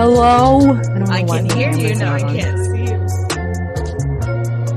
Hello? 0.00 0.60
I, 0.60 0.82
don't 0.82 1.00
know 1.00 1.12
I 1.12 1.22
can 1.24 1.50
hear 1.50 1.72
you. 1.72 1.94
camera's 1.94 1.98
No, 1.98 2.12
I 2.14 2.20
can't 2.20 2.58
see 2.58 2.84
you. 2.84 2.96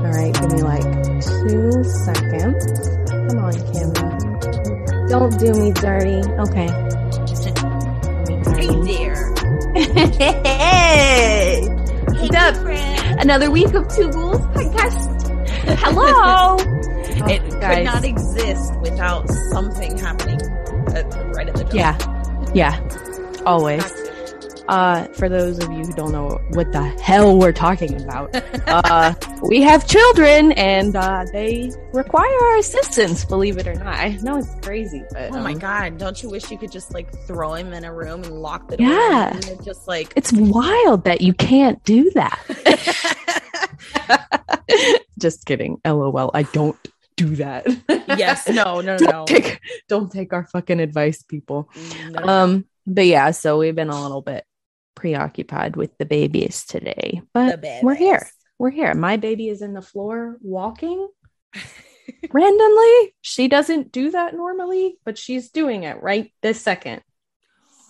All 0.04 0.12
right, 0.12 0.34
give 0.34 0.52
me 0.52 0.60
like 0.60 0.82
two 1.24 1.82
seconds. 1.82 2.62
Come 3.08 3.38
on, 3.38 3.54
camera. 3.72 5.08
Don't 5.08 5.38
do 5.40 5.54
me 5.54 5.72
dirty. 5.72 6.20
Okay. 6.44 6.68
Hey 8.52 8.68
there. 8.84 9.34
hey! 10.44 11.68
What's 12.08 12.36
up? 12.36 12.56
Another 13.18 13.50
week 13.50 13.72
of 13.72 13.88
Two 13.96 14.10
Ghouls 14.10 14.42
podcast. 14.48 15.78
Hello! 15.78 16.58
It 17.26 17.40
Oh, 17.46 17.60
could 17.60 17.84
not 17.84 18.04
exist 18.04 18.76
without 18.80 19.30
something 19.50 19.96
happening 19.96 20.38
at, 20.94 21.04
right 21.34 21.48
at 21.48 21.54
the 21.54 21.64
jump. 21.64 21.72
Yeah. 21.72 21.96
Yeah. 22.52 23.42
Always. 23.46 24.03
Uh, 24.68 25.04
for 25.08 25.28
those 25.28 25.58
of 25.58 25.70
you 25.70 25.84
who 25.84 25.92
don't 25.92 26.12
know 26.12 26.40
what 26.52 26.72
the 26.72 26.82
hell 27.02 27.38
we're 27.38 27.52
talking 27.52 28.00
about, 28.02 28.34
uh, 28.66 29.14
we 29.42 29.60
have 29.60 29.86
children 29.86 30.52
and, 30.52 30.96
uh, 30.96 31.24
they 31.32 31.70
require 31.92 32.44
our 32.44 32.56
assistance, 32.58 33.24
believe 33.24 33.58
it 33.58 33.66
or 33.66 33.74
not. 33.74 33.94
I 33.94 34.18
know 34.22 34.38
it's 34.38 34.54
crazy, 34.62 35.02
but. 35.12 35.32
Oh 35.32 35.40
my 35.40 35.52
um, 35.52 35.58
god! 35.58 35.98
Don't 35.98 36.22
you 36.22 36.30
wish 36.30 36.50
you 36.50 36.56
could 36.56 36.72
just 36.72 36.94
like 36.94 37.12
throw 37.26 37.54
him 37.54 37.72
in 37.72 37.84
a 37.84 37.92
room 37.92 38.24
and 38.24 38.40
lock 38.40 38.68
the 38.68 38.76
door? 38.78 38.86
Yeah. 38.86 39.34
and 39.34 39.64
just 39.64 39.86
like 39.86 40.12
It's 40.16 40.32
wild 40.32 41.04
that 41.04 41.20
you 41.20 41.34
can't 41.34 41.82
do 41.84 42.10
that. 42.12 42.38
Just 45.18 45.46
kidding. 45.46 45.80
LOL. 45.86 46.30
I 46.34 46.42
don't 46.42 46.76
do 47.16 47.36
that. 47.36 47.66
yes, 48.18 48.48
no, 48.48 48.80
no, 48.80 48.96
don't 48.98 49.10
no. 49.10 49.24
take 49.24 49.60
don't 49.88 50.10
take 50.10 50.32
our 50.32 50.44
fucking 50.44 50.80
advice, 50.80 51.22
people. 51.22 51.70
no. 52.10 52.22
Um, 52.22 52.64
but 52.86 53.06
yeah, 53.06 53.30
so 53.30 53.58
we've 53.58 53.74
been 53.74 53.90
a 53.90 54.02
little 54.02 54.20
bit 54.20 54.44
preoccupied 54.94 55.76
with 55.76 55.96
the 55.98 56.06
babies 56.06 56.64
today. 56.64 57.22
But 57.32 57.60
The 57.60 57.80
we're 57.82 57.94
here. 57.94 58.28
We're 58.58 58.70
here. 58.70 58.94
My 58.94 59.16
baby 59.16 59.48
is 59.48 59.62
in 59.62 59.74
the 59.74 59.82
floor 59.82 60.38
walking 60.40 61.08
randomly. 62.30 63.14
She 63.20 63.48
doesn't 63.48 63.92
do 63.92 64.10
that 64.12 64.34
normally, 64.34 64.96
but 65.04 65.18
she's 65.18 65.50
doing 65.50 65.82
it 65.82 66.02
right 66.02 66.32
this 66.42 66.60
second. 66.60 67.02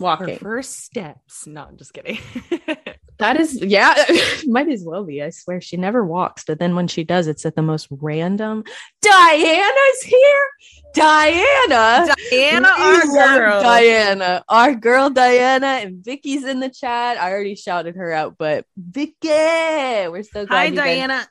Walking. 0.00 0.30
Her 0.30 0.36
first 0.36 0.80
steps. 0.80 1.46
No, 1.46 1.62
I'm 1.62 1.76
just 1.76 1.92
kidding. 1.92 2.18
That 3.24 3.40
is, 3.40 3.58
yeah, 3.62 3.94
might 4.46 4.68
as 4.68 4.84
well 4.84 5.02
be. 5.02 5.22
I 5.22 5.30
swear 5.30 5.58
she 5.58 5.78
never 5.78 6.04
walks, 6.04 6.44
but 6.46 6.58
then 6.58 6.76
when 6.76 6.88
she 6.88 7.04
does, 7.04 7.26
it's 7.26 7.46
at 7.46 7.56
the 7.56 7.62
most 7.62 7.88
random. 7.90 8.64
Diana's 9.00 10.02
here. 10.02 10.48
Diana. 10.92 12.06
Diana, 12.30 12.68
our 12.78 13.00
girl. 13.06 13.62
Diana, 13.62 14.44
our 14.50 14.74
girl 14.74 15.08
Diana, 15.08 15.66
and 15.66 16.04
Vicky's 16.04 16.44
in 16.44 16.60
the 16.60 16.68
chat. 16.68 17.16
I 17.16 17.32
already 17.32 17.54
shouted 17.54 17.96
her 17.96 18.12
out, 18.12 18.36
but 18.38 18.66
Vicky, 18.76 19.28
we're 19.30 20.22
so 20.22 20.44
glad. 20.44 20.56
Hi, 20.58 20.66
been- 20.66 20.74
Diana. 20.76 21.26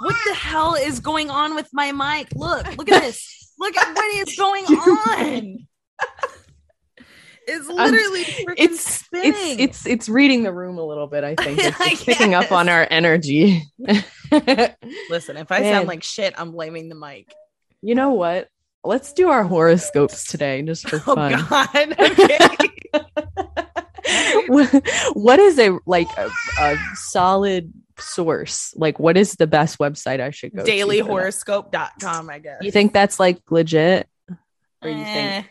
What 0.00 0.14
the 0.28 0.34
hell 0.34 0.76
is 0.76 1.00
going 1.00 1.28
on 1.28 1.56
with 1.56 1.68
my 1.72 1.90
mic? 1.90 2.28
Look, 2.36 2.76
look 2.76 2.88
at 2.88 3.02
this. 3.02 3.52
look 3.58 3.76
at 3.76 3.96
what 3.96 4.28
is 4.28 4.36
going 4.36 4.64
on. 4.66 5.66
It's 7.46 7.68
literally 7.68 8.22
freaking 8.24 8.54
It's 8.56 8.80
spinning. 8.80 9.32
it's 9.34 9.60
it's 9.60 9.86
it's 9.86 10.08
reading 10.08 10.42
the 10.44 10.52
room 10.52 10.78
a 10.78 10.84
little 10.84 11.06
bit. 11.06 11.24
I 11.24 11.34
think 11.34 11.58
it's, 11.60 11.76
it's 11.80 12.04
picking 12.06 12.34
up 12.34 12.52
on 12.52 12.68
our 12.68 12.86
energy. 12.90 13.62
Listen, 15.10 15.36
if 15.36 15.50
I 15.52 15.60
Man. 15.60 15.72
sound 15.74 15.88
like 15.88 16.02
shit, 16.02 16.34
I'm 16.38 16.52
blaming 16.52 16.88
the 16.88 16.94
mic. 16.94 17.32
you 17.82 17.94
know 17.94 18.10
what? 18.12 18.48
Let's 18.84 19.12
do 19.12 19.28
our 19.28 19.44
horoscopes 19.44 20.24
today, 20.26 20.62
just 20.62 20.88
for 20.88 20.96
Oh 21.06 21.14
fun. 21.14 21.44
God. 21.48 22.00
Okay. 22.00 22.38
what 25.14 25.38
is 25.38 25.58
a 25.58 25.78
like 25.86 26.08
a, 26.16 26.30
a 26.60 26.76
solid 26.94 27.72
source? 27.98 28.74
Like, 28.76 28.98
what 28.98 29.16
is 29.16 29.34
the 29.34 29.46
best 29.46 29.78
website 29.78 30.20
I 30.20 30.30
should 30.30 30.52
go? 30.54 30.64
to 30.64 30.70
for 30.70 30.86
that? 30.86 30.96
Dailyhoroscope.com, 30.96 32.30
I 32.30 32.38
guess. 32.38 32.58
You 32.62 32.70
think 32.72 32.92
that's 32.92 33.20
like 33.20 33.38
legit? 33.50 34.08
Or 34.82 34.88
you 34.88 35.04
think? 35.04 35.06
Eh. 35.06 35.42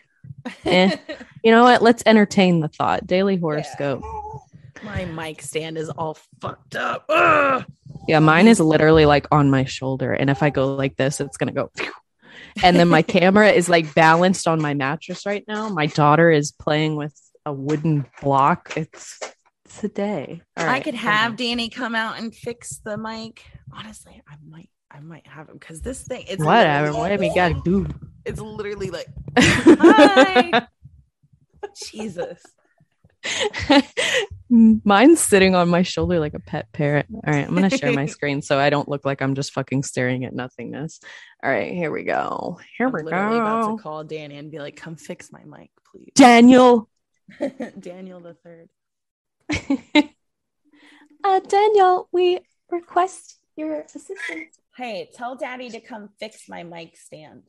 Eh. 0.64 0.96
You 1.42 1.50
know 1.50 1.64
what? 1.64 1.82
Let's 1.82 2.02
entertain 2.06 2.60
the 2.60 2.68
thought. 2.68 3.06
Daily 3.06 3.36
horoscope. 3.36 4.02
My 4.82 5.04
mic 5.04 5.42
stand 5.42 5.78
is 5.78 5.88
all 5.90 6.16
fucked 6.40 6.76
up. 6.76 7.04
Ugh. 7.08 7.64
Yeah, 8.08 8.18
mine 8.18 8.48
is 8.48 8.58
literally 8.58 9.06
like 9.06 9.28
on 9.30 9.48
my 9.48 9.64
shoulder, 9.64 10.12
and 10.12 10.28
if 10.28 10.42
I 10.42 10.50
go 10.50 10.74
like 10.74 10.96
this, 10.96 11.20
it's 11.20 11.36
gonna 11.36 11.52
go. 11.52 11.70
phew. 11.76 11.92
And 12.64 12.76
then 12.76 12.88
my 12.88 13.02
camera 13.16 13.50
is 13.50 13.68
like 13.68 13.94
balanced 13.94 14.48
on 14.48 14.60
my 14.60 14.74
mattress 14.74 15.24
right 15.24 15.44
now. 15.46 15.68
My 15.68 15.86
daughter 15.86 16.30
is 16.32 16.50
playing 16.50 16.96
with 16.96 17.16
a 17.46 17.52
wooden 17.52 18.06
block. 18.20 18.72
It's 18.76 19.20
it's 19.64 19.84
a 19.84 19.88
day. 19.88 20.42
All 20.56 20.68
I 20.68 20.80
could 20.80 20.94
have. 20.94 21.36
Danny 21.36 21.68
come 21.68 21.94
out 21.94 22.18
and 22.18 22.34
fix 22.34 22.78
the 22.84 22.96
mic. 22.96 23.44
Honestly, 23.72 24.20
I 24.28 24.34
might 24.48 24.70
I 24.94 25.00
might 25.00 25.26
have 25.26 25.48
him 25.48 25.54
because 25.54 25.80
this 25.80 26.02
thing 26.02 26.24
it's 26.28 26.44
whatever. 26.44 26.92
Whatever 26.92 27.24
you 27.24 27.34
gotta 27.34 27.60
do. 27.64 27.86
It's 28.24 28.40
literally 28.40 28.90
like 28.90 29.06
Hi. 29.38 30.66
Jesus. 31.90 32.42
Mine's 34.50 35.20
sitting 35.20 35.54
on 35.54 35.68
my 35.70 35.82
shoulder 35.82 36.20
like 36.20 36.34
a 36.34 36.40
pet 36.40 36.70
parrot. 36.72 37.06
All 37.12 37.32
right, 37.32 37.46
I'm 37.46 37.54
gonna 37.54 37.70
share 37.70 37.92
my 37.92 38.06
screen 38.16 38.42
so 38.42 38.58
I 38.58 38.68
don't 38.68 38.88
look 38.88 39.06
like 39.06 39.22
I'm 39.22 39.34
just 39.34 39.52
fucking 39.52 39.82
staring 39.84 40.24
at 40.24 40.34
nothingness. 40.34 41.00
All 41.42 41.50
right, 41.50 41.72
here 41.72 41.90
we 41.90 42.02
go. 42.04 42.60
Here 42.76 42.88
I'm 42.88 42.92
we 42.92 43.02
literally 43.02 43.38
about 43.38 43.62
go. 43.62 43.76
to 43.76 43.82
call 43.82 44.04
Danny 44.04 44.36
and 44.36 44.50
be 44.50 44.58
like, 44.58 44.76
come 44.76 44.96
fix 44.96 45.32
my 45.32 45.44
mic, 45.44 45.70
please. 45.90 46.12
Daniel. 46.14 46.88
Daniel 47.80 48.20
the 48.20 48.34
third. 48.34 48.68
uh, 51.24 51.40
Daniel, 51.40 52.08
we 52.12 52.40
request 52.70 53.38
your 53.56 53.80
assistance. 53.80 54.58
Hey, 54.76 55.10
tell 55.14 55.36
daddy 55.36 55.68
to 55.70 55.80
come 55.80 56.08
fix 56.18 56.48
my 56.48 56.62
mic 56.62 56.96
stand. 56.96 57.42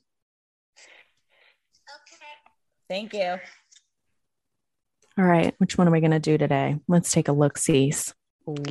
Okay. 1.90 2.26
Thank 2.90 3.14
you. 3.14 3.38
All 5.18 5.26
right, 5.26 5.54
which 5.60 5.78
one 5.78 5.88
are 5.88 5.92
we 5.92 6.02
gonna 6.02 6.20
do 6.20 6.38
today? 6.38 6.78
Let's 6.88 7.12
take 7.12 7.28
a 7.28 7.32
look. 7.34 7.58
Sees. 7.58 8.14
All 8.48 8.66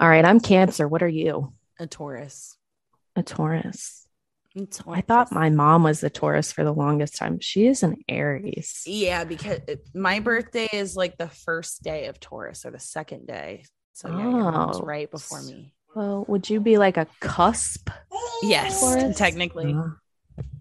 right, 0.00 0.24
I'm 0.24 0.40
Cancer. 0.40 0.88
What 0.88 1.02
are 1.02 1.08
you? 1.08 1.52
A 1.78 1.86
Taurus. 1.86 2.56
A 3.14 3.22
Taurus. 3.22 4.02
I 4.88 5.02
thought 5.02 5.30
my 5.32 5.50
mom 5.50 5.82
was 5.82 6.02
a 6.02 6.08
Taurus 6.08 6.50
for 6.50 6.64
the 6.64 6.72
longest 6.72 7.16
time. 7.16 7.40
She 7.40 7.66
is 7.66 7.82
an 7.82 7.96
Aries. 8.08 8.82
Yeah, 8.86 9.24
because 9.24 9.60
my 9.94 10.18
birthday 10.20 10.68
is 10.72 10.96
like 10.96 11.18
the 11.18 11.28
first 11.28 11.82
day 11.82 12.06
of 12.06 12.18
Taurus 12.18 12.64
or 12.64 12.70
the 12.70 12.78
second 12.80 13.26
day. 13.26 13.64
So 13.92 14.08
yeah, 14.08 14.30
your 14.30 14.50
mom's 14.52 14.78
Oh. 14.78 14.82
right 14.82 15.10
before 15.10 15.42
me. 15.42 15.74
Well, 15.94 16.24
would 16.28 16.50
you 16.50 16.60
be 16.60 16.76
like 16.78 16.96
a 16.96 17.06
cusp? 17.20 17.88
Yes, 18.42 18.80
Taurus? 18.80 19.16
technically. 19.16 19.74
Uh, 19.74 19.90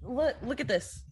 Look, 0.03 0.35
look 0.43 0.61
at 0.61 0.67
this. 0.67 1.03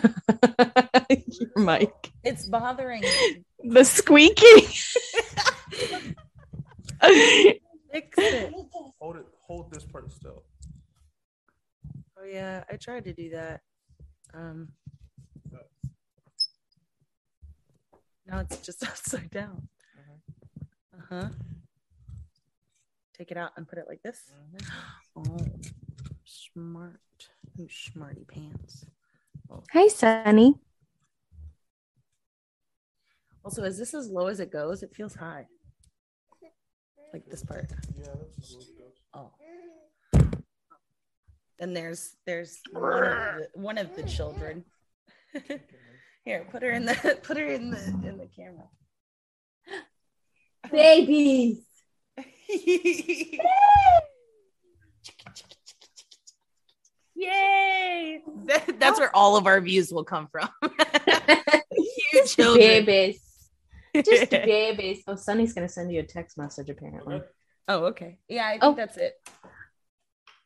mic. 1.56 1.92
It's 2.24 2.46
bothering 2.46 3.02
me. 3.02 3.44
The 3.64 3.84
squeaking. 3.84 4.66
Fix 7.92 8.18
it. 8.18 8.52
Hold 9.00 9.16
it. 9.16 9.26
Hold 9.46 9.72
this 9.72 9.84
part 9.84 10.10
still. 10.12 10.42
Oh 12.18 12.24
yeah, 12.24 12.64
I 12.70 12.76
tried 12.76 13.04
to 13.04 13.12
do 13.12 13.30
that. 13.30 13.60
Um 14.34 14.68
now 18.30 18.38
it's 18.40 18.58
just 18.58 18.82
upside 18.86 19.30
down. 19.30 19.68
Uh-huh. 20.96 21.28
Take 23.16 23.30
it 23.30 23.36
out 23.36 23.50
and 23.56 23.68
put 23.68 23.78
it 23.78 23.86
like 23.88 24.02
this. 24.02 24.32
Oh, 25.16 25.36
smart. 26.24 27.00
You 27.56 27.68
smarty 27.68 28.24
pants. 28.24 28.86
Hi, 29.72 29.88
Sunny. 29.88 30.54
Also, 33.44 33.64
is 33.64 33.76
this 33.78 33.94
as 33.94 34.08
low 34.08 34.28
as 34.28 34.40
it 34.40 34.52
goes? 34.52 34.82
It 34.82 34.94
feels 34.94 35.14
high. 35.14 35.46
Like 37.12 37.26
this 37.26 37.42
part. 37.42 37.66
Yeah, 37.98 38.06
that's 38.36 38.54
just 38.54 38.70
Oh. 39.12 39.32
Then 41.58 41.74
there's 41.74 42.16
there's 42.24 42.60
one 42.72 43.02
of 43.02 43.02
the, 43.02 43.48
one 43.54 43.78
of 43.78 43.96
the 43.96 44.04
children. 44.04 44.64
Here, 46.30 46.46
put 46.48 46.62
her 46.62 46.70
in 46.70 46.84
the 46.84 47.18
put 47.24 47.36
her 47.38 47.46
in 47.48 47.70
the 47.70 47.78
in 48.08 48.16
the 48.16 48.28
camera. 48.36 48.68
Babies. 50.70 51.58
Yay! 57.16 58.22
That- 58.44 58.78
that's 58.78 59.00
where 59.00 59.14
all 59.14 59.36
of 59.36 59.48
our 59.48 59.60
views 59.60 59.92
will 59.92 60.04
come 60.04 60.28
from. 60.28 60.48
Huge 62.12 62.36
children. 62.36 62.84
babies. 62.84 63.20
Just 63.92 64.30
babies. 64.30 65.02
Oh, 65.08 65.16
Sunny's 65.16 65.52
gonna 65.52 65.68
send 65.68 65.90
you 65.92 65.98
a 65.98 66.04
text 66.04 66.38
message 66.38 66.70
apparently. 66.70 67.22
oh, 67.66 67.86
okay. 67.86 68.18
Yeah, 68.28 68.46
I 68.46 68.50
think 68.52 68.62
Oh. 68.62 68.74
that's 68.76 68.96
it. 68.98 69.14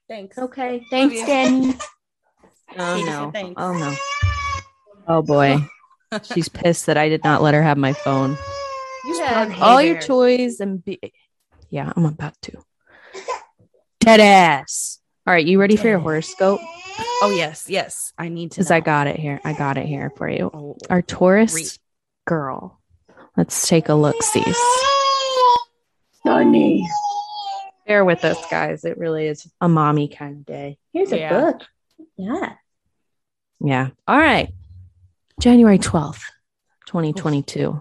Thanks. 0.09 0.39
Okay. 0.39 0.83
Thanks. 0.91 1.15
Danny. 1.27 1.75
Oh 2.79 3.05
no. 3.05 3.31
thanks. 3.33 3.61
Oh 3.63 3.73
no. 3.77 3.95
Oh 5.07 5.21
boy. 5.21 5.59
She's 6.23 6.49
pissed 6.49 6.87
that 6.87 6.97
I 6.97 7.09
did 7.09 7.25
not 7.25 7.43
let 7.43 7.55
her 7.55 7.63
have 7.63 7.77
my 7.79 7.93
phone. 7.93 8.37
You 9.05 9.19
have 9.25 9.51
have 9.51 9.63
all 9.63 9.79
Hey 9.79 9.87
your 9.89 9.95
Bear. 9.97 10.03
toys 10.03 10.61
and 10.61 10.83
be 10.85 10.99
Yeah, 11.71 11.93
I'm 11.95 12.05
about 12.07 12.41
to. 12.43 12.63
Dead 14.01 14.21
ass. 14.21 15.01
All 15.27 15.33
right, 15.33 15.45
you 15.45 15.59
ready 15.61 15.77
for 15.77 15.89
your 15.89 15.99
horoscope? 15.99 16.61
Oh 17.23 17.35
yes, 17.37 17.67
yes. 17.69 18.13
I 18.19 18.29
need 18.29 18.53
to. 18.53 18.57
Because 18.57 18.71
I 18.71 18.81
got 18.81 19.07
it 19.07 19.19
here. 19.19 19.41
I 19.45 19.53
got 19.55 19.79
it 19.79 19.87
here 19.87 20.11
for 20.17 20.29
you. 20.29 20.51
Oh, 20.53 20.77
Our 20.91 21.03
Taurus 21.03 21.55
Read. 21.55 21.67
girl. 22.27 22.81
Let's 23.37 23.67
take 23.67 23.89
a 23.89 23.95
look. 23.95 24.23
See. 24.23 24.45
Sunny. 26.27 26.87
Bear 27.87 28.05
with 28.05 28.25
us, 28.25 28.39
guys. 28.51 28.85
It 28.85 28.97
really 28.99 29.27
is 29.27 29.47
a 29.61 29.69
mommy 29.69 30.09
kind 30.09 30.37
of 30.39 30.47
day. 30.47 30.79
Here's 30.93 31.11
Yeah. 31.13 31.37
a 31.37 31.53
book. 31.53 31.63
Yeah. 32.17 32.53
Yeah. 33.61 33.89
All 34.09 34.19
right. 34.19 34.51
January 35.41 35.79
12th, 35.79 36.23
2022. 36.87 37.81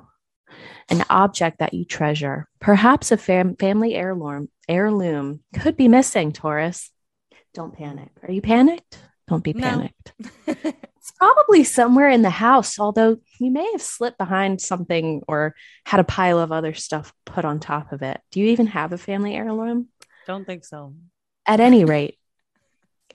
An 0.89 1.05
object 1.09 1.59
that 1.59 1.73
you 1.73 1.85
treasure, 1.85 2.47
perhaps 2.59 3.11
a 3.11 3.17
fam- 3.17 3.55
family 3.55 3.95
heirloom, 3.95 4.50
heirloom 4.67 5.41
could 5.59 5.77
be 5.77 5.88
missing, 5.88 6.31
Taurus. 6.31 6.91
Don't 7.53 7.73
panic. 7.75 8.09
Are 8.21 8.31
you 8.31 8.41
panicked? 8.41 8.97
Don't 9.27 9.44
be 9.44 9.53
No. 9.53 9.61
panicked. 9.69 10.13
It's 11.03 11.11
probably 11.19 11.65
somewhere 11.65 12.07
in 12.09 12.21
the 12.21 12.29
house, 12.29 12.79
although 12.79 13.17
you 13.38 13.51
may 13.51 13.69
have 13.73 13.81
slipped 13.81 14.17
behind 14.17 14.61
something 14.61 15.21
or 15.27 15.53
had 15.85 16.00
a 16.00 16.03
pile 16.05 16.39
of 16.39 16.53
other 16.53 16.73
stuff 16.73 17.13
put 17.25 17.44
on 17.44 17.59
top 17.59 17.91
of 17.91 18.01
it. 18.03 18.21
Do 18.31 18.39
you 18.39 18.45
even 18.47 18.67
have 18.67 18.94
a 18.94 18.97
family 18.97 19.35
heirloom? 19.35 19.89
Don't 20.27 20.45
think 20.45 20.63
so. 20.63 20.94
At 21.45 21.59
any 21.59 21.83
rate, 21.83 22.17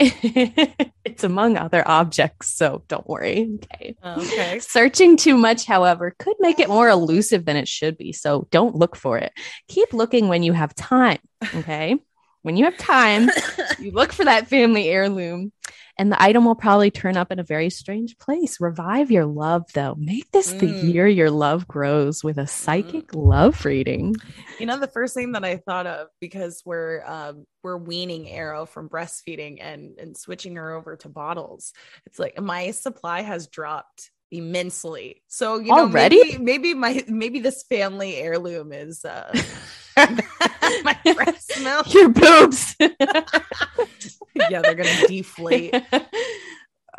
it's 1.05 1.25
among 1.25 1.57
other 1.57 1.87
objects, 1.87 2.51
so 2.51 2.83
don't 2.89 3.07
worry. 3.09 3.59
Okay. 3.65 3.97
Okay. 4.05 4.59
Searching 4.61 5.17
too 5.17 5.37
much, 5.37 5.65
however, 5.65 6.15
could 6.19 6.37
make 6.39 6.61
it 6.61 6.69
more 6.69 6.89
elusive 6.89 7.45
than 7.45 7.57
it 7.57 7.67
should 7.67 7.99
be. 7.99 8.13
So 8.13 8.47
don't 8.51 8.77
look 8.77 8.95
for 8.95 9.19
it. 9.19 9.33
Keep 9.69 9.93
looking 9.93 10.29
when 10.29 10.43
you 10.43 10.53
have 10.53 10.75
time. 10.75 11.19
Okay. 11.55 11.97
when 12.43 12.57
you 12.57 12.65
have 12.65 12.77
time, 12.79 13.29
you 13.79 13.91
look 13.91 14.13
for 14.13 14.25
that 14.25 14.49
family 14.49 14.89
heirloom, 14.89 15.53
and 15.99 16.13
the 16.13 16.23
item 16.23 16.45
will 16.45 16.55
probably 16.55 16.91
turn 16.91 17.17
up 17.17 17.33
in 17.33 17.39
a 17.39 17.45
very 17.45 17.71
strange 17.71 18.17
place. 18.19 18.61
Revive 18.61 19.11
your 19.11 19.27
love, 19.27 19.65
though. 19.75 19.95
Make 19.99 20.31
this 20.31 20.53
the 20.53 20.67
Mm. 20.67 20.93
year 20.93 21.07
your 21.09 21.31
love 21.31 21.67
grows 21.67 22.23
with 22.23 22.39
a 22.39 22.47
psychic 22.47 23.15
love 23.15 23.65
reading. 23.65 24.15
You 24.61 24.67
know, 24.67 24.79
the 24.79 24.87
first 24.87 25.15
thing 25.15 25.33
that 25.33 25.45
I 25.45 25.57
thought 25.57 25.87
of 25.87 26.09
because 26.21 26.63
we're 26.65 27.03
um, 27.05 27.47
we're 27.63 27.77
weaning 27.77 28.29
Arrow 28.31 28.65
from 28.67 28.89
breastfeeding 28.89 29.59
and 29.61 29.99
and 29.99 30.17
switching 30.17 30.57
her 30.57 30.73
over 30.73 30.97
to 30.97 31.09
bottles. 31.09 31.73
It's 32.07 32.19
like 32.19 32.41
my 32.41 32.71
supply 32.71 33.23
has 33.23 33.49
dropped 33.49 34.11
immensely. 34.31 35.23
So 35.29 35.59
you 35.59 35.75
know, 35.75 35.83
Already? 35.85 36.19
maybe, 36.39 36.39
maybe 36.39 36.75
my 36.75 37.05
maybe 37.09 37.41
this 37.41 37.65
family 37.69 38.17
heirloom 38.17 38.73
is 38.73 39.05
uh, 39.05 39.33
my 40.85 40.99
breast 41.15 41.61
milk. 41.63 41.93
Your 41.95 42.09
boobs. 42.09 42.77
yeah, 42.81 44.61
they're 44.63 44.75
gonna 44.75 45.07
deflate. 45.09 45.75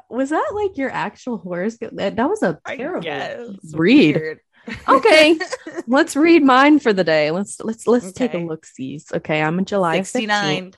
was 0.09 0.29
that 0.29 0.51
like 0.53 0.77
your 0.77 0.89
actual 0.89 1.37
horoscope? 1.37 1.91
That, 1.93 2.15
that 2.15 2.29
was 2.29 2.43
a 2.43 2.59
terrible 2.67 3.01
guess. 3.01 3.47
read. 3.73 4.15
Weird. 4.15 4.39
Okay, 4.87 5.39
let's 5.87 6.15
read 6.15 6.43
mine 6.43 6.79
for 6.79 6.93
the 6.93 7.03
day. 7.03 7.31
Let's 7.31 7.59
let's 7.61 7.87
let's 7.87 8.11
take 8.11 8.33
a 8.33 8.37
look. 8.37 8.65
Sees. 8.65 9.05
Okay, 9.13 9.41
I'm 9.41 9.59
a 9.59 9.63
July 9.63 10.01
69. 10.01 10.71
15th. 10.71 10.75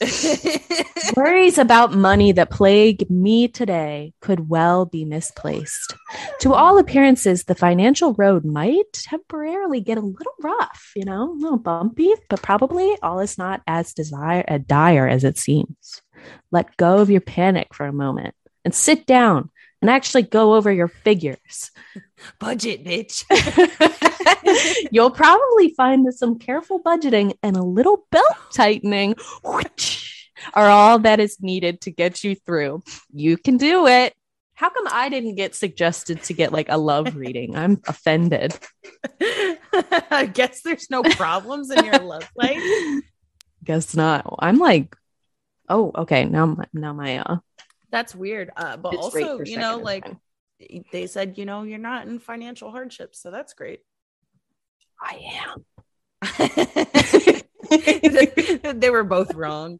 Worries 1.16 1.56
about 1.56 1.94
money 1.94 2.32
that 2.32 2.50
plague 2.50 3.08
me 3.08 3.46
today 3.46 4.12
could 4.20 4.48
well 4.48 4.86
be 4.86 5.04
misplaced. 5.04 5.94
To 6.40 6.52
all 6.52 6.78
appearances, 6.78 7.44
the 7.44 7.54
financial 7.54 8.12
road 8.14 8.44
might 8.44 8.92
temporarily 8.92 9.80
get 9.80 9.98
a 9.98 10.02
little 10.02 10.34
rough, 10.42 10.92
you 10.96 11.04
know, 11.04 11.30
a 11.30 11.38
little 11.38 11.58
bumpy, 11.58 12.12
but 12.28 12.42
probably 12.42 12.96
all 13.02 13.20
is 13.20 13.38
not 13.38 13.62
as 13.66 13.94
desire 13.94 14.44
uh, 14.48 14.58
dire 14.58 15.06
as 15.06 15.22
it 15.22 15.38
seems. 15.38 16.02
Let 16.50 16.76
go 16.76 16.98
of 16.98 17.10
your 17.10 17.20
panic 17.20 17.72
for 17.72 17.86
a 17.86 17.92
moment 17.92 18.34
and 18.64 18.74
sit 18.74 19.06
down 19.06 19.50
and 19.80 19.90
actually 19.90 20.22
go 20.22 20.54
over 20.54 20.72
your 20.72 20.88
figures. 20.88 21.70
Budget, 22.40 22.84
bitch. 22.84 23.24
You'll 24.90 25.10
probably 25.10 25.74
find 25.74 26.06
that 26.06 26.12
some 26.12 26.38
careful 26.38 26.82
budgeting 26.82 27.36
and 27.42 27.56
a 27.56 27.62
little 27.62 28.06
belt 28.10 28.36
tightening 28.52 29.16
are 30.54 30.68
all 30.68 30.98
that 31.00 31.20
is 31.20 31.38
needed 31.40 31.80
to 31.82 31.90
get 31.90 32.24
you 32.24 32.34
through. 32.34 32.82
You 33.12 33.36
can 33.36 33.56
do 33.56 33.86
it. 33.86 34.14
How 34.54 34.70
come 34.70 34.86
I 34.88 35.08
didn't 35.08 35.34
get 35.34 35.54
suggested 35.54 36.22
to 36.24 36.32
get 36.32 36.52
like 36.52 36.68
a 36.68 36.78
love 36.78 37.16
reading? 37.16 37.56
I'm 37.56 37.80
offended. 37.86 38.56
I 39.20 40.30
guess 40.32 40.62
there's 40.62 40.90
no 40.90 41.02
problems 41.02 41.70
in 41.70 41.84
your 41.84 41.98
love 41.98 42.28
life. 42.36 42.62
Guess 43.64 43.96
not. 43.96 44.32
I'm 44.38 44.58
like, 44.58 44.94
oh, 45.68 45.90
okay. 45.96 46.24
Now, 46.24 46.46
my, 46.46 46.64
now 46.72 46.92
my 46.92 47.18
uh, 47.18 47.36
That's 47.90 48.14
weird. 48.14 48.50
Uh, 48.56 48.76
but 48.76 48.94
also, 48.94 49.40
you 49.42 49.58
know, 49.58 49.78
like 49.78 50.04
fine. 50.04 50.84
they 50.92 51.06
said, 51.08 51.36
you 51.36 51.46
know, 51.46 51.62
you're 51.62 51.78
not 51.78 52.06
in 52.06 52.18
financial 52.20 52.70
hardship, 52.70 53.16
so 53.16 53.30
that's 53.30 53.54
great. 53.54 53.80
I 55.00 55.20
am. 55.42 55.64
they 58.80 58.90
were 58.90 59.04
both 59.04 59.34
wrong. 59.34 59.78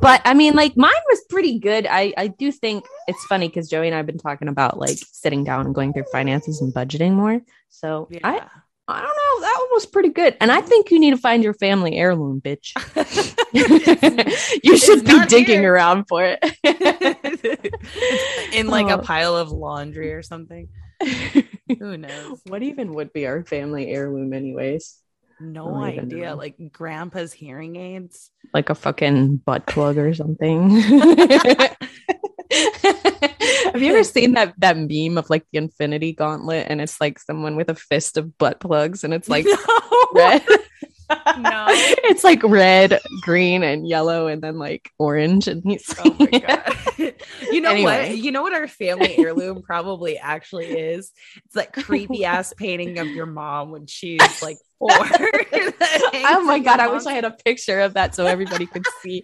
but 0.00 0.20
I 0.24 0.34
mean, 0.34 0.54
like 0.54 0.76
mine 0.76 0.90
was 1.08 1.24
pretty 1.28 1.58
good. 1.58 1.86
I 1.88 2.12
I 2.16 2.26
do 2.28 2.52
think 2.52 2.84
it's 3.08 3.24
funny 3.26 3.48
because 3.48 3.68
Joey 3.68 3.86
and 3.88 3.94
I 3.94 3.98
have 3.98 4.06
been 4.06 4.18
talking 4.18 4.48
about 4.48 4.78
like 4.78 4.98
sitting 5.12 5.44
down 5.44 5.66
and 5.66 5.74
going 5.74 5.92
through 5.92 6.04
finances 6.12 6.60
and 6.60 6.72
budgeting 6.74 7.12
more. 7.12 7.40
So 7.68 8.08
Yeah. 8.10 8.20
I 8.24 8.40
I 8.88 9.00
don't 9.00 9.04
know. 9.04 9.40
That 9.46 9.56
one 9.58 9.68
was 9.72 9.86
pretty 9.86 10.08
good. 10.10 10.36
And 10.40 10.50
I 10.50 10.60
think 10.60 10.90
you 10.90 10.98
need 10.98 11.12
to 11.12 11.16
find 11.16 11.42
your 11.44 11.54
family 11.54 11.96
heirloom, 11.96 12.40
bitch. 12.40 12.72
you 14.64 14.76
should 14.76 15.04
be 15.04 15.24
digging 15.26 15.60
here. 15.60 15.72
around 15.74 16.06
for 16.08 16.22
it. 16.24 16.40
in 18.52 18.66
like 18.66 18.88
a 18.88 18.98
Oh. 18.98 19.02
pile 19.02 19.36
of 19.36 19.50
laundry 19.52 20.12
or 20.12 20.22
something. 20.22 20.68
Who 21.78 21.96
knows? 21.96 22.40
what 22.46 22.62
even 22.62 22.94
would 22.94 23.12
be 23.12 23.26
our 23.26 23.44
family 23.44 23.88
heirloom, 23.88 24.32
anyways? 24.32 24.98
No 25.40 25.74
idea. 25.76 26.34
Like 26.34 26.56
grandpa's 26.72 27.32
hearing 27.32 27.76
aids. 27.76 28.30
Like 28.54 28.70
a 28.70 28.74
fucking 28.74 29.38
butt 29.38 29.66
plug 29.66 29.98
or 29.98 30.14
something. 30.14 30.70
Have 33.72 33.80
you 33.82 33.92
ever 33.92 34.04
seen 34.04 34.34
that 34.34 34.54
that 34.58 34.76
meme 34.76 35.18
of 35.18 35.30
like 35.30 35.44
the 35.50 35.58
Infinity 35.58 36.12
Gauntlet 36.12 36.66
and 36.68 36.80
it's 36.80 37.00
like 37.00 37.18
someone 37.18 37.56
with 37.56 37.70
a 37.70 37.74
fist 37.74 38.16
of 38.18 38.36
butt 38.38 38.60
plugs 38.60 39.02
and 39.02 39.12
it's 39.14 39.28
like 39.28 39.46
no. 39.48 40.08
red? 40.12 40.44
No. 41.38 41.66
it's 41.70 42.24
like 42.24 42.42
red, 42.42 43.00
green, 43.22 43.62
and 43.62 43.86
yellow, 43.86 44.26
and 44.26 44.42
then 44.42 44.58
like 44.58 44.90
orange. 44.98 45.48
And 45.48 45.62
he's 45.64 45.94
Oh 46.04 46.14
my 46.18 46.26
god. 46.38 47.14
you 47.50 47.60
know 47.60 47.70
Anyway. 47.70 48.08
what? 48.10 48.18
You 48.18 48.32
know 48.32 48.42
what 48.42 48.54
our 48.54 48.68
family 48.68 49.16
heirloom 49.18 49.62
probably 49.62 50.18
actually 50.18 50.66
is? 50.66 51.12
It's 51.44 51.54
that 51.54 51.72
creepy 51.84 52.24
ass 52.24 52.52
painting 52.56 52.98
of 52.98 53.08
your 53.08 53.26
mom 53.26 53.70
when 53.70 53.86
she's 53.86 54.42
like. 54.42 54.58
oh 54.90 56.42
my 56.44 56.58
god! 56.58 56.80
I 56.80 56.88
wish 56.88 57.06
I 57.06 57.12
had 57.12 57.24
a 57.24 57.30
picture 57.30 57.80
of 57.80 57.94
that 57.94 58.14
so 58.14 58.26
everybody 58.26 58.66
could 58.66 58.84
see. 59.02 59.22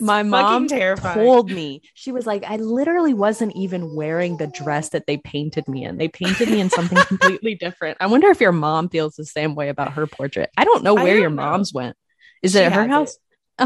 my 0.00 0.22
mom 0.22 0.66
terrifying. 0.68 1.26
told 1.26 1.50
me 1.50 1.82
she 1.94 2.12
was 2.12 2.26
like, 2.26 2.44
I 2.44 2.56
literally 2.56 3.14
wasn't 3.14 3.56
even 3.56 3.94
wearing 3.94 4.36
the 4.36 4.46
dress 4.46 4.90
that 4.90 5.06
they 5.06 5.16
painted 5.16 5.66
me 5.68 5.84
in. 5.84 5.96
They 5.96 6.08
painted 6.08 6.48
me 6.50 6.60
in 6.60 6.70
something 6.70 6.98
completely 7.08 7.54
different. 7.54 7.96
I 8.00 8.06
wonder 8.06 8.28
if 8.28 8.40
your 8.40 8.52
mom 8.52 8.88
feels 8.90 9.14
the 9.14 9.24
same 9.24 9.54
way 9.54 9.68
about 9.70 9.94
her 9.94 10.06
portrait. 10.06 10.50
I 10.56 10.64
don't 10.64 10.82
know 10.84 10.94
where 10.94 11.06
don't 11.14 11.20
your 11.20 11.30
know. 11.30 11.42
mom's 11.42 11.72
went. 11.72 11.96
Is 12.42 12.52
She 12.52 12.58
it 12.60 12.64
at 12.64 12.72
her 12.72 12.86
house? 12.86 13.18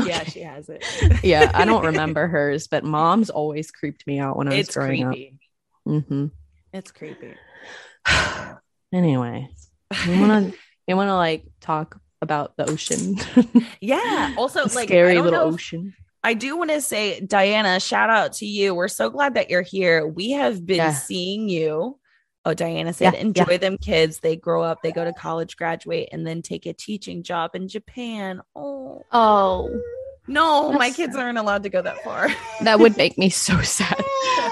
Yeah, 0.07 0.21
Okay. 0.21 0.31
she 0.31 0.41
has 0.41 0.69
it. 0.71 0.83
yeah, 1.25 1.51
I 1.53 1.65
don't 1.67 1.85
remember 1.85 2.27
hers, 2.27 2.67
but 2.69 2.85
mom's 2.85 3.29
always 3.31 3.71
creeped 3.71 4.07
me 4.07 4.19
out 4.19 4.37
when 4.39 4.49
I 4.49 4.53
was 4.53 4.61
It's 4.69 4.75
growing 4.75 5.05
creepy. 5.11 5.39
up. 5.87 6.03
hmm 6.05 6.27
It's 6.73 6.91
creepy. 6.93 7.35
anyway, 8.93 9.49
you 10.07 10.53
wanna 10.89 10.97
wanna 10.97 11.17
like 11.17 11.45
talk 11.61 11.99
about 12.21 12.57
the 12.57 12.69
ocean? 12.71 13.17
Yeah. 13.81 14.35
Also, 14.37 14.61
like 14.75 14.89
scary 14.89 15.17
little 15.17 15.31
know 15.33 15.43
ocean. 15.55 15.95
I 16.25 16.35
do 16.35 16.57
want 16.57 16.71
to 16.71 16.81
say, 16.81 17.19
Diana, 17.21 17.81
shout 17.81 18.09
out 18.09 18.35
to 18.35 18.47
you. 18.47 18.77
We're 18.77 18.87
so 18.87 19.11
glad 19.11 19.35
that 19.35 19.51
you're 19.51 19.63
here. 19.63 20.07
We 20.07 20.31
have 20.31 20.65
been 20.65 20.77
Yeah. 20.77 20.93
seeing 20.93 21.49
you. 21.49 21.99
Oh, 22.45 22.55
Diana 22.55 22.93
said, 22.93 23.15
Yeah, 23.15 23.21
enjoy 23.21 23.47
yeah. 23.53 23.57
them 23.57 23.77
kids. 23.77 24.21
They 24.21 24.37
grow 24.37 24.63
up, 24.63 24.83
they 24.83 24.93
go 24.93 25.05
to 25.05 25.13
college, 25.13 25.57
graduate, 25.57 26.11
and 26.13 26.25
then 26.25 26.43
take 26.43 26.65
a 26.67 26.73
teaching 26.73 27.25
job 27.25 27.57
in 27.57 27.67
Japan. 27.67 28.41
Oh, 28.55 29.03
Oh, 29.11 29.81
no, 30.29 30.73
my 30.73 30.91
kids 30.93 31.15
sad. 31.15 31.23
aren't 31.25 31.39
allowed 31.39 31.65
to 31.65 31.69
go 31.71 31.83
that 31.83 32.03
far. 32.05 32.29
that 32.63 32.79
would 32.79 32.97
make 33.03 33.19
me 33.19 33.29
so 33.29 33.61
sad. 33.63 34.01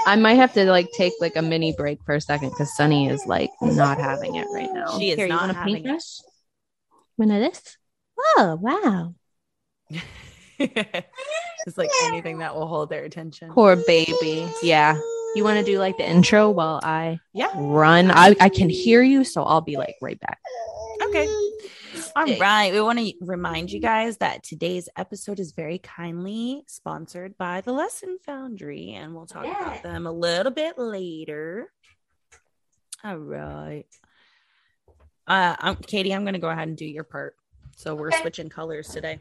I 0.07 0.17
might 0.19 0.35
have 0.35 0.53
to 0.55 0.65
like 0.65 0.89
take 0.93 1.13
like 1.21 1.37
a 1.37 1.43
mini 1.43 1.73
break 1.77 1.99
for 2.05 2.15
a 2.15 2.21
second 2.21 2.51
because 2.51 2.75
Sunny 2.77 3.09
is 3.09 3.25
like 3.27 3.51
not 3.63 3.99
having 3.99 4.35
it 4.37 4.47
right 4.53 4.69
now. 4.73 4.99
She 4.99 5.11
is 5.11 5.17
Here, 5.17 5.27
you 5.27 5.33
not 5.33 5.43
want 5.43 5.51
a 5.53 5.55
having 5.55 5.75
it. 5.77 5.83
paintbrush? 5.83 6.21
One 7.17 7.31
of 7.31 7.41
this? 7.41 7.77
Oh 8.37 8.59
wow! 8.61 9.15
it's 10.59 11.77
like 11.79 11.91
anything 12.05 12.39
that 12.39 12.55
will 12.55 12.67
hold 12.67 12.91
their 12.91 13.05
attention. 13.05 13.51
Poor 13.51 13.77
baby. 13.77 14.51
Yeah. 14.63 14.99
You 15.37 15.45
want 15.45 15.59
to 15.59 15.65
do 15.65 15.79
like 15.79 15.97
the 15.97 16.09
intro 16.09 16.51
while 16.51 16.81
I 16.83 17.21
Yeah. 17.33 17.51
run? 17.55 18.11
I, 18.11 18.35
I 18.41 18.49
can 18.49 18.69
hear 18.69 19.03
you, 19.03 19.23
so 19.25 19.43
I'll 19.45 19.61
be 19.61 19.77
like 19.77 19.95
right 20.03 20.19
back. 20.19 20.39
Okay. 21.05 21.27
All 22.17 22.39
right. 22.39 22.73
We 22.73 22.81
want 22.81 22.99
to 22.99 23.13
remind 23.21 23.71
you 23.71 23.81
guys 23.81 24.17
that 24.19 24.43
today's 24.43 24.89
episode 24.97 25.39
is 25.39 25.53
very 25.53 25.79
kindly 25.79 26.63
sponsored 26.67 27.39
by 27.39 27.61
the 27.61 27.73
Lesson 27.73 28.19
Foundry, 28.27 28.93
and 28.93 29.15
we'll 29.15 29.27
talk 29.27 29.45
about 29.45 29.83
them 29.83 30.07
a 30.07 30.13
little 30.13 30.53
bit 30.53 30.79
later. 30.79 31.71
All 33.05 33.17
right. 33.17 33.87
Uh, 35.27 35.55
I'm, 35.59 35.77
Katie, 35.77 36.13
I'm 36.13 36.25
going 36.25 36.35
to 36.35 36.41
go 36.41 36.51
ahead 36.51 36.69
and 36.69 36.77
do 36.77 36.85
your 36.85 37.05
part. 37.05 37.37
So 37.77 37.95
we're 37.95 38.11
switching 38.11 38.49
colors 38.49 38.89
today. 38.89 39.21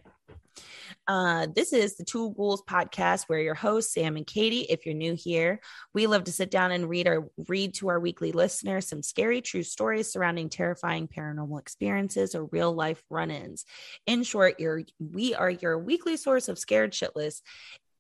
Uh, 1.08 1.48
this 1.56 1.74
is 1.74 1.96
the 1.98 2.04
Two 2.04 2.32
Ghouls 2.36 2.62
podcast. 2.63 3.25
We're 3.28 3.39
your 3.39 3.56
hosts, 3.56 3.94
Sam 3.94 4.16
and 4.16 4.28
Katie. 4.28 4.68
If 4.70 4.86
you're 4.86 4.94
new 4.94 5.16
here, 5.16 5.60
we 5.94 6.06
love 6.06 6.25
to 6.25 6.32
sit 6.32 6.51
down 6.51 6.72
and 6.72 6.88
read 6.88 7.08
our 7.08 7.28
read 7.48 7.74
to 7.75 7.89
our 7.89 8.00
weekly 8.00 8.32
listeners 8.32 8.88
some 8.88 9.01
scary 9.01 9.42
true 9.42 9.63
stories 9.63 10.12
surrounding 10.12 10.50
terrifying 10.50 11.08
paranormal 11.08 11.60
experiences 11.60 12.36
or 12.36 12.46
real 12.46 12.72
life 12.72 13.01
run-ins. 13.10 13.66
In 14.06 14.24
short, 14.24 14.60
your 14.60 14.84
we 15.00 15.34
are 15.34 15.50
your 15.50 15.80
weekly 15.80 16.16
source 16.16 16.48
of 16.48 16.60
scared 16.60 16.92
shitless. 16.92 17.42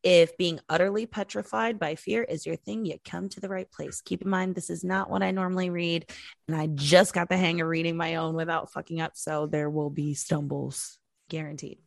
If 0.01 0.37
being 0.37 0.61
utterly 0.69 1.05
petrified 1.07 1.77
by 1.77 1.95
fear 1.95 2.23
is 2.23 2.45
your 2.45 2.55
thing, 2.55 2.85
you 2.85 2.99
come 3.03 3.27
to 3.29 3.41
the 3.41 3.49
right 3.49 3.69
place. 3.69 3.99
Keep 4.01 4.21
in 4.21 4.29
mind, 4.29 4.55
this 4.55 4.69
is 4.69 4.83
not 4.83 5.09
what 5.09 5.23
I 5.23 5.31
normally 5.31 5.69
read, 5.69 6.09
and 6.47 6.55
I 6.55 6.67
just 6.67 7.13
got 7.13 7.27
the 7.27 7.37
hang 7.37 7.59
of 7.59 7.67
reading 7.67 7.97
my 7.97 8.15
own 8.15 8.35
without 8.35 8.71
fucking 8.71 9.01
up. 9.01 9.13
So 9.15 9.47
there 9.47 9.69
will 9.69 9.89
be 9.89 10.13
stumbles, 10.13 10.97
guaranteed. 11.27 11.79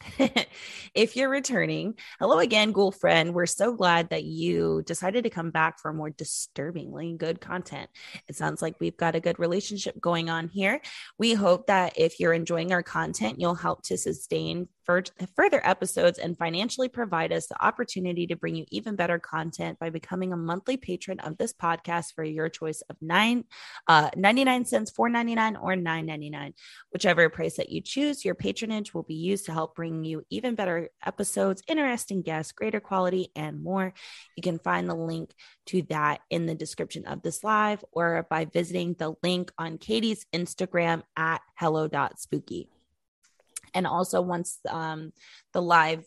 if 0.94 1.16
you're 1.16 1.28
returning, 1.28 1.94
hello 2.20 2.38
again, 2.38 2.72
ghoul 2.72 2.92
friend. 2.92 3.34
We're 3.34 3.46
so 3.46 3.74
glad 3.74 4.10
that 4.10 4.24
you 4.24 4.82
decided 4.86 5.24
to 5.24 5.30
come 5.30 5.50
back 5.50 5.80
for 5.80 5.92
more 5.92 6.10
disturbingly 6.10 7.14
good 7.16 7.40
content. 7.40 7.88
It 8.28 8.36
sounds 8.36 8.62
like 8.62 8.76
we've 8.78 8.96
got 8.96 9.14
a 9.14 9.20
good 9.20 9.38
relationship 9.38 10.00
going 10.00 10.28
on 10.28 10.48
here. 10.48 10.80
We 11.18 11.34
hope 11.34 11.66
that 11.68 11.94
if 11.96 12.20
you're 12.20 12.32
enjoying 12.32 12.72
our 12.72 12.82
content, 12.82 13.40
you'll 13.40 13.54
help 13.54 13.82
to 13.84 13.96
sustain 13.96 14.68
fur- 14.84 15.02
further 15.34 15.60
episodes 15.66 16.18
and 16.18 16.38
financially 16.38 16.88
provide 16.88 17.32
us 17.32 17.48
the 17.48 17.64
opportunity 17.64 18.26
to 18.28 18.36
bring 18.36 18.54
you 18.54 18.64
even 18.70 18.96
better 18.96 19.18
content 19.18 19.78
by 19.78 19.90
becoming 19.90 20.32
a 20.32 20.36
monthly 20.36 20.76
patron 20.76 21.20
of 21.20 21.36
this 21.36 21.52
podcast 21.52 22.14
for 22.14 22.24
your 22.24 22.48
choice 22.48 22.82
of 22.88 22.96
nine, 23.00 23.44
uh, 23.88 24.10
99 24.16 24.64
cents, 24.64 24.92
4.99 24.92 25.60
or 25.60 25.74
9.99. 25.74 26.52
Whichever 26.92 27.28
price 27.28 27.56
that 27.56 27.70
you 27.70 27.80
choose, 27.80 28.24
your 28.24 28.34
patronage 28.34 28.94
will 28.94 29.02
be 29.02 29.14
used 29.14 29.46
to 29.46 29.52
help 29.52 29.74
bring 29.74 29.85
you 29.86 30.24
even 30.30 30.54
better 30.54 30.88
episodes, 31.04 31.62
interesting 31.68 32.22
guests, 32.22 32.52
greater 32.52 32.80
quality, 32.80 33.30
and 33.36 33.62
more. 33.62 33.92
You 34.36 34.42
can 34.42 34.58
find 34.58 34.88
the 34.88 34.94
link 34.94 35.32
to 35.66 35.82
that 35.88 36.20
in 36.30 36.46
the 36.46 36.54
description 36.54 37.06
of 37.06 37.22
this 37.22 37.42
live 37.44 37.84
or 37.92 38.26
by 38.28 38.44
visiting 38.46 38.94
the 38.94 39.14
link 39.22 39.52
on 39.58 39.78
Katie's 39.78 40.26
Instagram 40.34 41.02
at 41.16 41.40
hello.spooky. 41.54 42.68
And 43.74 43.86
also, 43.86 44.20
once 44.20 44.58
um, 44.68 45.12
the 45.52 45.62
live 45.62 46.04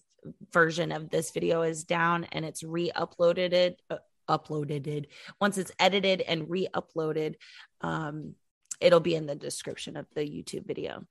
version 0.51 0.91
of 0.91 1.09
this 1.09 1.31
video 1.31 1.62
is 1.62 1.83
down 1.83 2.25
and 2.31 2.43
it's 2.45 2.63
re-uploaded 2.63 3.53
it, 3.53 3.81
uh, 3.89 3.98
uploaded 4.27 4.88
it, 4.88 5.07
once 5.39 5.57
it's 5.57 5.71
edited 5.79 6.21
and 6.21 6.50
re-uploaded, 6.50 7.36
um, 7.81 8.36
it'll 8.79 9.00
be 9.00 9.15
in 9.15 9.25
the 9.25 9.36
description 9.36 9.98
of 9.98 10.05
the 10.15 10.21
YouTube 10.21 10.65
video. 10.65 11.05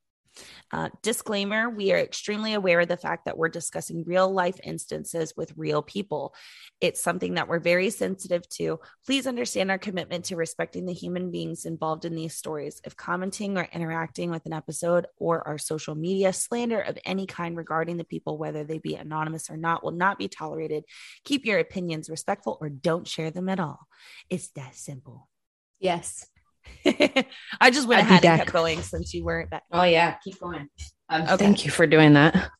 Uh, 0.73 0.91
disclaimer 1.03 1.71
we 1.71 1.93
are 1.93 1.99
extremely 1.99 2.55
aware 2.55 2.81
of 2.81 2.89
the 2.89 2.97
fact 2.97 3.25
that 3.25 3.39
we're 3.39 3.49
discussing 3.49 4.05
real 4.05 4.31
life 4.31 4.59
instances 4.63 5.35
with 5.37 5.53
real 5.57 5.83
people. 5.83 6.35
It's 6.81 7.03
something 7.03 7.35
that 7.35 7.49
we're 7.49 7.59
very 7.59 7.91
sensitive 7.91 8.49
to. 8.51 8.81
Please 9.07 9.27
understand 9.27 9.71
our 9.71 9.79
commitment 9.79 10.27
to 10.27 10.37
respecting 10.37 10.87
the 10.87 10.93
human 10.93 11.31
beings 11.31 11.65
involved 11.65 12.05
in 12.05 12.15
these 12.15 12.35
stories. 12.35 12.81
If 12.85 12.97
commenting 12.97 13.59
or 13.59 13.69
interacting 13.73 14.31
with 14.31 14.47
an 14.47 14.53
episode 14.53 15.07
or 15.17 15.47
our 15.47 15.59
social 15.59 15.95
media 15.95 16.33
slander 16.33 16.81
of 16.81 16.99
any 17.05 17.27
kind 17.27 17.57
regarding 17.57 17.97
the 17.97 18.05
people, 18.05 18.39
whether 18.39 18.65
they 18.65 18.79
be 18.79 18.95
anonymous 18.95 19.51
or 19.51 19.57
not, 19.57 19.83
will 19.83 19.93
not 19.93 20.19
be 20.19 20.29
tolerated. 20.29 20.85
Keep 21.25 21.47
your 21.47 21.59
opinions 21.59 22.11
respectful 22.11 22.59
or 22.61 22.69
don't 22.69 23.07
share 23.07 23.31
them 23.31 23.49
at 23.49 23.61
all. 23.61 23.81
It's 24.31 24.49
that 24.51 24.75
simple. 24.75 25.29
Yes. 25.81 26.27
I 27.61 27.71
just 27.71 27.89
went 27.89 28.03
I'd 28.03 28.07
ahead 28.07 28.25
and 28.25 28.39
kept 28.41 28.53
going 28.53 28.83
since 28.83 29.13
you 29.15 29.25
weren't 29.25 29.51
back. 29.51 29.65
Oh 29.73 29.85
yeah. 29.85 30.17
Keep 30.25 30.41
going. 30.41 30.69
Um, 31.09 31.23
Okay. 31.23 31.37
Thank 31.37 31.65
you 31.65 31.71
for 31.71 31.87
doing 31.87 32.15
that. 32.15 32.51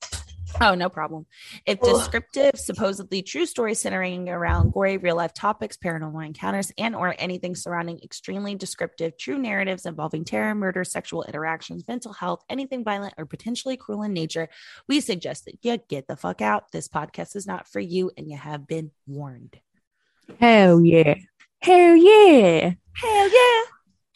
Oh, 0.61 0.75
no 0.75 0.89
problem. 0.89 1.27
If 1.67 1.79
Ugh. 1.83 1.89
descriptive, 1.95 2.53
supposedly 2.57 3.23
true 3.23 3.47
stories 3.47 3.81
centering 3.81 4.29
around 4.29 4.73
gory 4.73 4.97
real 4.97 5.17
life 5.17 5.33
topics, 5.33 5.77
paranormal 5.77 6.25
encounters, 6.25 6.73
and 6.79 6.97
or 6.97 7.15
anything 7.19 7.55
surrounding 7.55 8.01
extremely 8.03 8.55
descriptive 8.55 9.17
true 9.19 9.39
narratives 9.39 9.87
involving 9.87 10.25
terror, 10.25 10.55
murder, 10.55 10.85
sexual 10.85 11.23
interactions, 11.25 11.87
mental 11.87 12.13
health, 12.13 12.43
anything 12.49 12.83
violent 12.83 13.15
or 13.19 13.27
potentially 13.27 13.77
cruel 13.77 14.03
in 14.03 14.13
nature, 14.13 14.49
we 14.89 15.01
suggest 15.01 15.45
that 15.45 15.59
you 15.63 15.79
get 15.89 16.09
the 16.09 16.17
fuck 16.17 16.41
out. 16.41 16.73
This 16.73 16.89
podcast 16.89 17.37
is 17.37 17.47
not 17.47 17.69
for 17.69 17.81
you, 17.81 18.11
and 18.17 18.29
you 18.29 18.37
have 18.37 18.67
been 18.67 18.91
warned. 19.07 19.61
Hell 20.41 20.81
yeah. 20.81 21.15
Hell 21.61 21.97
yeah. 21.97 22.73
Hell 22.95 23.29
yeah! 23.29 23.63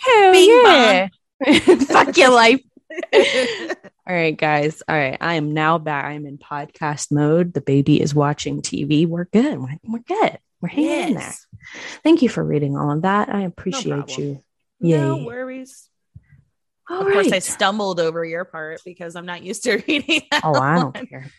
Hell 0.04 0.32
Bing 0.32 0.48
yeah. 0.64 1.08
Fuck 1.86 2.16
your 2.16 2.30
life. 2.30 2.60
All 3.14 4.14
right, 4.14 4.36
guys. 4.36 4.82
All 4.88 4.96
right. 4.96 5.16
I 5.20 5.34
am 5.34 5.54
now 5.54 5.78
back. 5.78 6.06
I'm 6.06 6.26
in 6.26 6.38
podcast 6.38 7.12
mode. 7.12 7.54
The 7.54 7.60
baby 7.60 8.00
is 8.00 8.14
watching 8.14 8.62
TV. 8.62 9.06
We're 9.06 9.26
good. 9.26 9.58
We're, 9.58 9.78
we're 9.84 10.00
good. 10.00 10.38
We're 10.60 10.68
hanging 10.68 11.08
in 11.08 11.14
there. 11.14 11.34
Thank 12.02 12.22
you 12.22 12.28
for 12.28 12.42
reading 12.44 12.76
all 12.76 12.90
of 12.90 13.02
that. 13.02 13.28
I 13.28 13.42
appreciate 13.42 14.06
problem. 14.06 14.20
you. 14.20 14.42
No 14.80 15.24
worries. 15.24 15.88
All 16.90 17.06
of 17.06 17.12
course, 17.12 17.32
I 17.32 17.38
stumbled 17.38 18.00
over 18.00 18.24
your 18.24 18.44
part 18.44 18.80
because 18.84 19.14
I'm 19.16 19.26
not 19.26 19.42
used 19.42 19.64
to 19.64 19.76
reading 19.88 20.22
that. 20.30 20.42
Oh, 20.44 20.54
I 20.54 20.76
don't 20.76 20.94
one. 20.94 21.06
care. 21.06 21.30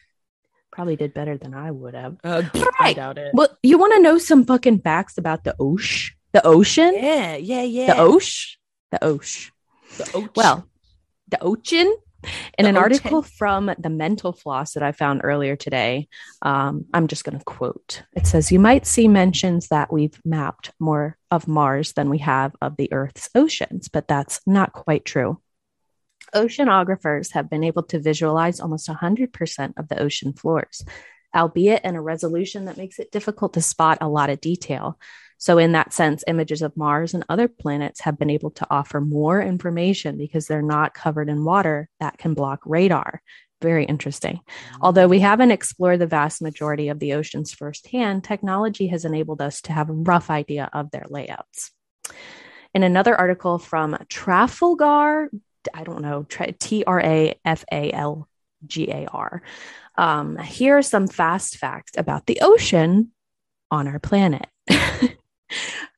Probably 0.72 0.96
did 0.96 1.13
better 1.13 1.38
than 1.38 1.53
I 1.53 1.70
would 1.70 1.93
have. 1.93 2.17
Uh, 2.24 2.43
I 2.53 2.72
right. 2.79 2.96
doubt 2.96 3.17
it. 3.17 3.32
Well, 3.34 3.55
you 3.62 3.77
want 3.77 3.93
to 3.93 4.00
know 4.00 4.17
some 4.17 4.46
fucking 4.46 4.79
facts 4.79 5.17
about 5.17 5.43
the 5.43 5.55
ocean? 5.60 6.15
The 6.33 6.45
ocean? 6.45 6.93
Yeah, 6.95 7.35
yeah, 7.35 7.61
yeah. 7.63 7.93
The 7.93 7.99
ocean? 7.99 8.57
The 8.91 9.03
ocean. 9.03 9.51
The 9.97 10.09
ocean. 10.15 10.29
Well, 10.35 10.67
the 11.29 11.41
ocean. 11.41 11.95
In 12.57 12.63
The 12.63 12.69
an 12.69 12.77
ocean. 12.77 12.83
article 12.83 13.21
from 13.21 13.71
the 13.77 13.89
Mental 13.89 14.31
Floss 14.31 14.73
that 14.73 14.83
I 14.83 14.93
found 14.93 15.21
earlier 15.23 15.57
today, 15.57 16.07
um, 16.41 16.85
I'm 16.93 17.07
just 17.07 17.25
going 17.25 17.37
to 17.37 17.43
quote. 17.43 18.03
It 18.15 18.25
says, 18.25 18.51
You 18.51 18.59
might 18.59 18.85
see 18.85 19.07
mentions 19.09 19.67
that 19.67 19.91
we've 19.91 20.17
mapped 20.23 20.71
more 20.79 21.17
of 21.29 21.47
Mars 21.49 21.91
than 21.93 22.09
we 22.09 22.19
have 22.19 22.55
of 22.61 22.77
the 22.77 22.91
Earth's 22.93 23.29
oceans, 23.35 23.89
but 23.89 24.07
that's 24.07 24.39
not 24.47 24.71
quite 24.71 25.03
true. 25.03 25.41
Oceanographers 26.33 27.33
have 27.33 27.49
been 27.49 27.63
able 27.63 27.83
to 27.83 27.99
visualize 27.99 28.59
almost 28.59 28.87
100% 28.87 29.73
of 29.77 29.87
the 29.89 30.01
ocean 30.01 30.33
floors, 30.33 30.83
albeit 31.35 31.83
in 31.83 31.95
a 31.95 32.01
resolution 32.01 32.65
that 32.65 32.77
makes 32.77 32.99
it 32.99 33.11
difficult 33.11 33.53
to 33.53 33.61
spot 33.61 33.97
a 34.01 34.07
lot 34.07 34.29
of 34.29 34.41
detail. 34.41 34.97
So, 35.43 35.57
in 35.57 35.73
that 35.73 35.91
sense, 35.91 36.23
images 36.25 36.62
of 36.62 36.77
Mars 36.77 37.13
and 37.13 37.25
other 37.27 37.50
planets 37.50 38.00
have 38.00 38.17
been 38.17 38.29
able 38.29 38.51
to 38.51 38.67
offer 38.69 39.01
more 39.01 39.41
information 39.41 40.17
because 40.17 40.47
they're 40.47 40.62
not 40.62 40.93
covered 40.93 41.27
in 41.27 41.43
water 41.43 41.89
that 42.00 42.17
can 42.17 42.33
block 42.33 42.62
radar. 42.65 43.21
Very 43.62 43.83
interesting. 43.83 44.39
Although 44.79 45.09
we 45.09 45.19
haven't 45.19 45.51
explored 45.51 46.00
the 46.00 46.07
vast 46.07 46.41
majority 46.41 46.88
of 46.88 47.00
the 47.00 47.12
oceans 47.12 47.53
firsthand, 47.53 48.23
technology 48.23 48.88
has 48.88 49.03
enabled 49.03 49.41
us 49.41 49.59
to 49.63 49.73
have 49.73 49.89
a 49.89 49.93
rough 49.93 50.29
idea 50.29 50.69
of 50.71 50.91
their 50.91 51.07
layouts. 51.09 51.71
In 52.73 52.83
another 52.83 53.13
article 53.13 53.59
from 53.59 53.97
Trafalgar, 54.07 55.29
I 55.73 55.83
don't 55.83 56.01
know, 56.01 56.25
T 56.57 56.85
R 56.88 57.01
A 57.01 57.38
F 57.43 57.65
A 57.69 57.91
L 57.91 58.29
G 58.65 58.89
A 58.89 59.07
R, 59.12 59.41
um, 59.97 60.38
here 60.38 60.77
are 60.77 60.81
some 60.81 61.07
fast 61.09 61.57
facts 61.57 61.91
about 61.97 62.27
the 62.27 62.39
ocean 62.41 63.12
on 63.69 63.89
our 63.89 64.00
planet. 64.00 64.47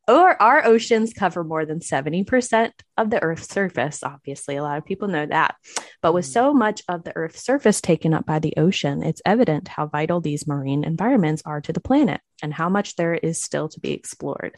Or 0.07 0.39
our 0.41 0.65
oceans 0.65 1.13
cover 1.13 1.43
more 1.43 1.65
than 1.65 1.79
70% 1.79 2.71
of 2.97 3.09
the 3.09 3.21
Earth's 3.24 3.50
surface. 3.50 4.03
Obviously, 4.03 4.55
a 4.55 4.63
lot 4.63 4.77
of 4.77 4.85
people 4.85 5.07
know 5.07 5.25
that. 5.25 5.55
But 6.01 6.13
with 6.13 6.25
mm. 6.25 6.33
so 6.33 6.53
much 6.53 6.83
of 6.88 7.03
the 7.03 7.15
Earth's 7.15 7.43
surface 7.43 7.81
taken 7.81 8.13
up 8.13 8.25
by 8.25 8.39
the 8.39 8.53
ocean, 8.57 9.01
it's 9.01 9.21
evident 9.25 9.67
how 9.67 9.88
vital 9.88 10.21
these 10.21 10.45
marine 10.45 10.83
environments 10.83 11.41
are 11.45 11.62
to 11.62 11.74
the 11.74 11.79
planet 11.79 12.21
and 12.41 12.53
how 12.53 12.69
much 12.69 12.95
there 12.95 13.13
is 13.13 13.41
still 13.41 13.69
to 13.69 13.79
be 13.79 13.91
explored. 13.91 14.55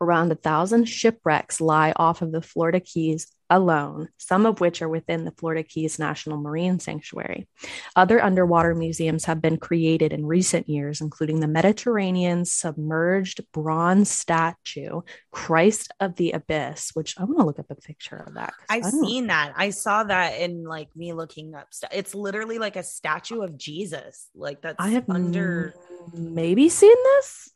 Around 0.00 0.32
a 0.32 0.36
thousand 0.36 0.86
shipwrecks 0.86 1.60
lie 1.60 1.92
off 1.96 2.22
of 2.22 2.32
the 2.32 2.42
Florida 2.42 2.80
Keys 2.80 3.34
alone, 3.50 4.08
some 4.16 4.46
of 4.46 4.60
which 4.60 4.80
are 4.82 4.88
within 4.88 5.24
the 5.24 5.30
Florida 5.32 5.62
Keys 5.62 5.98
National 5.98 6.38
Marine 6.38 6.78
Sanctuary. 6.78 7.46
Other 7.94 8.22
underwater 8.22 8.74
museums 8.74 9.26
have 9.26 9.40
been 9.40 9.58
created 9.58 10.12
in 10.12 10.26
recent 10.26 10.68
years, 10.68 11.00
including 11.00 11.40
the 11.40 11.46
Mediterranean 11.46 12.44
submerged 12.44 13.40
bronze 13.52 14.10
statue, 14.10 15.02
Christ 15.30 15.92
of 16.00 16.16
the 16.16 16.32
Abyss, 16.32 16.90
which 16.94 17.18
I 17.18 17.24
want 17.24 17.38
to 17.38 17.44
look 17.44 17.58
up 17.58 17.70
a 17.70 17.74
picture 17.74 18.16
of 18.16 18.34
that. 18.34 18.54
I've 18.68 18.84
seen 18.84 19.28
that. 19.28 19.52
I 19.56 19.70
saw 19.70 20.04
that 20.04 20.40
in 20.40 20.64
like 20.64 20.88
me 20.96 21.12
looking 21.12 21.54
up 21.54 21.72
stuff. 21.72 21.90
It's 21.92 22.14
literally 22.14 22.58
like 22.58 22.76
a 22.76 22.82
statue 22.82 23.42
of 23.42 23.56
Jesus. 23.58 24.28
Like 24.34 24.62
that's 24.62 24.76
I 24.78 24.90
have 24.90 25.08
under 25.08 25.74
maybe 26.12 26.68
seen 26.68 26.96
this. 27.16 27.50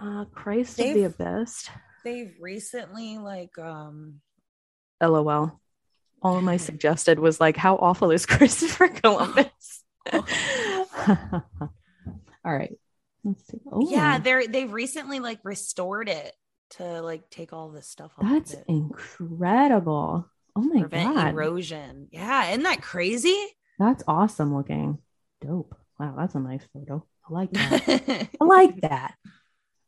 Uh, 0.00 0.24
Christ 0.26 0.78
of 0.78 0.94
the 0.94 1.04
Abyss. 1.04 1.68
they've 2.04 2.34
recently 2.40 3.18
like 3.18 3.58
um 3.58 4.20
LOL. 5.02 5.60
All 6.22 6.40
my 6.40 6.56
suggested 6.56 7.18
was 7.18 7.40
like, 7.40 7.56
how 7.56 7.76
awful 7.76 8.10
is 8.10 8.26
Christopher 8.26 8.88
Columbus? 8.88 9.84
All 10.12 11.42
right. 12.44 12.78
Let's 13.24 13.46
see. 13.48 13.58
Oh, 13.70 13.90
yeah, 13.90 14.18
they're 14.18 14.46
they've 14.46 14.72
recently 14.72 15.18
like 15.20 15.40
restored 15.42 16.08
it 16.08 16.32
to 16.70 17.02
like 17.02 17.28
take 17.30 17.52
all 17.52 17.70
this 17.70 17.88
stuff 17.88 18.12
off. 18.18 18.24
that's 18.30 18.54
of 18.54 18.64
incredible. 18.68 20.28
Oh 20.54 20.60
my 20.60 20.80
prevent 20.80 21.14
god, 21.16 21.34
erosion. 21.34 22.08
Yeah, 22.12 22.50
isn't 22.50 22.62
that 22.62 22.82
crazy? 22.82 23.36
that's 23.78 24.02
awesome 24.08 24.54
looking. 24.54 24.98
Dope. 25.40 25.76
Wow, 25.98 26.14
that's 26.16 26.34
a 26.34 26.40
nice 26.40 26.62
photo. 26.72 27.04
I 27.28 27.32
like 27.32 27.50
that. 27.52 28.28
I 28.40 28.44
like 28.44 28.80
that. 28.82 29.14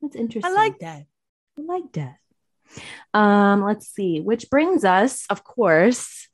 That's 0.01 0.17
interesting. 0.17 0.53
I 0.53 0.55
like 0.55 0.79
that. 0.81 1.05
I 1.59 1.63
like 1.63 1.93
that. 1.93 2.17
Um, 3.15 3.65
let's 3.65 3.89
see, 3.89 4.21
which 4.21 4.51
brings 4.51 4.85
us, 4.85 5.25
of 5.31 5.43
course, 5.45 6.29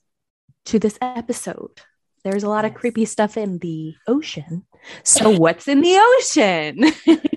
to 0.67 0.79
this 0.79 0.99
episode. 1.01 1.81
There's 2.25 2.43
a 2.43 2.49
lot 2.49 2.65
of 2.65 2.75
creepy 2.75 3.05
stuff 3.05 3.37
in 3.37 3.59
the 3.59 3.95
ocean. 4.07 4.65
So, 5.03 5.31
what's 5.31 5.69
in 5.69 5.81
the 5.81 5.97
ocean? 6.19 7.21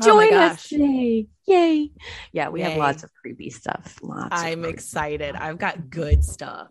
Oh 0.00 0.04
Join 0.04 0.34
us 0.34 0.68
today. 0.68 1.26
Yay. 1.46 1.90
Yeah, 2.32 2.48
we 2.50 2.60
have 2.62 2.76
lots 2.76 3.02
of 3.02 3.10
creepy 3.14 3.50
stuff. 3.50 3.98
Lots 4.02 4.28
I'm 4.30 4.64
excited. 4.64 5.34
I've 5.34 5.58
got 5.58 5.90
good 5.90 6.24
stuff. 6.24 6.68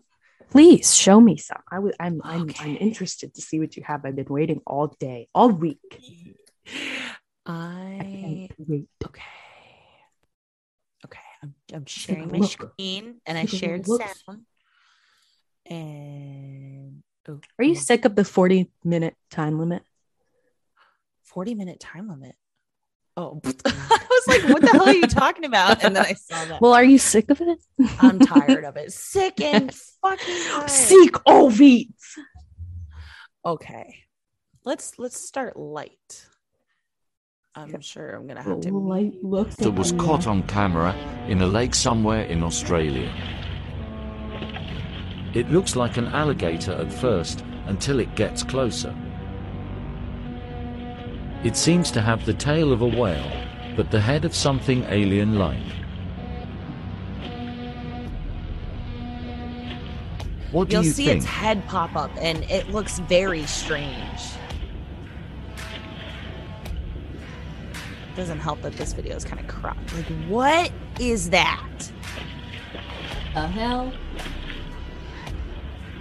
Please 0.50 0.94
show 0.94 1.20
me 1.20 1.36
some. 1.36 1.62
I 1.70 1.78
would 1.78 1.94
I'm 2.00 2.20
I'm 2.24 2.50
I'm 2.58 2.76
interested 2.76 3.34
to 3.34 3.40
see 3.40 3.60
what 3.60 3.76
you 3.76 3.82
have. 3.86 4.04
I've 4.04 4.16
been 4.16 4.26
waiting 4.28 4.60
all 4.66 4.88
day, 4.98 5.28
all 5.34 5.50
week. 5.50 5.78
I 7.46 7.98
I 8.02 8.48
wait. 8.58 8.88
okay. 9.04 9.22
Okay. 11.04 11.18
I'm, 11.42 11.54
I'm 11.72 11.86
sharing 11.86 12.30
my 12.30 12.46
screen 12.46 13.20
and 13.26 13.38
I 13.38 13.46
shared 13.46 13.86
sound. 13.86 14.46
And 15.66 17.02
oh, 17.28 17.40
Are 17.58 17.64
you 17.64 17.74
sick 17.74 18.04
of 18.04 18.14
the 18.14 18.24
40 18.24 18.70
minute 18.84 19.14
time 19.30 19.58
limit? 19.58 19.82
40 21.24 21.54
minute 21.54 21.80
time 21.80 22.08
limit? 22.08 22.34
Oh, 23.16 23.40
mm. 23.44 23.60
I 23.66 24.06
was 24.08 24.24
like, 24.28 24.52
what 24.52 24.62
the 24.62 24.68
hell 24.68 24.88
are 24.88 24.94
you 24.94 25.06
talking 25.06 25.44
about? 25.44 25.82
And 25.84 25.96
then 25.96 26.04
I 26.04 26.14
saw 26.14 26.44
that. 26.46 26.60
Well, 26.60 26.72
are 26.72 26.84
you 26.84 26.98
sick 26.98 27.30
of 27.30 27.40
it? 27.40 27.58
I'm 28.00 28.18
tired 28.18 28.64
of 28.64 28.76
it. 28.76 28.92
Sick 28.92 29.40
and 29.40 29.74
fucking 30.02 30.42
tired. 30.48 30.70
Seek 30.70 31.16
Ovid. 31.26 31.88
Okay. 33.44 34.04
Let's 34.64 34.98
let's 34.98 35.20
start 35.20 35.56
light. 35.56 36.26
I'm 37.56 37.80
sure 37.80 38.10
I'm 38.10 38.28
gonna 38.28 38.42
have 38.42 38.60
to 38.60 38.78
Light 38.78 39.24
looks 39.24 39.56
that 39.56 39.72
was 39.72 39.90
caught 39.92 40.28
on 40.28 40.44
camera 40.44 40.94
in 41.26 41.42
a 41.42 41.46
lake 41.46 41.74
somewhere 41.74 42.22
in 42.22 42.44
Australia. 42.44 43.12
It 45.34 45.50
looks 45.50 45.74
like 45.74 45.96
an 45.96 46.06
alligator 46.06 46.72
at 46.72 46.92
first 46.92 47.44
until 47.66 47.98
it 47.98 48.14
gets 48.14 48.44
closer. 48.44 48.94
It 51.42 51.56
seems 51.56 51.90
to 51.90 52.00
have 52.00 52.24
the 52.24 52.34
tail 52.34 52.72
of 52.72 52.82
a 52.82 52.86
whale, 52.86 53.32
but 53.74 53.90
the 53.90 54.00
head 54.00 54.24
of 54.24 54.32
something 54.32 54.84
alien 54.84 55.36
like. 55.36 55.58
What 60.52 60.68
do 60.68 60.76
You'll 60.76 60.84
you 60.84 60.92
see 60.92 61.06
think? 61.06 61.16
its 61.18 61.26
head 61.26 61.66
pop 61.66 61.96
up 61.96 62.12
and 62.20 62.44
it 62.44 62.68
looks 62.70 63.00
very 63.00 63.44
strange. 63.46 64.20
Doesn't 68.16 68.40
help 68.40 68.60
that 68.62 68.72
this 68.74 68.92
video 68.92 69.16
is 69.16 69.24
kind 69.24 69.40
of 69.40 69.46
cropped. 69.48 69.94
Like, 69.94 70.06
what 70.28 70.70
is 70.98 71.30
that? 71.30 71.66
the 73.34 73.46
hell? 73.46 73.92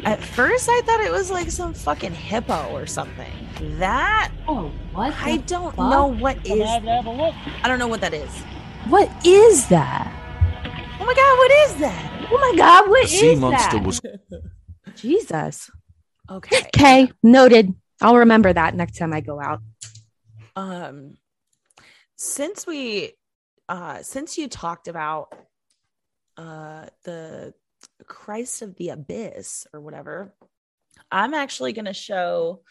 At 0.06 0.24
first, 0.24 0.68
I 0.70 0.82
thought 0.86 1.02
it 1.02 1.12
was 1.12 1.30
like 1.30 1.52
some 1.52 1.74
fucking 1.74 2.14
hippo 2.14 2.70
or 2.72 2.88
something. 2.88 3.32
That 3.78 4.32
Oh, 4.48 4.72
what? 4.94 5.14
I 5.22 5.38
the 5.38 5.44
don't 5.44 5.76
fuck? 5.76 5.90
know 5.90 6.08
what 6.08 6.38
is. 6.48 6.62
I 6.62 7.68
don't 7.68 7.80
know 7.80 7.88
what 7.88 8.02
that 8.02 8.14
is. 8.14 8.30
What 8.88 9.10
is 9.26 9.68
that? 9.68 10.12
Oh 11.02 11.06
my 11.06 11.14
god, 11.14 11.38
what 11.38 11.52
is 11.52 11.76
that? 11.82 12.28
Oh 12.32 12.38
my 12.38 12.58
god, 12.58 12.88
A 12.88 12.90
what 12.90 13.04
is 13.04 13.12
sea 13.12 13.36
monster 13.36 13.78
that? 13.78 13.86
was 13.86 14.02
Jesus. 14.96 15.70
Okay. 16.32 16.58
Okay, 16.76 17.12
noted. 17.22 17.74
I'll 18.02 18.18
remember 18.18 18.52
that 18.54 18.76
next 18.76 18.98
time 18.98 19.14
I 19.14 19.20
go 19.22 19.40
out. 19.42 19.60
um 20.56 21.18
since 22.20 22.68
we 22.68 23.14
uh 23.70 24.04
since 24.04 24.38
you 24.38 24.50
talked 24.50 24.90
about 24.90 25.34
uh 26.36 26.86
the 27.06 27.54
christ 28.08 28.62
of 28.62 28.76
the 28.76 28.90
abyss 28.90 29.66
or 29.74 29.80
whatever 29.80 30.34
i'm 31.14 31.34
actually 31.34 31.72
going 31.72 31.86
to 31.86 31.94
show 31.94 32.62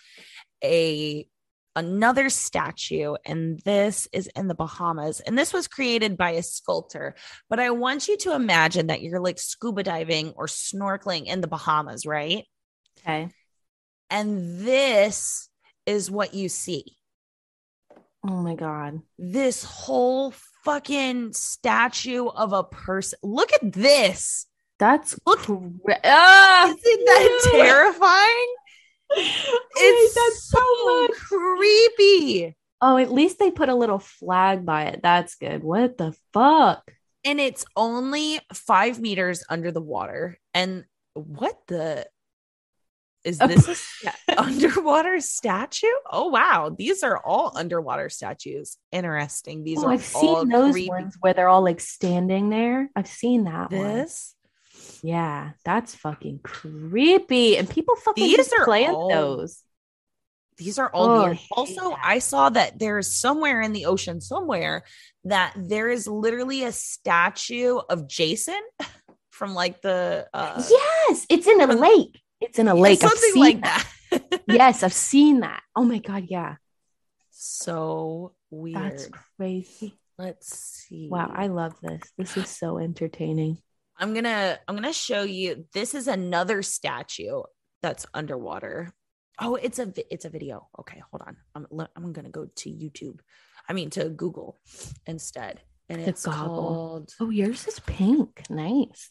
a 0.62 1.26
another 1.74 2.28
statue 2.28 3.14
and 3.24 3.58
this 3.60 4.06
is 4.12 4.26
in 4.36 4.48
the 4.48 4.54
bahamas 4.54 5.20
and 5.20 5.38
this 5.38 5.54
was 5.54 5.66
created 5.66 6.18
by 6.18 6.32
a 6.32 6.42
sculptor 6.42 7.14
but 7.48 7.58
i 7.58 7.70
want 7.70 8.06
you 8.06 8.18
to 8.18 8.34
imagine 8.34 8.88
that 8.88 9.00
you're 9.00 9.18
like 9.18 9.38
scuba 9.38 9.82
diving 9.82 10.30
or 10.36 10.44
snorkeling 10.44 11.24
in 11.24 11.40
the 11.40 11.48
bahamas 11.48 12.04
right 12.04 12.44
Okay. 13.00 13.30
and 14.10 14.60
this 14.60 15.48
is 15.86 16.10
what 16.10 16.34
you 16.34 16.50
see 16.50 16.97
Oh 18.30 18.42
my 18.42 18.54
god. 18.54 19.00
this 19.18 19.64
whole 19.64 20.32
fucking 20.64 21.32
statue 21.32 22.26
of 22.28 22.52
a 22.52 22.62
person. 22.62 23.18
Look 23.22 23.52
at 23.54 23.72
this. 23.72 24.46
That's 24.78 25.18
Look- 25.26 25.48
ah, 26.04 26.66
Isn't 26.68 27.04
that 27.06 27.40
ew. 27.46 27.50
terrifying? 27.52 28.54
It's 29.80 30.14
hate 30.14 30.14
that 30.14 30.32
so 30.36 31.02
much. 31.02 31.10
creepy. 31.12 32.54
Oh, 32.82 32.98
at 32.98 33.10
least 33.10 33.38
they 33.38 33.50
put 33.50 33.70
a 33.70 33.74
little 33.74 33.98
flag 33.98 34.66
by 34.66 34.84
it. 34.84 35.00
That's 35.02 35.34
good. 35.36 35.62
What 35.62 35.96
the 35.96 36.14
fuck? 36.34 36.92
And 37.24 37.40
it's 37.40 37.64
only 37.74 38.38
five 38.52 39.00
meters 39.00 39.42
under 39.48 39.72
the 39.72 39.80
water. 39.80 40.38
And 40.52 40.84
what 41.14 41.58
the 41.68 42.06
is 43.28 43.38
this 43.38 43.68
a 43.68 43.74
sta- 43.74 44.12
underwater 44.38 45.20
statue? 45.20 45.86
Oh 46.10 46.28
wow, 46.28 46.74
these 46.76 47.02
are 47.02 47.18
all 47.24 47.52
underwater 47.54 48.08
statues. 48.08 48.76
Interesting. 48.92 49.64
These 49.64 49.78
Oh, 49.78 49.86
are 49.86 49.92
I've 49.92 50.14
all 50.16 50.40
seen 50.40 50.48
those 50.48 50.72
creepy. 50.72 50.88
ones 50.88 51.16
where 51.20 51.34
they're 51.34 51.48
all 51.48 51.62
like 51.62 51.80
standing 51.80 52.48
there. 52.50 52.90
I've 52.96 53.06
seen 53.08 53.44
that 53.44 53.70
one. 53.72 53.94
This 53.94 54.34
Yeah, 55.02 55.50
that's 55.64 55.94
fucking 55.94 56.40
creepy. 56.42 57.56
And 57.56 57.68
people 57.68 57.94
fucking 57.96 58.24
These 58.24 58.36
just 58.36 58.52
are 58.58 58.64
plant 58.64 58.94
all- 58.94 59.08
those. 59.10 59.62
These 60.56 60.80
are 60.80 60.90
all 60.90 61.06
Oh, 61.08 61.14
I 61.20 61.24
weird. 61.28 61.38
Also, 61.52 61.90
that. 61.90 61.98
I 62.02 62.18
saw 62.18 62.48
that 62.50 62.80
there's 62.80 63.14
somewhere 63.14 63.60
in 63.60 63.72
the 63.72 63.86
ocean, 63.86 64.20
somewhere 64.20 64.82
that 65.22 65.52
there 65.56 65.88
is 65.88 66.08
literally 66.08 66.64
a 66.64 66.72
statue 66.72 67.78
of 67.88 68.08
Jason 68.08 68.58
from 69.30 69.54
like 69.54 69.80
the 69.82 70.26
uh 70.34 70.60
yes, 70.68 71.26
it's 71.30 71.46
in 71.46 71.60
a 71.60 71.66
lake. 71.66 72.20
It's 72.40 72.58
in 72.58 72.68
a 72.68 72.74
lake. 72.74 73.02
I've 73.02 73.10
something 73.10 73.40
like 73.40 73.62
that. 73.62 73.86
that. 74.10 74.42
yes, 74.48 74.82
I've 74.82 74.92
seen 74.92 75.40
that. 75.40 75.62
Oh 75.74 75.84
my 75.84 75.98
god, 75.98 76.26
yeah. 76.28 76.56
so 77.30 78.34
weird. 78.50 78.76
That's 78.76 79.08
crazy. 79.36 79.98
Let's 80.18 80.54
see. 80.56 81.08
Wow, 81.10 81.30
I 81.34 81.46
love 81.46 81.74
this. 81.80 82.02
This 82.16 82.36
is 82.36 82.48
so 82.48 82.78
entertaining. 82.78 83.58
I'm 83.96 84.14
gonna 84.14 84.58
I'm 84.66 84.74
gonna 84.74 84.92
show 84.92 85.22
you. 85.22 85.66
This 85.72 85.94
is 85.94 86.08
another 86.08 86.62
statue 86.62 87.42
that's 87.82 88.06
underwater. 88.14 88.92
Oh, 89.40 89.54
it's 89.54 89.78
a 89.78 89.92
it's 90.12 90.24
a 90.24 90.30
video. 90.30 90.68
Okay, 90.80 91.02
hold 91.10 91.22
on. 91.26 91.36
I'm 91.54 91.66
I'm 91.96 92.12
gonna 92.12 92.30
go 92.30 92.46
to 92.46 92.70
YouTube. 92.70 93.20
I 93.68 93.72
mean 93.72 93.90
to 93.90 94.08
Google 94.08 94.56
instead, 95.06 95.60
and 95.88 96.02
The 96.02 96.08
it's 96.08 96.24
goggle. 96.26 96.56
called. 96.56 97.14
Oh, 97.20 97.30
yours 97.30 97.66
is 97.68 97.78
pink. 97.80 98.42
Nice. 98.50 99.10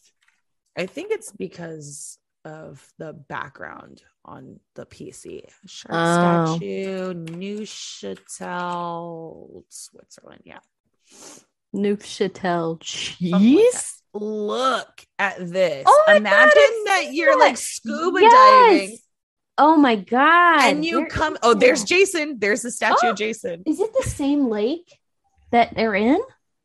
I 0.76 0.86
think 0.86 1.10
it's 1.12 1.32
because 1.32 2.18
of 2.48 2.84
the 2.98 3.12
background 3.12 4.02
on 4.24 4.58
the 4.74 4.86
PC. 4.86 5.42
Shark 5.66 5.92
Oh. 5.94 6.56
statue, 6.56 7.12
Neuchâtel, 8.38 9.62
Switzerland. 9.68 10.42
Yeah. 10.44 10.58
Neuchâtel 11.74 12.72
like 12.72 12.80
cheese. 12.80 14.02
Look 14.14 15.04
at 15.18 15.36
this. 15.38 15.84
Oh 15.86 16.04
God, 16.06 16.16
Imagine 16.16 16.52
it's 16.56 16.84
that 16.90 17.12
you're 17.14 17.38
like 17.38 17.56
scuba 17.58 18.20
Yes! 18.20 18.32
diving 18.32 18.98
Oh 19.58 19.76
my 19.76 19.96
god! 19.96 20.60
and 20.64 20.84
you 20.84 21.00
Where 21.00 21.08
come. 21.08 21.36
Oh, 21.42 21.52
there's? 21.54 21.84
Jason. 21.84 22.38
There's 22.38 22.62
the 22.62 22.70
statue 22.70 22.94
Oh. 23.08 23.10
of 23.10 23.16
Jason. 23.16 23.62
Is 23.66 23.80
it 23.80 23.90
the 23.92 24.08
same 24.08 24.48
lake 24.48 24.98
that 25.50 25.74
they're 25.74 25.94
in? 25.94 26.20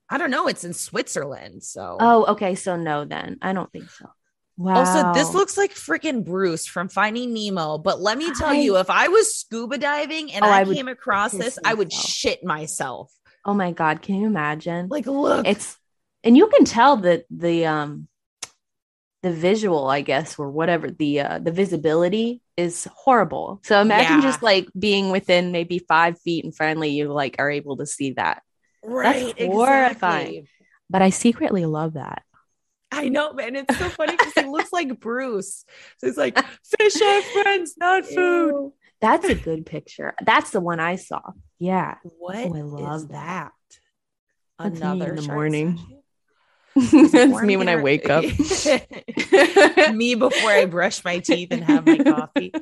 I 0.09 0.17
don't 0.17 0.29
know. 0.31 0.47
It's 0.47 0.63
in 0.63 0.73
Switzerland. 0.73 1.63
So. 1.63 1.97
Oh, 1.99 2.25
okay. 2.33 2.55
So 2.55 2.75
no, 2.75 3.03
then 3.05 3.37
I 3.41 3.53
don't 3.53 3.71
think 3.71 3.89
so. 3.89 4.09
Wow. 4.55 4.75
Also, 4.79 5.13
this 5.13 5.33
looks 5.33 5.57
like 5.57 5.73
freaking 5.73 6.23
Bruce 6.23 6.65
from 6.67 6.87
Finding 6.87 7.33
Nemo. 7.33 7.77
But 7.79 7.99
let 8.01 8.17
me 8.17 8.31
tell 8.35 8.49
I- 8.49 8.59
you, 8.59 8.77
if 8.77 8.89
I 8.89 9.07
was 9.07 9.35
scuba 9.35 9.77
diving 9.77 10.31
and 10.31 10.45
Oh, 10.45 10.47
I, 10.49 10.61
I 10.61 10.65
came 10.65 10.87
across 10.87 11.31
this, 11.31 11.55
piss 11.55 11.59
I 11.65 11.73
would 11.73 11.91
shit 11.91 12.43
myself. 12.43 13.11
Oh 13.45 13.53
my 13.53 13.71
god! 13.71 14.01
Can 14.01 14.15
you 14.15 14.27
imagine? 14.27 14.87
Like, 14.89 15.05
look. 15.05 15.47
it's 15.47 15.77
and 16.23 16.37
you 16.37 16.47
can 16.47 16.65
tell 16.65 16.97
that 16.97 17.25
the 17.29 17.65
um 17.65 18.07
the 19.23 19.31
visual, 19.31 19.87
I 19.87 20.01
guess, 20.01 20.37
or 20.37 20.49
whatever 20.51 20.91
the 20.91 21.21
uh, 21.21 21.39
the 21.39 21.51
visibility 21.51 22.41
is 22.55 22.87
horrible. 22.93 23.59
So 23.63 23.81
imagine 23.81 24.17
Yeah. 24.17 24.21
just 24.21 24.43
like 24.43 24.67
being 24.77 25.09
within 25.09 25.51
maybe 25.51 25.79
five 25.79 26.19
feet, 26.21 26.45
and 26.45 26.55
finally 26.55 26.89
you 26.89 27.11
like 27.11 27.37
are 27.39 27.49
able 27.49 27.77
to 27.77 27.85
see 27.85 28.11
that. 28.11 28.43
right. 28.83 29.33
horrifying. 29.39 30.27
Exactly. 30.27 30.49
But 30.89 31.01
I 31.01 31.09
secretly 31.09 31.65
love 31.65 31.93
that. 31.93 32.21
I 32.93 33.09
know, 33.09 33.33
man. 33.33 33.55
It's 33.55 33.77
so 33.77 33.89
funny 33.89 34.15
because 34.15 34.33
he 34.33 34.45
looks 34.45 34.71
like 34.71 34.99
Bruce. 34.99 35.65
So 35.97 36.07
he's 36.07 36.17
like, 36.17 36.37
fish 36.79 37.01
are 37.01 37.21
friends, 37.21 37.73
not 37.77 38.05
food. 38.05 38.71
That's 39.01 39.25
a 39.27 39.35
good 39.35 39.65
picture. 39.65 40.13
That's 40.23 40.51
the 40.51 40.61
one 40.61 40.79
I 40.79 40.95
saw. 40.97 41.21
Yeah. 41.59 41.95
What 42.03 42.35
Oh, 42.35 42.55
I 42.55 42.61
love 42.61 43.09
that? 43.09 43.51
That's 44.59 44.79
me 44.79 45.01
in 45.01 45.15
the 45.15 45.21
morning. 45.23 45.77
statue? 45.77 45.99
That's 47.11 47.41
me 47.41 47.57
when 47.57 47.69
I 47.69 47.75
wake 47.77 48.09
up. 48.09 48.23
me 49.93 50.15
before 50.15 50.51
I 50.51 50.65
brush 50.65 51.03
my 51.03 51.19
teeth 51.19 51.49
and 51.51 51.63
have 51.63 51.85
my 51.85 51.97
coffee. 51.97 52.53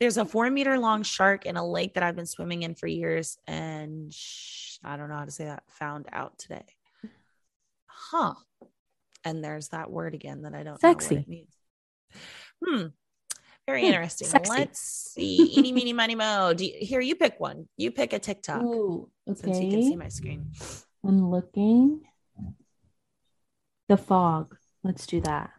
There's 0.00 0.16
a 0.16 0.24
four 0.24 0.50
meter 0.50 0.78
long 0.78 1.02
shark 1.02 1.46
in 1.46 1.56
a 1.56 1.66
lake 1.66 1.94
that 1.94 2.02
I've 2.02 2.16
been 2.16 2.26
swimming 2.26 2.62
in 2.62 2.74
for 2.74 2.86
years, 2.86 3.38
and 3.46 4.12
sh- 4.12 4.78
I 4.84 4.96
don't 4.96 5.08
know 5.08 5.16
how 5.16 5.24
to 5.24 5.30
say 5.30 5.44
that. 5.44 5.62
Found 5.78 6.06
out 6.12 6.38
today. 6.38 6.64
Huh. 7.86 8.34
And 9.26 9.42
there's 9.42 9.68
that 9.70 9.90
word 9.90 10.14
again 10.14 10.42
that 10.42 10.54
I 10.54 10.62
don't 10.62 10.80
know 10.80 10.88
Sexy. 10.88 11.16
what 11.16 11.22
it 11.24 11.28
means. 11.28 11.52
Hmm. 12.64 12.86
Very 13.66 13.80
Hmm, 13.80 13.86
interesting. 13.88 14.28
sexy. 14.28 14.50
Let's 14.52 14.78
see. 14.80 15.52
Eeny, 15.58 15.72
meeny, 15.72 15.92
miny, 15.92 16.14
mo. 16.14 16.54
Do 16.54 16.64
you, 16.64 16.74
here, 16.78 17.00
you 17.00 17.16
pick 17.16 17.40
one. 17.40 17.68
You 17.76 17.90
pick 17.90 18.12
a 18.12 18.20
TikTok 18.20 18.62
Ooh, 18.62 19.10
since 19.26 19.58
you 19.60 19.68
can 19.70 19.82
see 19.82 19.96
my 19.96 20.06
screen. 20.08 20.52
I'm 21.04 21.28
looking. 21.28 22.02
The 23.88 23.96
fog. 23.96 24.56
Let's 24.84 25.06
do 25.08 25.20
that. 25.22 25.50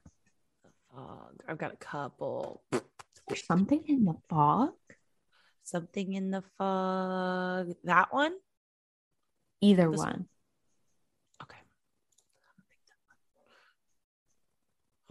The 0.64 0.70
Fog. 0.96 1.44
I've 1.48 1.58
got 1.58 1.74
a 1.74 1.78
couple. 1.78 2.64
There's 3.28 3.46
something 3.46 3.84
in 3.86 4.06
the 4.06 4.16
fog. 4.30 4.72
Something 5.66 6.14
in 6.14 6.32
the 6.32 6.44
fog. 6.58 7.74
That 7.84 8.14
one? 8.14 8.34
Either 9.60 9.92
This- 9.92 9.98
one. 10.00 10.30
Okay. 11.44 11.58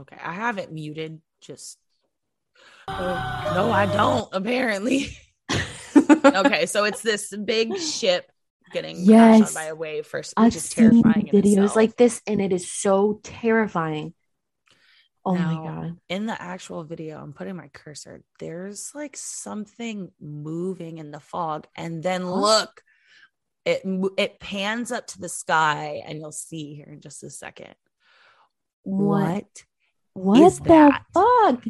Okay. 0.01 0.17
I 0.23 0.33
have 0.33 0.59
it 0.59 0.73
muted. 0.73 1.21
Just. 1.41 1.79
Oh, 2.89 3.53
no, 3.55 3.71
I 3.71 3.87
don't, 3.87 4.29
apparently. 4.33 5.17
okay. 6.25 6.67
So 6.67 6.85
it's 6.85 7.03
this 7.03 7.35
big 7.37 7.77
ship 7.79 8.31
getting 8.73 8.97
Yes. 9.01 9.55
by 9.55 9.65
a 9.65 9.75
wave 9.75 10.07
first, 10.07 10.35
I've 10.37 10.47
which 10.47 10.57
is 10.57 10.65
seen 10.65 11.03
terrifying. 11.03 11.29
in 11.29 11.43
videos 11.43 11.77
like 11.77 11.97
this, 11.97 12.23
and 12.27 12.41
it 12.41 12.53
is 12.53 12.71
so 12.71 13.21
terrifying. 13.23 14.15
Oh 15.25 15.35
Now, 15.35 15.53
my 15.63 15.69
god! 15.69 15.99
in 16.09 16.27
the 16.27 16.41
actual 16.41 16.85
video, 16.85 17.21
I'm 17.21 17.33
putting 17.33 17.57
my 17.57 17.69
cursor. 17.69 18.23
There's 18.39 18.93
like 18.95 19.17
something 19.17 20.11
moving 20.21 20.99
in 20.99 21.11
the 21.11 21.21
fog, 21.21 21.67
and 21.77 22.03
then 22.03 22.29
look, 22.31 22.83
it 23.65 23.83
it 24.17 24.39
pans 24.41 24.93
up 24.93 25.09
to 25.09 25.19
the 25.21 25.29
sky, 25.29 26.03
and 26.07 26.19
you'll 26.19 26.31
see 26.33 26.75
here 26.75 26.89
in 26.93 27.01
just 27.01 27.25
a 27.25 27.31
second. 27.31 27.75
What? 28.85 29.33
What? 29.33 29.65
What 30.17 30.41
is 30.43 30.59
the 30.61 30.65
that? 30.69 31.03
fuck? 31.15 31.65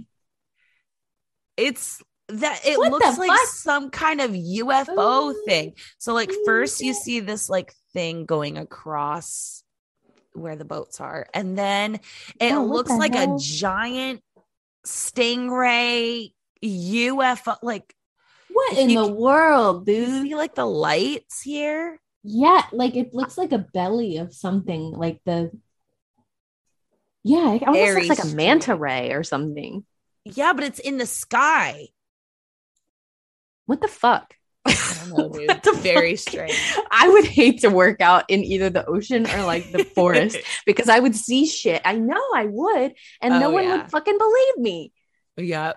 It's 1.56 2.02
that 2.28 2.61
it 2.66 2.78
What 2.78 2.90
looks 2.92 3.18
like 3.18 3.30
fuck? 3.30 3.46
some 3.46 3.90
kind 3.90 4.20
of 4.20 4.32
UFO 4.32 4.94
Oh, 4.96 5.35
thing. 5.46 5.74
So, 5.98 6.12
like, 6.14 6.30
first 6.44 6.80
you 6.80 6.92
see 6.94 7.20
this 7.20 7.48
like 7.48 7.72
thing 7.92 8.24
going 8.26 8.59
across 8.59 9.62
where 10.32 10.56
the 10.56 10.64
boats 10.64 11.00
are, 11.00 11.26
and 11.32 11.56
then 11.56 12.00
it 12.40 12.52
Oh, 12.52 12.64
looks 12.64 12.90
the 12.90 12.96
like 12.96 13.14
a 13.14 13.37
giant 13.38 14.22
stingray 14.87 16.32
UFO. 16.64 17.56
Like, 17.62 17.94
What 18.48 18.76
in 18.76 18.90
you 18.90 19.06
the 19.06 19.12
world, 19.12 19.88
you 19.88 20.06
dude? 20.06 20.22
see 20.22 20.35
like 20.35 20.54
the 20.54 20.66
lights 20.66 21.40
here. 21.42 22.00
Yeah, 22.22 22.62
like 22.72 22.96
it 22.96 23.14
looks 23.14 23.38
like 23.38 23.52
a 23.52 23.59
belly 23.59 24.16
of 24.18 24.35
something, 24.35 24.90
like 24.92 25.20
the. 25.24 25.50
Yeah, 27.26 27.54
it 27.54 27.62
almost 27.66 27.84
Very 27.84 28.06
looks 28.06 28.20
like 28.20 28.32
a 28.32 28.36
manta 28.36 28.76
ray 28.76 29.12
or 29.12 29.24
something. 29.24 29.84
Yeah, 30.24 30.52
but 30.52 30.62
it's 30.62 30.78
in 30.78 30.96
the 30.96 31.06
sky. 31.06 31.88
What 33.66 33.80
the 33.80 33.88
fuck? 33.88 34.32
I 34.64 34.96
don't 35.00 35.18
know, 35.18 35.28
dude. 35.30 35.82
Very 35.82 36.14
strange. 36.14 36.56
I 36.90 37.08
would 37.08 37.24
hate 37.24 37.62
to 37.62 37.68
work 37.68 38.00
out 38.00 38.26
in 38.28 38.44
either 38.44 38.70
the 38.70 38.86
ocean 38.86 39.28
or 39.28 39.42
like 39.42 39.72
the 39.72 39.82
forest 39.96 40.38
because 40.66 40.88
I 40.88 41.00
would 41.00 41.16
see 41.16 41.46
shit. 41.46 41.82
I 41.84 41.96
know 41.96 42.22
I 42.32 42.46
would, 42.46 42.94
and 43.20 43.40
no 43.40 43.50
one 43.50 43.64
yeah. 43.64 43.76
would 43.78 43.90
fucking 43.90 44.18
believe 44.18 44.58
me. 44.58 44.92
yeah. 45.36 45.72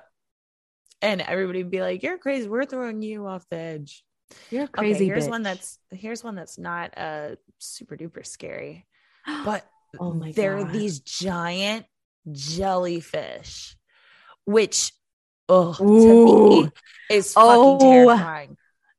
And 1.01 1.19
everybody 1.21 1.63
would 1.63 1.71
be 1.71 1.81
like, 1.81 2.03
You're 2.03 2.19
crazy. 2.19 2.47
We're 2.47 2.65
throwing 2.65 3.01
you 3.01 3.25
off 3.25 3.49
the 3.49 3.57
edge. 3.57 4.03
You're 4.51 4.62
a 4.62 4.65
Okay, 4.65 4.71
crazy. 4.73 5.05
here's 5.07 5.25
bitch. 5.25 5.31
one 5.31 5.41
that's 5.43 5.79
here's 5.89 6.23
one 6.23 6.35
that's 6.35 6.59
not 6.59 6.95
uh 6.95 7.38
super 7.57 7.97
duper 7.97 8.23
scary, 8.23 8.85
but 9.25 9.65
oh 9.99 10.13
my 10.13 10.32
there 10.34 10.58
are 10.58 10.63
god. 10.63 10.73
these 10.73 10.99
giant 10.99 11.86
jellyfish, 12.32 13.75
which 14.45 14.91
oh 15.47 15.73
to 15.73 16.63
me 16.63 16.71
is 17.10 17.34
Oh. 17.36 17.78
fucking 17.78 17.89
terrifying. 17.89 18.58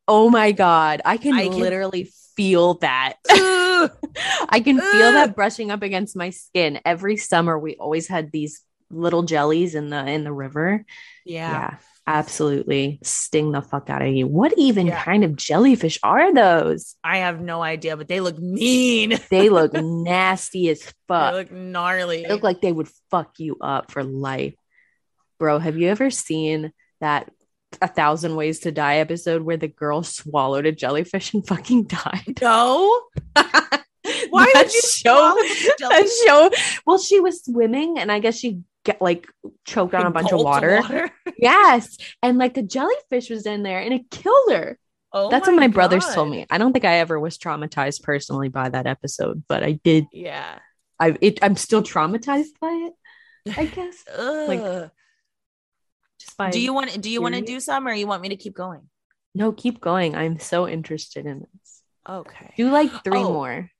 oh 0.08 0.30
my 0.30 0.52
god, 0.52 1.02
I 1.04 1.16
can 1.16 1.34
I 1.34 1.48
can- 1.48 1.58
literally 1.58 2.10
feel 2.36 2.74
that. 2.74 3.14
I 4.50 4.60
can 4.60 4.78
feel 4.78 5.12
that 5.12 5.34
brushing 5.34 5.70
up 5.70 5.82
against 5.82 6.14
my 6.16 6.30
skin. 6.30 6.80
Every 6.84 7.16
summer, 7.16 7.58
we 7.58 7.76
always 7.76 8.08
had 8.08 8.30
these 8.30 8.60
little 8.90 9.22
jellies 9.22 9.74
in 9.74 9.88
the 9.90 10.04
in 10.06 10.24
the 10.24 10.32
river. 10.32 10.84
yeah. 11.24 11.50
Yeah, 11.52 11.76
absolutely 12.10 12.98
sting 13.02 13.52
the 13.52 13.62
fuck 13.62 13.88
out 13.88 14.02
of 14.02 14.08
you. 14.08 14.26
What 14.26 14.52
even 14.56 14.88
Yeah. 14.88 15.02
kind 15.02 15.22
of 15.24 15.36
jellyfish 15.36 15.98
are 16.02 16.34
those? 16.34 16.96
I 17.04 17.18
have 17.18 17.40
no 17.40 17.62
idea, 17.62 17.96
but 17.96 18.08
they 18.08 18.20
look 18.20 18.38
mean. 18.38 19.18
They 19.30 19.48
look 19.48 19.72
nasty 19.74 20.68
as 20.70 20.82
fuck. 21.06 21.32
They 21.32 21.38
look 21.38 21.52
gnarly. 21.52 22.22
They 22.22 22.28
look 22.28 22.42
like 22.42 22.60
they 22.60 22.72
would 22.72 22.88
fuck 23.10 23.38
you 23.38 23.56
up 23.60 23.90
for 23.92 24.02
life. 24.04 24.54
Bro, 25.38 25.60
have 25.60 25.78
you 25.78 25.88
ever 25.88 26.10
seen 26.10 26.72
that 27.00 27.30
A 27.80 27.88
Thousand 27.88 28.34
Ways 28.36 28.60
to 28.60 28.72
Die 28.72 28.96
episode 28.96 29.42
where 29.42 29.56
the 29.56 29.68
girl 29.68 30.02
swallowed 30.02 30.66
a 30.66 30.72
jellyfish 30.72 31.32
and 31.32 31.46
fucking 31.46 31.84
died? 31.84 32.38
no. 32.42 33.02
Why 34.30 34.50
That 34.54 34.64
would 34.66 34.74
you 34.74 34.80
show? 34.82 35.36
That 35.78 36.08
show. 36.26 36.50
Well, 36.86 36.98
she 36.98 37.20
was 37.20 37.44
swimming 37.44 37.98
and 37.98 38.10
I 38.10 38.18
guess 38.18 38.36
she 38.38 38.60
get 38.84 39.00
like 39.02 39.26
choked 39.66 39.94
on 39.94 40.06
a 40.06 40.10
bunch 40.10 40.26
of 40.32 40.40
Gulped 40.40 40.44
water. 40.44 41.10
Yes. 41.38 41.96
And 42.22 42.36
like 42.38 42.56
a 42.58 42.62
jellyfish 42.62 43.30
was 43.30 43.46
in 43.46 43.62
there 43.62 43.80
and 43.80 43.94
it 43.94 44.10
killed 44.10 44.52
her. 44.52 44.78
Oh 45.12 45.30
That's 45.30 45.48
what 45.48 45.56
my 45.56 45.68
brothers 45.68 46.06
told 46.06 46.30
me. 46.30 46.46
I 46.50 46.58
don't 46.58 46.72
think 46.72 46.84
I 46.84 46.98
ever 46.98 47.18
was 47.18 47.38
traumatized 47.38 48.02
personally 48.02 48.48
by 48.48 48.68
that 48.68 48.86
episode, 48.86 49.42
but 49.48 49.62
I 49.62 49.72
did. 49.72 50.04
Yeah. 50.12 50.58
I 50.98 51.16
it, 51.20 51.38
I'm 51.42 51.56
still 51.56 51.82
traumatized 51.82 52.58
by 52.60 52.90
it. 52.90 53.56
I 53.58 53.64
guess. 53.76 54.04
Ugh. 54.16 54.90
Just 56.20 56.36
by 56.36 56.50
do 56.50 56.60
you 56.60 56.74
want 56.74 57.00
do 57.00 57.08
you 57.10 57.22
want 57.22 57.34
to 57.34 57.40
do 57.40 57.58
some 57.60 57.88
or 57.88 57.92
you 57.92 58.06
want 58.06 58.22
me 58.22 58.28
to 58.30 58.36
keep 58.36 58.54
going? 58.54 58.82
no 59.34 59.52
keep 59.52 59.80
going. 59.80 60.14
I'm 60.16 60.38
so 60.38 60.68
interested 60.68 61.24
in 61.24 61.40
this. 61.40 61.82
Okay. 62.08 62.52
Do 62.56 62.70
like 62.70 62.90
three 63.04 63.20
Oh. 63.20 63.32
more, 63.32 63.70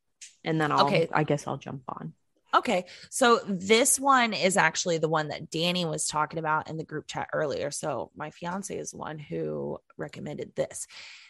and 0.44 0.60
then 0.60 0.72
I'll. 0.72 0.86
Okay. 0.86 1.08
I 1.12 1.24
guess 1.24 1.46
I'll 1.46 1.58
jump 1.58 1.82
on. 1.88 2.14
Okay. 2.54 2.84
So 3.10 3.40
this 3.46 3.98
one 3.98 4.32
is 4.32 4.56
actually 4.56 4.98
the 4.98 5.08
one 5.08 5.28
that 5.28 5.50
Danny 5.50 5.84
was 5.84 6.06
talking 6.06 6.38
about 6.38 6.68
in 6.68 6.76
the 6.76 6.84
group 6.84 7.06
chat 7.06 7.28
earlier. 7.32 7.70
So 7.70 8.10
my 8.16 8.30
fiance 8.30 8.76
is 8.76 8.90
the 8.90 8.98
one 8.98 9.18
who 9.18 9.78
recommended 9.96 10.54
this. 10.54 10.86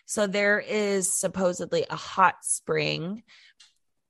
So 0.07 0.27
there 0.27 0.59
is 0.59 1.13
supposedly 1.13 1.85
a 1.89 1.97
hot 1.97 2.37
spring 2.43 3.23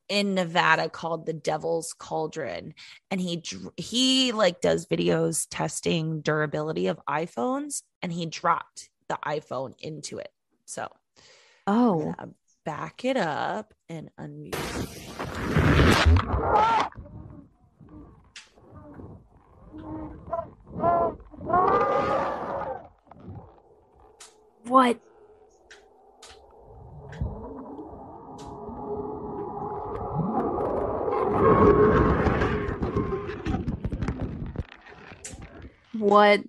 in 0.09 0.35
Nevada 0.35 0.89
called 0.89 1.25
the 1.25 1.33
Devil's 1.33 1.93
Cauldron 1.93 2.75
and 3.13 3.21
he 3.21 3.45
he 3.77 4.33
like 4.33 4.61
does 4.61 4.87
videos 4.87 5.47
testing 5.49 6.21
durability 6.21 6.89
of 6.89 7.01
iPhones 7.09 7.83
and 8.03 8.13
he 8.13 8.27
dropped 8.27 8.91
the 9.09 9.19
iPhone 9.25 9.75
into 9.79 10.19
it. 10.19 10.33
So 10.65 10.89
Oh, 11.67 12.15
back 12.65 13.05
it 13.05 13.17
up 13.17 13.75
and 13.89 14.11
unmute. 14.19 15.00
What? 24.65 25.01
What? 35.93 36.41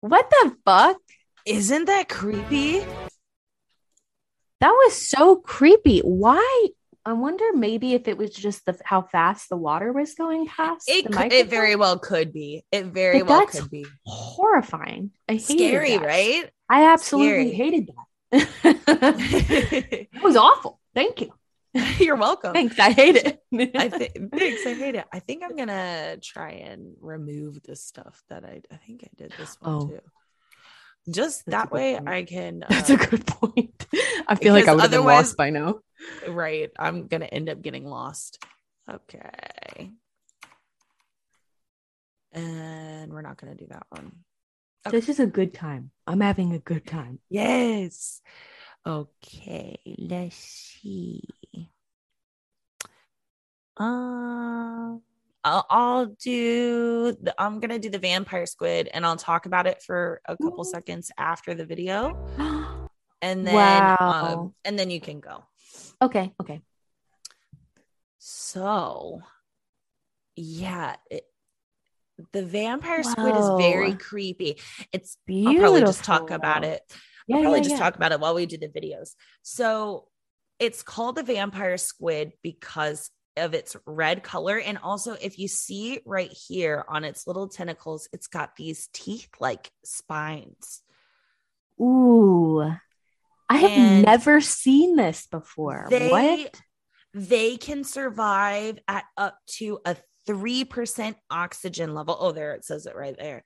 What 0.00 0.30
the 0.30 0.56
fuck? 0.64 0.96
Isn't 1.46 1.86
that 1.86 2.08
creepy? 2.08 2.84
That 4.60 4.70
was 4.70 4.94
so 5.08 5.36
creepy. 5.36 6.00
Why? 6.00 6.68
I 7.06 7.12
wonder 7.12 7.44
maybe 7.54 7.92
if 7.94 8.08
it 8.08 8.16
was 8.16 8.30
just 8.30 8.64
the 8.64 8.78
how 8.84 9.02
fast 9.02 9.48
the 9.50 9.56
water 9.56 9.92
was 9.92 10.14
going 10.14 10.46
past. 10.46 10.88
It, 10.88 11.12
could, 11.12 11.32
it 11.32 11.48
very 11.48 11.76
well 11.76 11.98
could 11.98 12.32
be. 12.32 12.64
It 12.72 12.86
very 12.86 13.18
But 13.20 13.28
well 13.28 13.46
could 13.46 13.70
be. 13.70 13.84
horrifying. 14.06 15.10
I 15.28 15.36
Scary, 15.36 15.98
that. 15.98 16.06
right? 16.06 16.50
I 16.68 16.92
absolutely 16.92 17.52
Scary. 17.52 17.70
hated 17.72 17.90
that. 18.32 18.48
it 20.14 20.22
was 20.22 20.36
awful. 20.36 20.80
Thank 20.94 21.20
you. 21.20 21.32
You're 21.98 22.16
welcome. 22.16 22.52
Thanks. 22.52 22.78
I 22.78 22.92
hate 22.92 23.16
it. 23.16 23.42
I 23.76 23.88
think 23.88 24.30
thanks. 24.32 24.64
I 24.64 24.74
hate 24.74 24.94
it. 24.94 25.04
I 25.12 25.18
think 25.18 25.42
I'm 25.44 25.56
gonna 25.56 26.16
try 26.22 26.52
and 26.52 26.94
remove 27.00 27.62
the 27.64 27.74
stuff 27.76 28.22
that 28.30 28.44
I. 28.44 28.62
I 28.70 28.76
think 28.76 29.02
I 29.04 29.08
did 29.16 29.32
this 29.38 29.56
one 29.60 29.74
Oh. 29.74 29.86
too. 29.88 30.00
Just 31.10 31.44
That's 31.46 31.64
that 31.64 31.72
way, 31.72 31.94
point. 31.94 32.08
I 32.08 32.22
can. 32.24 32.64
That's 32.68 32.90
a 32.90 32.94
uh, 32.94 33.06
good 33.06 33.26
point. 33.26 33.86
I 34.26 34.36
feel 34.36 34.54
like 34.54 34.68
I 34.68 34.74
would 34.74 34.82
have 34.82 34.90
been 34.90 35.04
lost 35.04 35.36
by 35.36 35.50
now. 35.50 35.80
right. 36.28 36.70
I'm 36.78 37.06
gonna 37.06 37.26
end 37.26 37.48
up 37.48 37.60
getting 37.62 37.86
lost. 37.86 38.42
Okay. 38.90 39.90
And 42.32 43.12
we're 43.12 43.22
not 43.22 43.36
gonna 43.36 43.54
do 43.54 43.66
that 43.70 43.86
one. 43.90 44.12
Okay. 44.86 44.96
This 44.96 45.08
is 45.08 45.20
a 45.20 45.26
good 45.26 45.54
time. 45.54 45.90
I'm 46.06 46.20
having 46.20 46.52
a 46.52 46.58
good 46.58 46.86
time. 46.86 47.18
Yes. 47.30 48.20
Okay, 48.86 49.78
let's 49.98 50.36
see. 50.36 51.22
Um, 53.78 55.00
I'll, 55.44 55.66
I'll 55.68 56.06
do. 56.06 57.16
The, 57.20 57.34
I'm 57.38 57.60
gonna 57.60 57.78
do 57.78 57.90
the 57.90 57.98
vampire 57.98 58.46
squid, 58.46 58.88
and 58.92 59.04
I'll 59.04 59.16
talk 59.16 59.46
about 59.46 59.66
it 59.66 59.82
for 59.82 60.20
a 60.26 60.36
couple 60.36 60.62
Ooh. 60.62 60.70
seconds 60.70 61.10
after 61.18 61.54
the 61.54 61.66
video, 61.66 62.16
and 63.22 63.46
then 63.46 63.54
Wow. 63.54 63.96
um, 64.00 64.54
and 64.64 64.78
then 64.78 64.90
you 64.90 65.00
can 65.00 65.20
go. 65.20 65.44
okay. 66.00 66.32
Okay. 66.40 66.62
So, 68.18 69.20
yeah, 70.34 70.96
it, 71.10 71.24
the 72.32 72.42
vampire 72.42 73.02
squid 73.02 73.36
is 73.36 73.50
very 73.58 73.94
creepy. 73.94 74.58
It's 74.92 75.18
Beautiful. 75.26 75.56
I'll 75.56 75.60
probably 75.60 75.80
just 75.82 76.04
talk 76.04 76.30
about 76.30 76.64
it. 76.64 76.80
Yeah, 77.26 77.36
I'll 77.36 77.42
probably 77.42 77.58
yeah, 77.58 77.64
just 77.64 77.74
yeah. 77.76 77.80
talk 77.80 77.96
about 77.96 78.12
it 78.12 78.20
while 78.20 78.34
we 78.34 78.46
do 78.46 78.56
the 78.56 78.68
videos. 78.68 79.10
So 79.42 80.08
it's 80.58 80.82
called 80.82 81.16
the 81.16 81.22
vampire 81.22 81.76
squid 81.76 82.32
because 82.42 83.10
of 83.36 83.54
its 83.54 83.76
red 83.86 84.22
color. 84.22 84.58
And 84.58 84.78
also, 84.78 85.12
if 85.20 85.38
you 85.38 85.48
see 85.48 86.00
right 86.04 86.32
here 86.32 86.84
on 86.88 87.04
its 87.04 87.26
little 87.26 87.48
tentacles, 87.48 88.08
it's 88.12 88.26
got 88.26 88.56
these 88.56 88.88
teeth 88.92 89.28
like 89.40 89.70
spines. 89.84 90.82
Ooh. 91.80 92.62
I 93.48 93.56
have 93.58 93.76
And 93.76 94.02
never 94.02 94.40
seen 94.40 94.96
this 94.96 95.26
before. 95.26 95.86
They 95.90 96.10
what? 96.10 96.60
they 97.12 97.56
can 97.56 97.84
survive 97.84 98.78
at 98.88 99.04
up 99.16 99.38
to 99.46 99.78
a 99.84 99.96
3% 100.26 101.14
oxygen 101.30 101.94
level. 101.94 102.16
Oh, 102.18 102.32
there 102.32 102.54
it 102.54 102.64
says 102.64 102.86
it 102.86 102.96
right 102.96 103.16
there. 103.16 103.44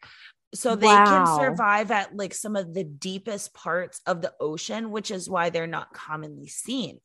So 0.54 0.76
they 0.76 0.86
Wow. 0.86 1.04
can 1.04 1.26
survive 1.26 1.90
at 1.90 2.16
like 2.16 2.32
some 2.32 2.56
of 2.56 2.72
the 2.72 2.84
deepest 2.84 3.52
parts 3.52 4.00
of 4.06 4.22
the 4.22 4.32
ocean, 4.40 4.90
which 4.90 5.10
is 5.10 5.28
why 5.28 5.50
they're 5.50 5.66
not 5.66 5.92
commonly 5.92 6.48
seen. 6.48 7.00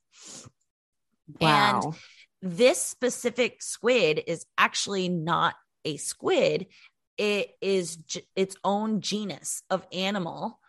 And 1.41 1.83
Wow. 1.83 1.95
This 2.45 2.81
specific 2.81 3.61
squid 3.63 4.21
is 4.27 4.45
actually 4.57 5.07
not 5.07 5.55
a 5.85 5.95
squid 5.97 6.67
it 7.17 7.51
is 7.61 7.95
j- 7.95 8.27
its 8.35 8.55
own 8.65 8.99
genus 8.99 9.63
of 9.69 9.87
animal 9.93 10.59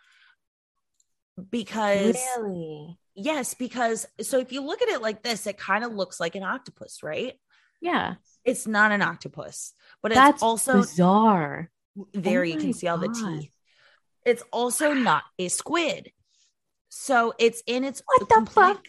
because 1.51 2.17
really? 2.37 2.97
yes 3.13 3.53
because 3.53 4.05
so 4.21 4.39
if 4.39 4.51
you 4.53 4.61
look 4.61 4.81
at 4.81 4.87
it 4.89 5.01
like 5.01 5.21
this 5.21 5.45
it 5.47 5.57
kind 5.57 5.83
of 5.83 5.93
looks 5.93 6.19
like 6.19 6.35
an 6.35 6.43
octopus 6.43 7.03
right 7.03 7.33
Yeah. 7.81 8.15
it's 8.45 8.65
not 8.67 8.91
an 8.91 9.01
octopus 9.01 9.73
but 10.01 10.11
it's 10.11 10.19
That's 10.19 10.41
also 10.43 10.77
bizarre. 10.81 11.69
there 12.13 12.39
Oh 12.41 12.43
you 12.43 12.57
can 12.57 12.73
see 12.73 12.87
all 12.87 12.97
the 12.97 13.09
teeth 13.09 13.51
it's 14.25 14.43
also 14.53 14.93
not 14.93 15.23
a 15.37 15.49
squid 15.49 16.11
so 16.89 17.33
it's 17.37 17.61
in 17.67 17.83
its 17.83 18.01
What 18.05 18.29
the 18.29 18.35
complete- 18.35 18.53
fuck? 18.53 18.85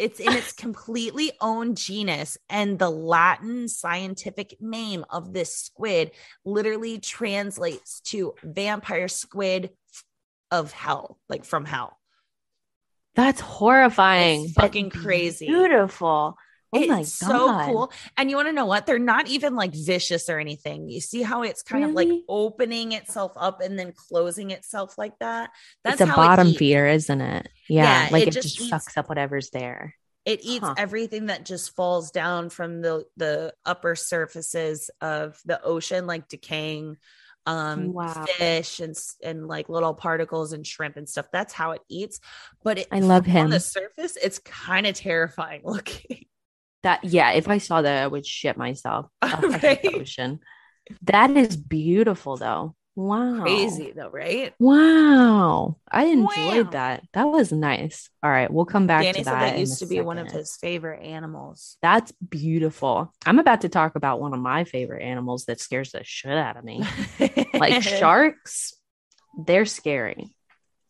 It's 0.00 0.18
in 0.18 0.32
its 0.32 0.54
completely 0.54 1.30
own 1.42 1.74
genus, 1.74 2.38
and 2.48 2.78
the 2.78 2.88
Latin 2.88 3.68
scientific 3.68 4.56
name 4.58 5.04
of 5.10 5.34
this 5.34 5.54
squid 5.54 6.12
literally 6.42 6.98
translates 6.98 8.00
to 8.06 8.32
vampire 8.42 9.08
squid 9.08 9.70
of 10.50 10.72
hell, 10.72 11.18
like 11.28 11.44
from 11.44 11.66
hell. 11.66 11.98
That's 13.14 13.42
horrifying. 13.42 14.44
It's 14.44 14.54
fucking 14.54 14.88
crazy. 14.88 15.46
Beautiful. 15.46 16.34
Oh 16.72 16.82
it's 16.82 17.12
so 17.12 17.52
cool. 17.64 17.92
And 18.16 18.30
you 18.30 18.36
want 18.36 18.48
to 18.48 18.52
know 18.52 18.66
what? 18.66 18.86
They're 18.86 18.98
not 18.98 19.26
even 19.28 19.56
like 19.56 19.74
vicious 19.74 20.28
or 20.28 20.38
anything. 20.38 20.88
You 20.88 21.00
see 21.00 21.22
how 21.22 21.42
it's 21.42 21.62
kind 21.62 21.84
of 21.84 21.92
like 21.92 22.12
opening 22.28 22.92
itself 22.92 23.32
up 23.36 23.60
and 23.60 23.78
then 23.78 23.92
closing 23.92 24.50
itself 24.52 24.96
like 24.96 25.18
that? 25.18 25.50
That's 25.84 26.00
it's 26.00 26.10
a 26.10 26.14
bottom 26.14 26.54
feeder, 26.54 26.86
isn't 26.86 27.20
it? 27.20 27.48
Yeah. 27.68 28.06
Yeah, 28.08 28.08
like 28.10 28.22
it 28.22 28.28
it, 28.28 28.30
just 28.32 28.54
just, 28.54 28.60
eats- 28.60 28.70
sucks 28.70 28.96
up 28.96 29.08
whatever's 29.08 29.50
there. 29.50 29.96
it 30.24 30.40
eats 30.42 30.64
Huh. 30.64 30.74
everything 30.76 31.26
that 31.26 31.44
just 31.44 31.74
falls 31.74 32.10
down 32.10 32.50
from 32.50 32.82
the 32.82 33.04
the 33.16 33.52
upper 33.64 33.96
surfaces 33.96 34.90
of 35.00 35.40
the 35.44 35.62
ocean 35.62 36.06
like 36.06 36.28
decaying 36.28 36.98
um 37.46 37.92
Wow. 37.94 38.26
fish 38.36 38.80
and 38.80 38.94
and 39.24 39.48
like 39.48 39.68
little 39.70 39.94
particles 39.94 40.52
and 40.52 40.66
shrimp 40.66 40.96
and 40.98 41.08
stuff 41.08 41.26
that's 41.32 41.54
how 41.54 41.70
it 41.72 41.80
eats 41.88 42.20
but 42.62 42.78
it, 42.78 42.88
I 42.92 43.00
love 43.00 43.24
him 43.24 43.44
on 43.44 43.50
the 43.50 43.60
surface 43.60 44.16
it's 44.22 44.38
kind 44.40 44.86
of 44.86 44.94
terrifying 44.94 45.62
looking 45.64 46.26
That 46.82 47.04
yeah, 47.04 47.32
if 47.32 47.48
I 47.48 47.58
saw 47.58 47.82
that, 47.82 48.02
I 48.02 48.06
would 48.06 48.26
shit 48.26 48.56
myself. 48.56 49.06
The 49.22 49.58
Right? 49.62 49.94
ocean. 49.94 50.40
That 51.02 51.30
is 51.36 51.56
beautiful 51.56 52.36
though. 52.36 52.74
Wow. 52.96 53.40
crazy 53.42 53.92
though 53.96 54.10
right 54.10 54.52
Wow. 54.58 55.76
I 55.90 56.06
enjoyed 56.06 56.66
Wow. 56.66 56.70
that. 56.72 57.02
That 57.14 57.24
was 57.28 57.52
nice. 57.52 58.10
All 58.22 58.30
right, 58.30 58.50
we'll 58.52 58.64
come 58.66 58.86
back 58.86 59.04
danny 59.04 59.20
to 59.20 59.24
that. 59.24 59.40
that 59.52 59.58
used 59.58 59.78
to 59.78 59.86
be 59.86 60.00
one 60.00 60.18
of 60.18 60.30
his 60.30 60.56
favorite 60.56 61.02
animals 61.04 61.76
That's 61.82 62.12
beautiful. 62.12 63.12
I'm 63.24 63.38
about 63.38 63.60
to 63.62 63.68
talk 63.68 63.94
about 63.94 64.20
one 64.20 64.34
of 64.34 64.40
my 64.40 64.64
favorite 64.64 65.02
animals 65.02 65.44
that 65.46 65.60
scares 65.60 65.92
the 65.92 66.02
shit 66.04 66.32
out 66.36 66.56
of 66.56 66.64
me. 66.64 66.82
like 67.54 67.82
sharks, 67.98 68.74
they're 69.46 69.66
scary. 69.66 70.34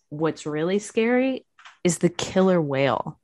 What's 0.09 0.47
really 0.47 0.79
scary 0.79 1.47
is 1.85 1.99
the 1.99 2.09
killer 2.09 2.61
whale, 2.61 3.21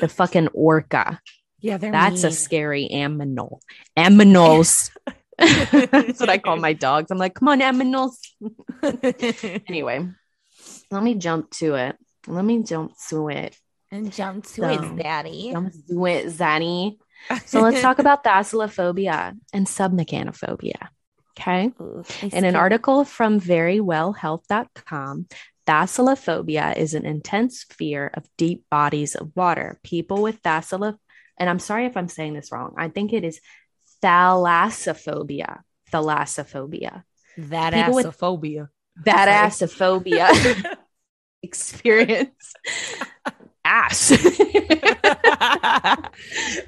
the 0.00 0.08
fucking 0.08 0.48
orca. 0.48 1.20
Yeah 1.62 1.78
they're 1.78 1.92
That's 1.92 2.24
a 2.24 2.30
scary 2.30 2.88
aminal. 2.92 3.60
Aminals. 3.96 4.90
That's 5.38 6.20
what 6.20 6.28
I 6.28 6.38
call 6.38 6.56
my 6.56 6.72
dogs. 6.74 7.10
I'm 7.10 7.18
like, 7.18 7.34
come 7.34 7.48
on, 7.48 7.60
aminals. 7.60 8.16
Anyway, 9.68 10.08
let 10.90 11.02
me 11.02 11.14
jump 11.14 11.50
to 11.52 11.74
it. 11.74 11.96
Let 12.26 12.44
me 12.44 12.62
jump 12.62 12.92
to 13.08 13.28
it. 13.28 13.56
and 13.90 14.12
jump 14.12 14.44
to 14.44 14.60
So, 14.62 14.68
it 14.68 15.02
daddy 15.02 15.50
Jump 15.52 15.72
to 15.88 16.06
it, 16.06 16.26
Zanny. 16.26 16.98
So 17.46 17.60
let's 17.60 17.80
talk 17.80 17.98
about 17.98 18.22
thalassophobia 18.24 19.34
and 19.52 19.66
submechanophobia. 19.66 20.88
Okay. 21.38 21.72
Ooh, 21.80 22.04
In 22.22 22.44
an 22.44 22.54
article 22.56 23.04
from 23.04 23.40
verywellhealth.com, 23.40 25.26
Thalassophobia 25.66 26.76
is 26.76 26.94
an 26.94 27.06
intense 27.06 27.64
fear 27.64 28.10
of 28.14 28.26
deep 28.36 28.64
bodies 28.70 29.14
of 29.14 29.30
water. 29.34 29.78
People 29.82 30.20
with 30.22 30.42
thalassophobia, 30.42 30.98
and 31.42 31.50
I'm 31.50 31.58
sorry 31.58 31.86
if 31.86 31.96
I'm 31.96 32.06
saying 32.06 32.34
this 32.34 32.52
wrong. 32.52 32.74
I 32.78 32.88
think 32.88 33.12
it 33.12 33.24
is 33.24 33.40
thalassophobia. 34.00 35.62
Thalassophobia. 35.92 37.02
That 37.36 37.72
People 37.72 37.94
with- 37.94 38.06
assophobia. 38.06 38.68
That 39.04 39.50
assophobia 39.50 40.76
experience. 41.42 42.54
Ass. 43.64 44.08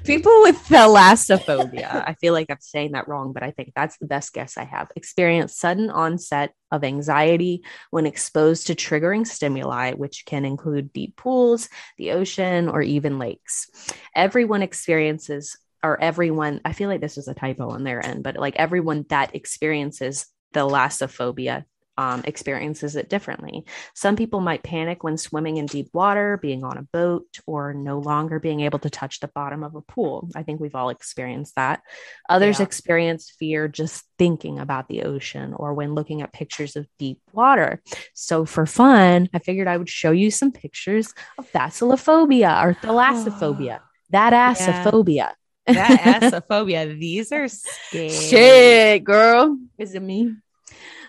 People 0.03 0.41
with 0.41 0.57
thalassophobia, 0.67 2.03
I 2.07 2.15
feel 2.19 2.33
like 2.33 2.47
I'm 2.49 2.57
saying 2.59 2.91
that 2.93 3.07
wrong, 3.07 3.33
but 3.33 3.43
I 3.43 3.51
think 3.51 3.73
that's 3.75 3.97
the 3.97 4.05
best 4.05 4.33
guess 4.33 4.57
I 4.57 4.63
have. 4.63 4.91
Experience 4.95 5.57
sudden 5.57 5.89
onset 5.89 6.53
of 6.71 6.83
anxiety 6.83 7.63
when 7.91 8.05
exposed 8.05 8.67
to 8.67 8.75
triggering 8.75 9.25
stimuli, 9.27 9.93
which 9.93 10.25
can 10.25 10.45
include 10.45 10.93
deep 10.93 11.15
pools, 11.15 11.69
the 11.97 12.11
ocean, 12.11 12.69
or 12.69 12.81
even 12.81 13.19
lakes. 13.19 13.69
Everyone 14.15 14.61
experiences, 14.61 15.57
or 15.83 16.01
everyone, 16.01 16.61
I 16.65 16.73
feel 16.73 16.89
like 16.89 17.01
this 17.01 17.17
is 17.17 17.27
a 17.27 17.33
typo 17.33 17.69
on 17.69 17.83
their 17.83 18.05
end, 18.05 18.23
but 18.23 18.37
like 18.37 18.55
everyone 18.55 19.05
that 19.09 19.35
experiences 19.35 20.25
thalassophobia 20.53 21.65
um, 21.97 22.21
experiences 22.25 22.95
it 22.95 23.09
differently. 23.09 23.65
Some 23.93 24.15
people 24.15 24.41
might 24.41 24.63
panic 24.63 25.03
when 25.03 25.17
swimming 25.17 25.57
in 25.57 25.65
deep 25.65 25.89
water, 25.93 26.37
being 26.41 26.63
on 26.63 26.77
a 26.77 26.83
boat, 26.83 27.25
or 27.47 27.73
no 27.73 27.99
longer 27.99 28.39
being 28.39 28.61
able 28.61 28.79
to 28.79 28.89
touch 28.89 29.19
the 29.19 29.29
bottom 29.29 29.63
of 29.63 29.75
a 29.75 29.81
pool. 29.81 30.29
I 30.35 30.43
think 30.43 30.59
we've 30.59 30.75
all 30.75 30.89
experienced 30.89 31.55
that. 31.55 31.81
Others 32.29 32.59
Yeah. 32.59 32.63
experience 32.65 33.33
fear 33.39 33.67
just 33.67 34.03
thinking 34.17 34.59
about 34.59 34.87
the 34.89 35.03
ocean 35.03 35.53
or 35.53 35.73
when 35.73 35.93
looking 35.95 36.21
at 36.21 36.33
pictures 36.33 36.75
of 36.75 36.87
deep 36.99 37.19
water. 37.31 37.81
So, 38.13 38.45
for 38.45 38.65
fun, 38.65 39.29
I 39.33 39.39
figured 39.39 39.67
I 39.67 39.77
would 39.77 39.89
show 39.89 40.11
you 40.11 40.31
some 40.31 40.51
pictures 40.51 41.13
of 41.37 41.49
thalassophobia 41.51 42.63
or 42.63 42.73
thalassophobia, 42.75 43.79
that 44.09 44.33
assophobia. 44.33 45.31
that 45.67 46.21
assophobia. 46.21 46.99
These 46.99 47.31
are 47.31 47.47
scary. 47.47 48.09
Shit, 48.09 49.03
girl. 49.03 49.57
Is 49.77 49.95
it 49.95 50.01
me? 50.01 50.33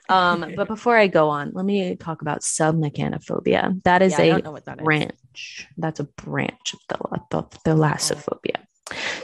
Um, 0.08 0.52
but 0.56 0.68
before 0.68 0.96
I 0.96 1.06
go 1.06 1.28
on, 1.28 1.52
let 1.52 1.64
me 1.64 1.96
talk 1.96 2.22
about 2.22 2.40
submechanophobia. 2.40 3.82
That 3.84 4.02
is 4.02 4.12
Yeah, 4.12 4.22
a 4.22 4.28
don't 4.30 4.44
know 4.44 4.52
what 4.52 4.64
that 4.66 4.80
is. 4.80 4.84
branch. 4.84 5.68
That's 5.76 6.00
a 6.00 6.04
branch 6.04 6.74
of 6.74 6.80
the, 6.88 7.20
the, 7.30 7.42
thalassophobia. 7.64 8.66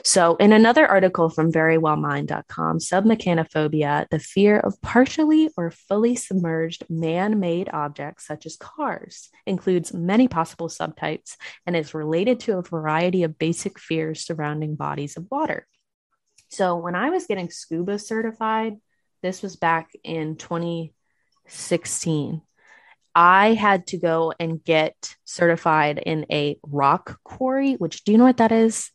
So, 0.03 0.35
in 0.37 0.53
another 0.53 0.87
article 0.89 1.31
from 1.31 1.53
verywellmind.com, 1.53 2.79
submechanophobia, 2.79 4.09
the 4.11 4.19
fear 4.19 4.59
of 4.59 4.81
partially 4.83 5.51
or 5.57 5.71
fully 5.71 6.17
submerged 6.17 6.85
man 6.91 7.39
made 7.39 7.71
objects 7.73 8.27
such 8.27 8.45
as 8.45 8.57
cars, 8.57 9.31
includes 9.47 9.95
many 9.95 10.27
possible 10.27 10.69
subtypes 10.69 11.37
and 11.65 11.77
is 11.77 11.95
related 11.95 12.41
to 12.41 12.59
a 12.59 12.63
variety 12.63 13.23
of 13.23 13.39
basic 13.39 13.79
fears 13.79 14.27
surrounding 14.27 14.75
bodies 14.75 15.17
of 15.17 15.29
water. 15.31 15.69
So, 16.49 16.77
when 16.77 16.97
I 16.97 17.11
was 17.11 17.27
getting 17.27 17.49
scuba 17.49 18.01
certified, 18.01 18.79
this 19.23 19.43
was 19.43 19.57
back 19.57 19.91
in 20.05 20.37
2016. 20.37 22.43
I 23.15 23.55
had 23.55 23.87
to 23.89 23.99
go 23.99 24.33
and 24.39 24.63
get 24.63 25.17
certified 25.25 25.99
in 25.99 26.27
a 26.31 26.59
rock 26.63 27.19
quarry, 27.25 27.75
which 27.75 28.05
do 28.05 28.13
you 28.13 28.19
know 28.19 28.25
what 28.25 28.39
that 28.39 28.53
is? 28.53 28.91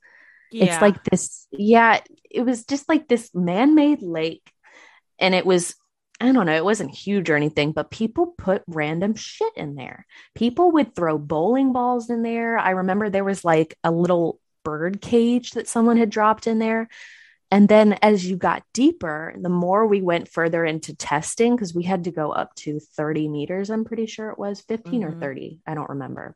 It's 0.51 0.81
like 0.81 1.03
this, 1.03 1.47
yeah, 1.51 1.99
it 2.29 2.41
was 2.41 2.65
just 2.65 2.89
like 2.89 3.07
this 3.07 3.33
man 3.35 3.75
made 3.75 4.01
lake. 4.01 4.51
And 5.19 5.35
it 5.35 5.45
was, 5.45 5.75
I 6.19 6.31
don't 6.31 6.45
know, 6.45 6.55
it 6.55 6.65
wasn't 6.65 6.95
huge 6.95 7.29
or 7.29 7.35
anything, 7.35 7.73
but 7.73 7.91
people 7.91 8.33
put 8.37 8.63
random 8.67 9.15
shit 9.15 9.53
in 9.55 9.75
there. 9.75 10.05
People 10.35 10.71
would 10.71 10.95
throw 10.95 11.17
bowling 11.17 11.73
balls 11.73 12.09
in 12.09 12.23
there. 12.23 12.57
I 12.57 12.71
remember 12.71 13.09
there 13.09 13.23
was 13.23 13.45
like 13.45 13.77
a 13.83 13.91
little 13.91 14.39
bird 14.63 15.01
cage 15.01 15.51
that 15.51 15.67
someone 15.67 15.97
had 15.97 16.09
dropped 16.09 16.47
in 16.47 16.59
there. 16.59 16.87
And 17.49 17.69
then 17.69 17.93
as 18.01 18.25
you 18.25 18.35
got 18.35 18.63
deeper, 18.73 19.33
the 19.39 19.49
more 19.49 19.87
we 19.87 20.01
went 20.01 20.27
further 20.29 20.65
into 20.65 20.95
testing, 20.95 21.55
because 21.55 21.73
we 21.73 21.83
had 21.83 22.03
to 22.05 22.11
go 22.11 22.31
up 22.31 22.53
to 22.55 22.79
30 22.79 23.29
meters, 23.29 23.69
I'm 23.69 23.85
pretty 23.85 24.05
sure 24.05 24.29
it 24.29 24.39
was 24.39 24.61
15 24.61 25.03
or 25.03 25.13
Mhm. 25.13 25.19
30. 25.19 25.59
I 25.65 25.73
don't 25.73 25.89
remember. 25.89 26.35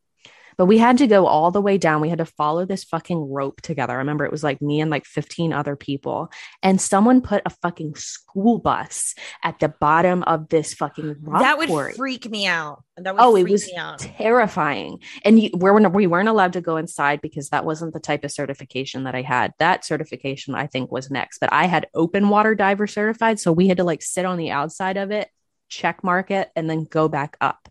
But 0.57 0.65
we 0.65 0.77
had 0.77 0.97
to 0.99 1.07
go 1.07 1.27
all 1.27 1.51
the 1.51 1.61
way 1.61 1.77
down. 1.77 2.01
We 2.01 2.09
had 2.09 2.19
to 2.19 2.25
follow 2.25 2.65
this 2.65 2.83
fucking 2.83 3.31
rope 3.31 3.61
together. 3.61 3.93
I 3.93 3.97
remember 3.97 4.25
it 4.25 4.31
was 4.31 4.43
like 4.43 4.61
me 4.61 4.81
and 4.81 4.91
like 4.91 5.05
15 5.05 5.53
other 5.53 5.75
people. 5.75 6.31
And 6.61 6.79
someone 6.79 7.21
put 7.21 7.41
a 7.45 7.49
fucking 7.49 7.95
school 7.95 8.59
bus 8.59 9.15
at 9.43 9.59
the 9.59 9.69
bottom 9.69 10.23
of 10.23 10.49
this 10.49 10.73
fucking 10.73 11.17
rock 11.21 11.41
that 11.41 11.57
would 11.57 11.69
quarry 11.69 11.93
freak 11.93 12.29
me 12.29 12.47
out. 12.47 12.83
That 12.97 13.15
would 13.15 13.23
oh 13.23 13.35
it 13.35 13.49
was 13.49 13.67
me 13.67 13.75
out. 13.75 13.99
terrifying 13.99 14.99
and 15.23 15.39
you, 15.39 15.49
we're, 15.53 15.77
we 15.89 16.07
weren't 16.07 16.29
allowed 16.29 16.53
to 16.53 16.61
go 16.61 16.77
inside 16.77 17.21
because 17.21 17.49
that 17.49 17.65
wasn't 17.65 17.93
the 17.93 17.99
type 17.99 18.23
of 18.23 18.31
certification 18.31 19.05
that 19.05 19.15
i 19.15 19.21
had 19.21 19.53
that 19.59 19.85
certification 19.85 20.55
i 20.55 20.67
think 20.67 20.91
was 20.91 21.09
next 21.09 21.39
but 21.39 21.51
i 21.51 21.65
had 21.65 21.87
open 21.95 22.29
water 22.29 22.53
diver 22.53 22.87
certified 22.87 23.39
so 23.39 23.51
we 23.51 23.67
had 23.67 23.77
to 23.77 23.83
like 23.83 24.01
sit 24.01 24.25
on 24.25 24.37
the 24.37 24.51
outside 24.51 24.97
of 24.97 25.09
it 25.11 25.29
check 25.69 26.03
mark 26.03 26.31
it 26.31 26.49
and 26.55 26.69
then 26.69 26.83
go 26.83 27.07
back 27.07 27.37
up 27.41 27.69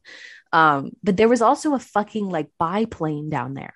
um, 0.53 0.91
but 1.03 1.17
there 1.17 1.29
was 1.29 1.43
also 1.43 1.75
a 1.75 1.79
fucking 1.79 2.29
like 2.29 2.49
biplane 2.59 3.31
down 3.31 3.55
there 3.55 3.75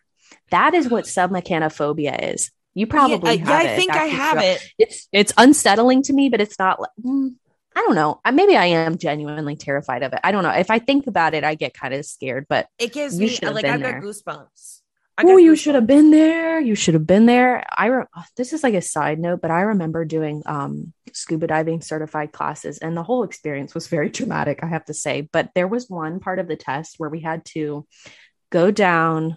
that 0.50 0.74
is 0.74 0.88
what 0.88 1.04
submechanophobia 1.16 2.34
is 2.34 2.50
you 2.74 2.88
probably 2.88 3.36
yeah, 3.36 3.44
have 3.44 3.48
yeah, 3.48 3.70
it. 3.70 3.72
I 3.72 3.76
think 3.76 3.92
I 3.92 4.04
have 4.06 4.38
it. 4.38 4.72
it's 4.78 5.08
it's 5.12 5.32
unsettling 5.36 6.02
to 6.02 6.12
me, 6.12 6.28
but 6.28 6.40
it's 6.40 6.58
not 6.58 6.80
like 6.80 6.90
mm, 7.00 7.30
I 7.74 7.80
don't 7.80 7.94
know. 7.94 8.20
Maybe 8.32 8.56
I 8.56 8.66
am 8.66 8.98
genuinely 8.98 9.56
terrified 9.56 10.02
of 10.02 10.12
it. 10.12 10.20
I 10.22 10.32
don't 10.32 10.42
know. 10.42 10.50
If 10.50 10.70
I 10.70 10.80
think 10.80 11.06
about 11.06 11.34
it, 11.34 11.44
I 11.44 11.54
get 11.54 11.74
kind 11.74 11.94
of 11.94 12.04
scared. 12.04 12.46
But 12.48 12.68
It 12.78 12.92
gives 12.92 13.18
me 13.18 13.38
like 13.42 13.64
I've 13.64 13.80
got 13.80 14.02
goosebumps. 14.02 14.73
Oh, 15.22 15.36
you 15.36 15.54
should 15.54 15.74
have 15.76 15.86
been 15.86 16.10
there. 16.10 16.58
You 16.58 16.74
should 16.74 16.94
have 16.94 17.06
been 17.06 17.26
there. 17.26 17.64
I 17.70 17.86
re- 17.86 18.04
oh, 18.16 18.24
this 18.36 18.52
is 18.52 18.62
like 18.64 18.74
a 18.74 18.82
side 18.82 19.20
note, 19.20 19.40
but 19.40 19.50
I 19.52 19.60
remember 19.62 20.04
doing 20.04 20.42
um, 20.46 20.92
scuba 21.12 21.46
diving 21.46 21.82
certified 21.82 22.32
classes, 22.32 22.78
and 22.78 22.96
the 22.96 23.02
whole 23.04 23.22
experience 23.22 23.74
was 23.74 23.86
very 23.86 24.10
traumatic. 24.16 24.60
I 24.62 24.66
have 24.66 24.84
to 24.86 24.94
say, 24.94 25.28
but 25.32 25.50
there 25.54 25.68
was 25.68 25.88
one 25.88 26.18
part 26.18 26.38
of 26.40 26.48
the 26.48 26.56
test 26.56 26.96
where 26.98 27.10
we 27.10 27.20
had 27.20 27.44
to 27.46 27.86
go 28.50 28.70
down. 28.70 29.36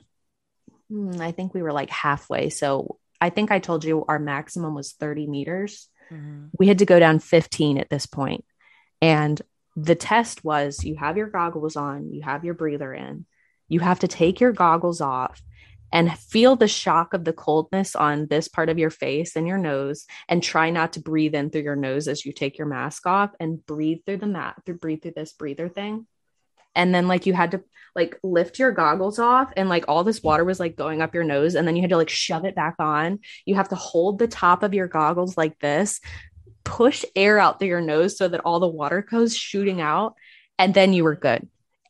hmm, 0.89 1.21
I 1.21 1.31
think 1.31 1.53
we 1.53 1.61
were 1.61 1.73
like 1.73 1.89
halfway. 1.91 2.49
So 2.49 2.97
I 3.21 3.29
think 3.29 3.51
I 3.51 3.59
told 3.59 3.83
you 3.83 4.03
our 4.07 4.19
maximum 4.19 4.73
was 4.73 4.93
thirty 4.93 5.27
meters. 5.27 5.89
Mhm. 6.11 6.49
we 6.57 6.67
had 6.69 6.79
to 6.79 6.85
go 6.85 6.99
down 6.99 7.19
15 7.19 7.77
at 7.77 7.89
this 7.89 8.05
point 8.05 8.45
and 9.01 9.41
the 9.75 9.93
test 9.93 10.45
was 10.45 10.85
you 10.85 10.95
have 10.95 11.17
your 11.17 11.27
goggles 11.27 11.75
on 11.75 12.13
you 12.13 12.21
have 12.21 12.45
your 12.45 12.53
breather 12.53 12.93
in 12.93 13.25
you 13.67 13.79
have 13.79 13.99
to 13.99 14.07
take 14.07 14.39
your 14.39 14.51
goggles 14.51 15.01
off 15.01 15.41
and 15.91 16.17
feel 16.17 16.55
the 16.55 16.67
shock 16.67 17.13
of 17.13 17.23
the 17.23 17.33
coldness 17.33 17.95
on 17.95 18.27
this 18.27 18.47
part 18.47 18.69
of 18.69 18.77
your 18.77 18.89
face 18.89 19.35
and 19.35 19.47
your 19.47 19.57
nose 19.57 20.05
and 20.27 20.43
try 20.43 20.69
not 20.69 20.93
to 20.93 20.99
breathe 20.99 21.33
in 21.33 21.49
through 21.49 21.61
your 21.61 21.75
nose 21.75 22.07
as 22.07 22.25
you 22.25 22.33
take 22.33 22.57
your 22.57 22.67
mask 22.67 23.05
off 23.07 23.31
and 23.39 23.65
breathe 23.65 23.99
through 24.05 24.17
the 24.17 24.27
mat 24.27 24.55
through 24.65 24.77
breathe 24.77 25.01
through 25.01 25.13
this 25.15 25.33
breather 25.33 25.69
thing. 25.69 26.05
And 26.75 26.93
then 26.93 27.07
like 27.07 27.25
you 27.25 27.33
had 27.33 27.51
to 27.51 27.63
like 27.95 28.19
lift 28.21 28.59
your 28.59 28.71
goggles 28.71 29.17
off 29.17 29.51
and 29.57 29.69
like 29.69 29.85
all 29.87 30.03
this 30.03 30.21
water 30.21 30.43
was 30.43 30.59
like 30.59 30.75
going 30.75 31.01
up 31.01 31.15
your 31.15 31.23
nose 31.23 31.55
and 31.55 31.67
then 31.67 31.75
you 31.75 31.81
had 31.81 31.89
to 31.89 31.97
like 31.97 32.09
shove 32.09 32.45
it 32.45 32.53
back 32.53 32.75
on. 32.79 33.19
You 33.45 33.55
have 33.55 33.69
to 33.69 33.75
hold 33.75 34.19
the 34.19 34.27
top 34.27 34.63
of 34.63 34.73
your 34.73 34.87
goggles 34.87 35.37
like 35.37 35.57
this 35.59 35.99
push 36.63 37.05
air 37.15 37.39
out 37.39 37.59
through 37.59 37.69
your 37.69 37.81
nose 37.81 38.17
so 38.17 38.27
that 38.27 38.41
all 38.41 38.59
the 38.59 38.67
water 38.67 39.01
goes 39.01 39.35
shooting 39.35 39.79
out 39.79 40.15
and 40.59 40.73
then 40.73 40.91
you 40.91 41.05
were 41.05 41.15
good 41.15 41.47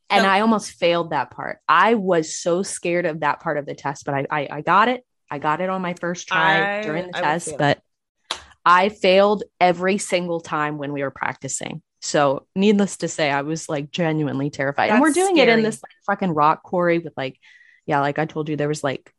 and 0.10 0.26
i 0.26 0.40
almost 0.42 0.72
failed 0.72 1.12
that 1.12 1.32
part. 1.32 1.60
I 1.68 1.96
was 1.96 2.38
so 2.38 2.64
scared 2.64 3.06
of 3.06 3.22
that 3.22 3.40
part 3.40 3.58
of 3.58 3.66
the 3.66 3.76
test 3.76 4.06
but 4.06 4.14
i 4.14 4.28
i, 4.30 4.48
I 4.52 4.62
got 4.62 4.88
it. 4.88 5.06
I 5.30 5.40
got 5.40 5.62
it 5.62 5.70
on 5.70 5.82
my 5.82 5.94
first 5.94 6.28
try 6.28 6.80
I- 6.80 6.84
during 6.84 7.08
the 7.08 7.18
I 7.18 7.22
test 7.22 7.58
but 7.58 7.80
i 8.66 8.90
failed 8.90 9.44
every 9.60 9.98
single 9.98 10.40
time 10.40 10.78
when 10.78 10.92
we 10.94 11.02
were 11.04 11.12
practicing. 11.12 11.82
So 12.02 12.46
needless 12.56 12.98
to 12.98 13.08
say 13.08 13.30
i 13.30 13.42
was 13.42 13.68
like 13.68 13.92
genuinely 13.92 14.50
terrified. 14.50 14.90
And 14.92 15.02
we're 15.02 15.10
That's 15.10 15.18
doing 15.18 15.38
it 15.38 15.50
in 15.50 15.64
this 15.64 15.82
like, 15.84 15.92
fucking 16.06 16.34
rock 16.34 16.64
quarry 16.64 17.00
with 17.00 17.14
like 17.18 17.40
yeah 17.86 18.00
like 18.02 18.20
i 18.20 18.26
told 18.26 18.50
you 18.50 18.56
there 18.56 18.68
was 18.68 18.84
like 18.84 19.14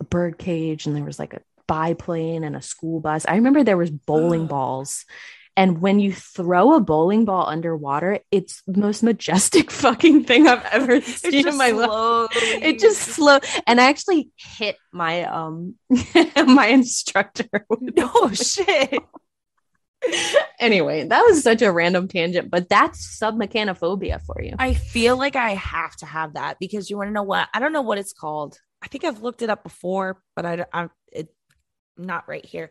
a 0.00 0.04
bird 0.04 0.38
cage 0.38 0.86
and 0.86 0.94
there 0.94 1.04
was 1.04 1.18
like 1.18 1.34
a 1.34 1.40
biplane 1.66 2.44
and 2.44 2.56
a 2.56 2.62
school 2.62 3.00
bus. 3.00 3.26
I 3.26 3.36
remember 3.36 3.64
there 3.64 3.76
was 3.76 3.90
bowling 3.90 4.46
balls 4.46 5.04
and 5.56 5.80
when 5.80 5.98
you 5.98 6.12
throw 6.12 6.74
a 6.74 6.80
bowling 6.80 7.24
ball 7.24 7.46
underwater 7.46 8.20
it's 8.30 8.62
the 8.66 8.78
most 8.78 9.02
majestic 9.02 9.70
fucking 9.82 10.24
thing 10.24 10.46
i've 10.46 10.64
ever 10.66 11.00
seen 11.00 11.48
in 11.48 11.56
my 11.56 11.70
life 11.70 12.30
it 12.34 12.78
just 12.78 13.00
slow 13.00 13.38
and 13.66 13.80
i 13.80 13.88
actually 13.88 14.30
hit 14.36 14.76
my 14.92 15.24
um 15.24 15.74
my 16.46 16.66
instructor 16.66 17.48
with 17.68 17.96
no 17.96 18.30
shit. 18.30 19.02
anyway 20.60 21.04
that 21.04 21.22
was 21.22 21.42
such 21.42 21.62
a 21.62 21.72
random 21.72 22.06
tangent 22.06 22.50
but 22.50 22.68
that's 22.68 23.18
submechanophobia 23.20 24.20
for 24.24 24.40
you 24.40 24.54
I 24.58 24.74
feel 24.74 25.16
like 25.16 25.36
I 25.36 25.50
have 25.50 25.94
to 25.96 26.06
have 26.06 26.34
that 26.34 26.58
because 26.58 26.90
you 26.90 26.96
want 26.96 27.08
to 27.08 27.12
know 27.12 27.22
what? 27.22 27.48
I 27.52 27.60
don't 27.60 27.72
know 27.72 27.82
what 27.82 27.98
it's 27.98 28.12
called. 28.12 28.58
I 28.82 28.88
think 28.88 29.04
I've 29.04 29.22
looked 29.22 29.42
it 29.42 29.50
up 29.50 29.62
before, 29.62 30.20
but 30.34 30.46
I, 30.46 30.66
I'm 30.72 30.90
it, 31.12 31.28
not 31.96 32.28
right 32.28 32.44
here. 32.44 32.70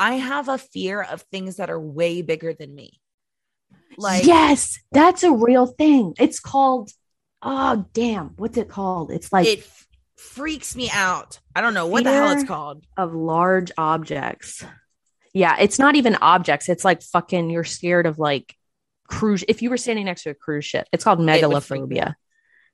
I 0.00 0.14
have 0.14 0.48
a 0.48 0.58
fear 0.58 1.02
of 1.02 1.22
things 1.30 1.56
that 1.56 1.70
are 1.70 1.78
way 1.78 2.22
bigger 2.22 2.52
than 2.52 2.74
me. 2.74 3.00
Like 3.96 4.24
yes 4.24 4.78
that's 4.92 5.24
a 5.24 5.32
real 5.32 5.66
thing 5.66 6.14
it's 6.18 6.40
called 6.40 6.90
oh 7.42 7.86
damn, 7.92 8.30
what's 8.36 8.56
it 8.56 8.68
called? 8.68 9.10
It's 9.10 9.32
like 9.32 9.46
it 9.46 9.60
f- 9.60 9.86
freaks 10.16 10.76
me 10.76 10.90
out. 10.92 11.38
I 11.54 11.60
don't 11.60 11.74
know 11.74 11.86
what 11.86 12.04
the 12.04 12.12
hell 12.12 12.30
it's 12.32 12.44
called. 12.44 12.84
of 12.96 13.14
large 13.14 13.72
objects. 13.78 14.64
Yeah, 15.32 15.56
it's 15.58 15.78
not 15.78 15.96
even 15.96 16.16
objects. 16.16 16.68
It's 16.68 16.84
like 16.84 17.02
fucking 17.02 17.50
you're 17.50 17.64
scared 17.64 18.06
of 18.06 18.18
like 18.18 18.54
cruise. 19.08 19.44
If 19.48 19.62
you 19.62 19.70
were 19.70 19.76
standing 19.76 20.06
next 20.06 20.24
to 20.24 20.30
a 20.30 20.34
cruise 20.34 20.64
ship, 20.64 20.88
it's 20.92 21.04
called 21.04 21.20
It 21.20 21.48
would 21.48 21.62
freak 21.62 21.86
me 21.86 21.96
megalophobia. 21.96 22.14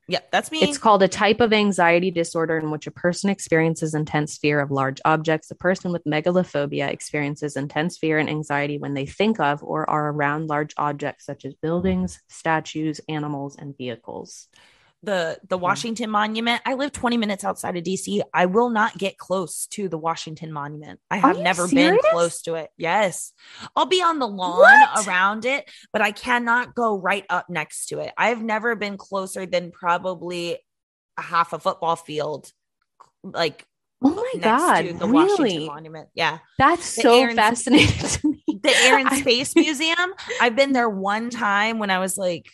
Yeah, 0.09 0.21
that's 0.31 0.53
me. 0.53 0.61
It's 0.63 0.79
called 0.79 1.03
a 1.03 1.09
type 1.09 1.41
of 1.41 1.53
anxiety 1.53 2.13
disorder 2.13 2.59
in 2.59 2.71
which 2.71 2.87
a 2.87 2.93
person 2.93 3.29
experiences 3.29 3.93
intense 3.93 4.39
fear 4.39 4.61
of 4.61 4.71
large 4.71 5.01
objects. 5.05 5.51
A 5.51 5.57
person 5.57 5.91
with 5.91 6.05
megalophobia 6.05 6.89
experiences 6.89 7.57
intense 7.57 7.99
fear 7.99 8.19
and 8.19 8.31
anxiety 8.31 8.79
when 8.79 8.95
they 8.95 9.07
think 9.07 9.41
of 9.41 9.65
or 9.65 9.89
are 9.91 10.11
around 10.13 10.47
large 10.47 10.73
objects 10.77 11.25
such 11.25 11.45
as 11.45 11.55
buildings, 11.55 12.21
statues, 12.29 13.01
animals, 13.09 13.57
and 13.59 13.77
vehicles. 13.77 14.47
The 15.07 15.39
the 15.49 15.57
mm-hmm. 15.57 15.63
Washington 15.63 16.11
Monument. 16.11 16.61
I 16.67 16.75
live 16.75 16.93
20 16.93 17.17
minutes 17.17 17.45
outside 17.45 17.77
of 17.77 17.85
DC. 17.85 18.21
I 18.35 18.45
will 18.45 18.69
not 18.69 18.99
get 18.99 19.17
close 19.17 19.67
to 19.69 19.89
the 19.89 19.97
Washington 19.97 20.53
Monument. 20.53 21.01
I 21.11 21.17
have 21.17 21.39
never 21.39 21.67
serious? 21.67 22.03
been 22.03 22.13
close 22.13 22.43
to 22.43 22.57
it. 22.57 22.69
Yes. 22.77 23.33
I'll 23.75 23.87
be 23.87 24.03
on 24.03 24.19
the 24.19 24.29
lawn 24.29 24.59
What? 24.59 25.07
around 25.09 25.47
it, 25.47 25.71
but 25.93 26.03
I 26.03 26.13
cannot 26.13 26.75
go 26.75 26.99
right 26.99 27.25
up 27.31 27.49
next 27.49 27.87
to 27.87 28.01
it. 28.01 28.13
I've 28.19 28.43
never 28.43 28.77
been 28.77 28.99
closer 28.99 29.47
than 29.47 29.71
probably 29.71 30.59
a 31.17 31.23
half 31.23 31.55
a 31.55 31.59
football 31.59 31.97
field 31.97 32.53
like 33.23 33.65
Oh 34.03 34.11
my 34.11 34.33
next 34.35 34.45
god, 34.45 34.83
to 34.83 34.93
the 34.93 35.07
Washington? 35.07 35.67
Monument. 35.67 36.09
Yeah. 36.15 36.39
That's 36.59 36.95
The 36.97 37.03
so 37.03 37.35
fascinating 37.35 38.09
to 38.09 38.29
me. 38.29 38.61
The 38.63 38.71
Air 38.85 38.99
and 38.99 39.11
Space 39.13 39.57
Museum. 39.57 40.13
I've 40.41 40.55
been 40.55 40.73
there 40.73 40.89
one 40.89 41.31
time 41.31 41.79
when 41.79 41.91
I 41.91 41.99
was 41.99 42.19
like, 42.19 42.47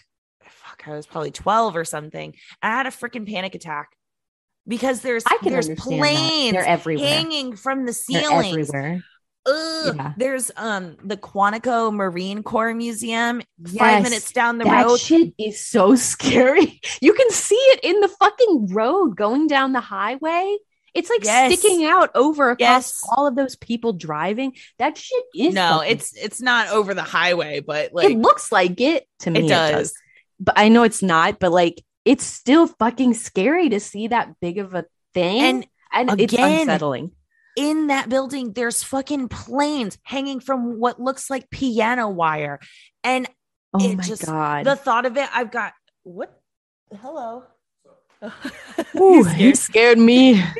I 0.86 0.92
was 0.92 1.06
probably 1.06 1.30
12 1.30 1.76
or 1.76 1.84
something. 1.84 2.34
I 2.62 2.70
had 2.70 2.86
a 2.86 2.90
freaking 2.90 3.26
panic 3.30 3.54
attack 3.54 3.90
because 4.66 5.00
there's 5.00 5.24
I 5.26 5.38
can 5.42 5.52
there's 5.52 5.68
planes. 5.70 6.52
They're 6.52 6.64
everywhere. 6.64 7.06
hanging 7.08 7.56
from 7.56 7.84
the 7.86 7.92
everywhere. 8.24 9.02
Yeah. 9.44 10.12
There's 10.16 10.52
um 10.56 10.96
the 11.02 11.16
Quantico 11.16 11.92
Marine 11.92 12.44
Corps 12.44 12.74
Museum 12.74 13.42
five 13.76 14.04
minutes 14.04 14.30
down 14.30 14.58
the 14.58 14.64
road. 14.64 14.70
that 14.72 14.86
road. 14.86 15.00
shit 15.00 15.34
is 15.38 15.60
so 15.66 15.96
scary. 15.96 16.80
You 17.00 17.12
can 17.12 17.30
see 17.30 17.56
it 17.56 17.80
in 17.82 18.00
the 18.00 18.08
fucking 18.08 18.68
road 18.72 19.16
going 19.16 19.48
down 19.48 19.72
the 19.72 19.80
highway. 19.80 20.56
It's 20.94 21.08
like 21.10 21.24
Yes. 21.24 21.58
sticking 21.58 21.84
out 21.86 22.10
over 22.14 22.50
across 22.50 22.60
Yes. 22.60 23.02
all 23.16 23.26
of 23.26 23.34
those 23.34 23.56
people 23.56 23.94
driving. 23.94 24.54
That 24.78 24.96
shit 24.96 25.24
is 25.34 25.54
no, 25.54 25.80
it's 25.80 26.14
it's 26.16 26.40
not 26.40 26.68
over 26.68 26.94
the 26.94 27.02
highway, 27.02 27.60
but 27.60 27.92
like 27.92 28.10
it 28.12 28.18
looks 28.18 28.52
like 28.52 28.80
it 28.80 29.08
to 29.20 29.30
me. 29.32 29.46
it 29.46 29.48
does. 29.48 29.92
But 30.42 30.58
I 30.58 30.68
know 30.68 30.82
it's 30.82 31.02
not. 31.02 31.38
But 31.40 31.52
like, 31.52 31.82
it's 32.04 32.24
still 32.24 32.66
fucking 32.66 33.14
scary 33.14 33.68
to 33.70 33.80
see 33.80 34.08
that 34.08 34.34
big 34.40 34.58
of 34.58 34.74
a 34.74 34.84
thing, 35.14 35.40
And 35.42 35.66
and 35.92 36.20
it's 36.20 36.32
unsettling. 36.34 37.12
in 37.56 37.86
that 37.88 38.08
building, 38.08 38.52
there's 38.52 38.82
fucking 38.82 39.28
planes 39.28 39.98
hanging 40.02 40.40
from 40.40 40.78
what 40.80 41.00
looks 41.00 41.30
like 41.30 41.48
piano 41.50 42.08
wire. 42.08 42.58
And 43.04 43.28
Oh 43.74 43.82
it 43.84 43.96
my 43.96 44.02
just- 44.02 44.26
god! 44.26 44.66
the 44.66 44.76
thought 44.76 45.06
of 45.06 45.16
it, 45.16 45.28
I've 45.32 45.50
got 45.50 45.72
what 46.02 46.38
hello. 47.00 47.44
Ooh, 49.00 49.26
you 49.36 49.54
scared 49.54 49.98
me. 49.98 50.42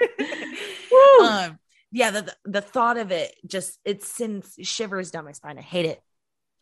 Um 1.23 1.59
yeah 1.91 2.11
the, 2.11 2.23
the 2.23 2.37
the 2.45 2.61
thought 2.61 2.97
of 2.99 3.11
it 3.13 3.35
just 3.47 3.79
it 3.85 4.03
sends 4.03 4.55
shivers 4.63 5.11
down 5.11 5.25
my 5.25 5.33
spine 5.33 5.59
i 5.59 5.63
hate 5.63 5.87
it 5.87 6.01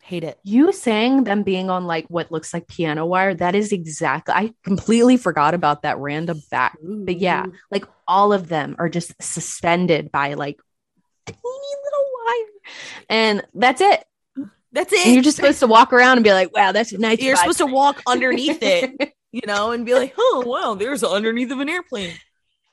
hate 0.02 0.24
it 0.24 0.38
You 0.42 0.72
saying 0.72 1.24
them 1.24 1.42
being 1.42 1.70
on 1.70 1.86
like 1.86 2.06
what 2.08 2.32
looks 2.32 2.52
like 2.54 2.66
piano 2.66 3.06
wire, 3.06 3.34
that 3.34 3.54
is 3.54 3.72
exactly 3.72 4.34
I 4.34 4.52
completely 4.64 5.16
forgot 5.16 5.54
about 5.54 5.82
that 5.82 5.98
random 5.98 6.40
fact. 6.40 6.78
But 6.82 7.18
yeah, 7.18 7.46
like 7.70 7.84
all 8.08 8.32
of 8.32 8.48
them 8.48 8.76
are 8.78 8.88
just 8.88 9.14
suspended 9.22 10.10
by 10.10 10.34
like 10.34 10.60
teeny 11.26 11.38
little 11.42 12.06
wire. 12.26 12.74
And 13.08 13.42
that's 13.54 13.80
it. 13.80 14.04
that's 14.72 14.92
it 14.92 15.06
And 15.06 15.14
you're 15.14 15.22
just 15.22 15.36
supposed 15.36 15.60
to 15.60 15.66
walk 15.66 15.92
around 15.92 16.18
and 16.18 16.24
be 16.24 16.32
like, 16.32 16.54
wow, 16.54 16.72
that's 16.72 16.92
nice. 16.92 17.20
you're 17.20 17.36
vibe." 17.36 17.40
supposed 17.40 17.58
to 17.58 17.66
walk 17.66 18.02
underneath 18.06 18.62
it 18.62 19.14
you 19.32 19.42
know 19.46 19.70
and 19.70 19.86
be 19.86 19.94
like 19.94 20.14
oh 20.18 20.42
wow 20.46 20.74
there's 20.74 21.04
underneath 21.04 21.50
of 21.50 21.60
an 21.60 21.68
airplane 21.68 22.12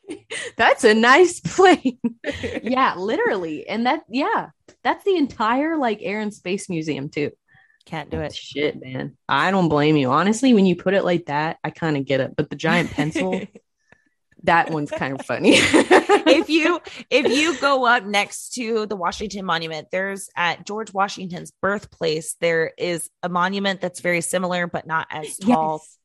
that's 0.58 0.84
a 0.84 0.94
nice 0.94 1.40
plane. 1.40 2.00
yeah, 2.64 2.96
literally. 2.96 3.68
And 3.68 3.86
that, 3.86 4.02
yeah, 4.10 4.50
that's 4.84 5.04
the 5.04 5.16
entire 5.16 5.78
like 5.78 6.00
Air 6.02 6.22
and 6.22 6.34
Space 6.34 6.70
Museum 6.70 7.10
too. 7.10 7.32
can't 7.86 8.10
do 8.10 8.18
oh, 8.18 8.24
it 8.24 8.36
Shit, 8.36 8.80
man. 8.80 9.18
I 9.28 9.52
don't 9.52 9.70
blame 9.70 9.98
you. 9.98 10.12
Honestly, 10.12 10.54
when 10.54 10.66
you 10.66 10.76
put 10.76 10.94
it 10.94 11.04
like 11.04 11.26
that, 11.26 11.58
I 11.64 11.70
kind 11.70 11.98
of 11.98 12.06
get 12.06 12.20
it. 12.20 12.36
But 12.36 12.50
the 12.50 12.56
giant 12.56 12.92
pencil, 12.92 13.42
that 14.44 14.70
one's 14.70 14.92
kind 14.92 15.20
of 15.20 15.26
funny. 15.26 15.54
if 15.56 16.50
you 16.50 16.80
if 17.10 17.28
you 17.28 17.58
go 17.60 17.86
up 17.86 18.04
next 18.04 18.54
to 18.54 18.86
the 18.86 18.96
Washington 18.96 19.46
Monument, 19.46 19.88
there's 19.92 20.30
at 20.36 20.66
George 20.66 20.94
Washington's 20.94 21.52
birthplace, 21.62 22.36
there 22.40 22.74
is 22.78 23.10
a 23.24 23.30
monument 23.30 23.82
that's 23.82 24.00
very 24.00 24.22
similar 24.22 24.68
but 24.68 24.88
not 24.88 25.08
as 25.10 25.38
tall. 25.38 25.82
Yes, 25.82 25.98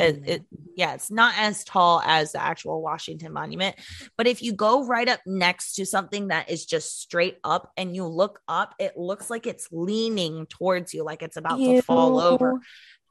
It- 0.00 0.22
it- 0.26 0.44
yeah, 0.76 0.94
it's 0.94 1.10
not 1.10 1.34
as 1.36 1.64
tall 1.64 2.00
as 2.04 2.32
the 2.32 2.42
actual 2.42 2.80
Washington 2.82 3.32
Monument. 3.32 3.76
But 4.16 4.26
if 4.26 4.42
you 4.42 4.52
go 4.52 4.86
right 4.86 5.08
up 5.08 5.20
next 5.26 5.74
to 5.74 5.84
something 5.86 6.28
that 6.28 6.48
is 6.50 6.64
just 6.64 7.00
straight 7.00 7.38
up 7.44 7.70
and 7.76 7.94
you 7.94 8.06
look 8.06 8.40
up, 8.48 8.74
it 8.78 8.96
looks 8.96 9.28
like 9.30 9.46
it's 9.46 9.68
leaning 9.70 10.46
towards 10.46 10.94
you, 10.94 11.04
like 11.04 11.22
it's 11.22 11.36
about 11.36 11.58
to 11.78 11.82
fall 11.82 12.18
over. 12.20 12.60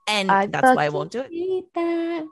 And 0.07 0.32
I 0.32 0.47
that's 0.47 0.63
why 0.76 0.86
I 0.86 0.89
won't 0.89 1.11
do 1.11 1.24
it. 1.30 2.26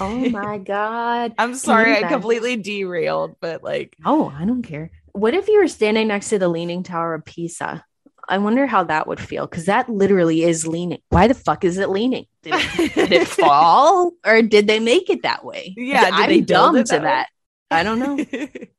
Oh 0.00 0.28
my 0.30 0.58
god. 0.58 1.34
I'm 1.38 1.54
sorry, 1.54 1.92
I 1.92 2.00
completely 2.08 2.56
derailed, 2.56 3.36
but 3.40 3.62
like, 3.62 3.96
Oh, 4.04 4.32
I 4.34 4.44
don't 4.44 4.62
care. 4.62 4.90
What 5.12 5.34
if 5.34 5.48
you 5.48 5.58
were 5.58 5.68
standing 5.68 6.08
next 6.08 6.28
to 6.30 6.38
the 6.38 6.48
Leaning 6.48 6.82
Tower 6.82 7.14
of 7.14 7.24
Pisa? 7.24 7.84
I 8.30 8.38
wonder 8.38 8.66
how 8.66 8.84
that 8.84 9.06
would 9.08 9.20
feel 9.20 9.46
because 9.46 9.66
that 9.66 9.88
literally 9.90 10.44
is 10.44 10.66
leaning. 10.66 11.00
Why 11.10 11.26
the 11.28 11.34
fuck 11.34 11.64
is 11.64 11.78
it 11.78 11.90
leaning? 11.90 12.26
Did 12.42 12.54
it, 12.56 12.94
did 12.94 13.12
it 13.12 13.28
fall 13.42 14.12
or 14.24 14.40
did 14.40 14.66
they 14.68 14.78
make 14.80 15.10
it 15.10 15.24
that 15.24 15.44
way? 15.44 15.74
Yeah, 15.76 16.06
did 16.06 16.14
I'm 16.14 16.28
they 16.28 16.40
dumb 16.40 16.76
it 16.76 16.86
to 16.86 17.00
that 17.00 17.02
that. 17.02 17.28
I 17.70 17.82
don't 17.82 17.98
know. 17.98 18.24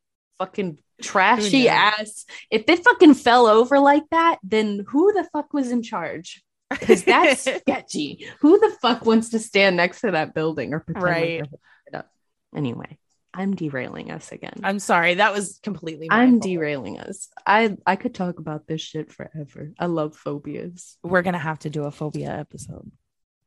fucking 0.40 0.78
trashy 1.02 1.68
ass. 1.68 2.26
If 2.50 2.64
it 2.68 2.84
fucking 2.84 3.14
fell 3.16 3.46
over 3.48 3.80
like 3.80 4.10
that, 4.12 4.40
then 4.44 4.86
who 4.88 5.14
the 5.14 5.26
fuck 5.34 5.54
was 5.54 5.72
in 5.72 5.84
charge? 5.84 6.44
Because 6.70 7.04
that's 7.04 7.42
sketchy. 7.60 8.28
Who 8.40 8.58
the 8.60 8.76
fuck 8.82 9.06
wants 9.06 9.30
to 9.30 9.40
stand 9.40 9.76
next 9.76 10.02
to 10.02 10.12
that 10.12 10.34
building 10.34 10.74
or 10.74 10.80
pretend 10.80 11.04
like 11.04 11.14
Right. 11.14 11.44
up? 11.94 12.10
Anyway, 12.56 12.98
I'm 13.34 13.56
derailing 13.56 14.12
us 14.12 14.32
again. 14.32 14.60
I'm 14.64 14.80
sorry, 14.80 15.16
that 15.16 15.34
was 15.34 15.60
completely. 15.64 16.08
I'm 16.12 16.32
fault. 16.34 16.44
derailing 16.44 17.00
us. 17.00 17.30
I 17.46 17.78
I 17.86 17.96
could 17.96 18.14
talk 18.14 18.40
about 18.40 18.68
this 18.68 18.82
shit 18.82 19.12
forever. 19.12 19.72
I 19.80 19.86
love 19.86 20.16
phobias. 20.18 20.98
We're 21.04 21.22
gonna 21.22 21.38
have 21.38 21.60
to 21.60 21.70
do 21.70 21.86
a 21.86 21.92
phobia 21.92 22.30
episode. 22.38 22.92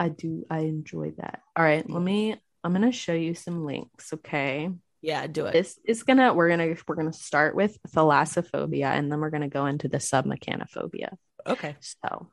I 0.00 0.08
do. 0.08 0.44
I 0.50 0.60
enjoy 0.60 1.12
that. 1.18 1.40
All 1.56 1.64
right, 1.64 1.88
let 1.88 2.02
me. 2.02 2.36
I'm 2.62 2.72
gonna 2.72 2.92
show 2.92 3.12
you 3.12 3.34
some 3.34 3.64
links. 3.66 4.12
Okay, 4.14 4.70
Yeah, 5.02 5.26
do 5.26 5.44
it. 5.46 5.52
this 5.52 5.78
is 5.84 6.02
gonna. 6.02 6.32
We're 6.32 6.48
gonna. 6.48 6.74
We're 6.88 6.94
gonna 6.94 7.12
start 7.12 7.54
with 7.54 7.76
thalassophobia, 7.88 8.86
and 8.86 9.12
then 9.12 9.20
we're 9.20 9.30
gonna 9.30 9.48
go 9.50 9.66
into 9.66 9.88
the 9.88 9.98
submechanophobia. 9.98 11.14
Okay. 11.46 11.76
So, 11.80 12.30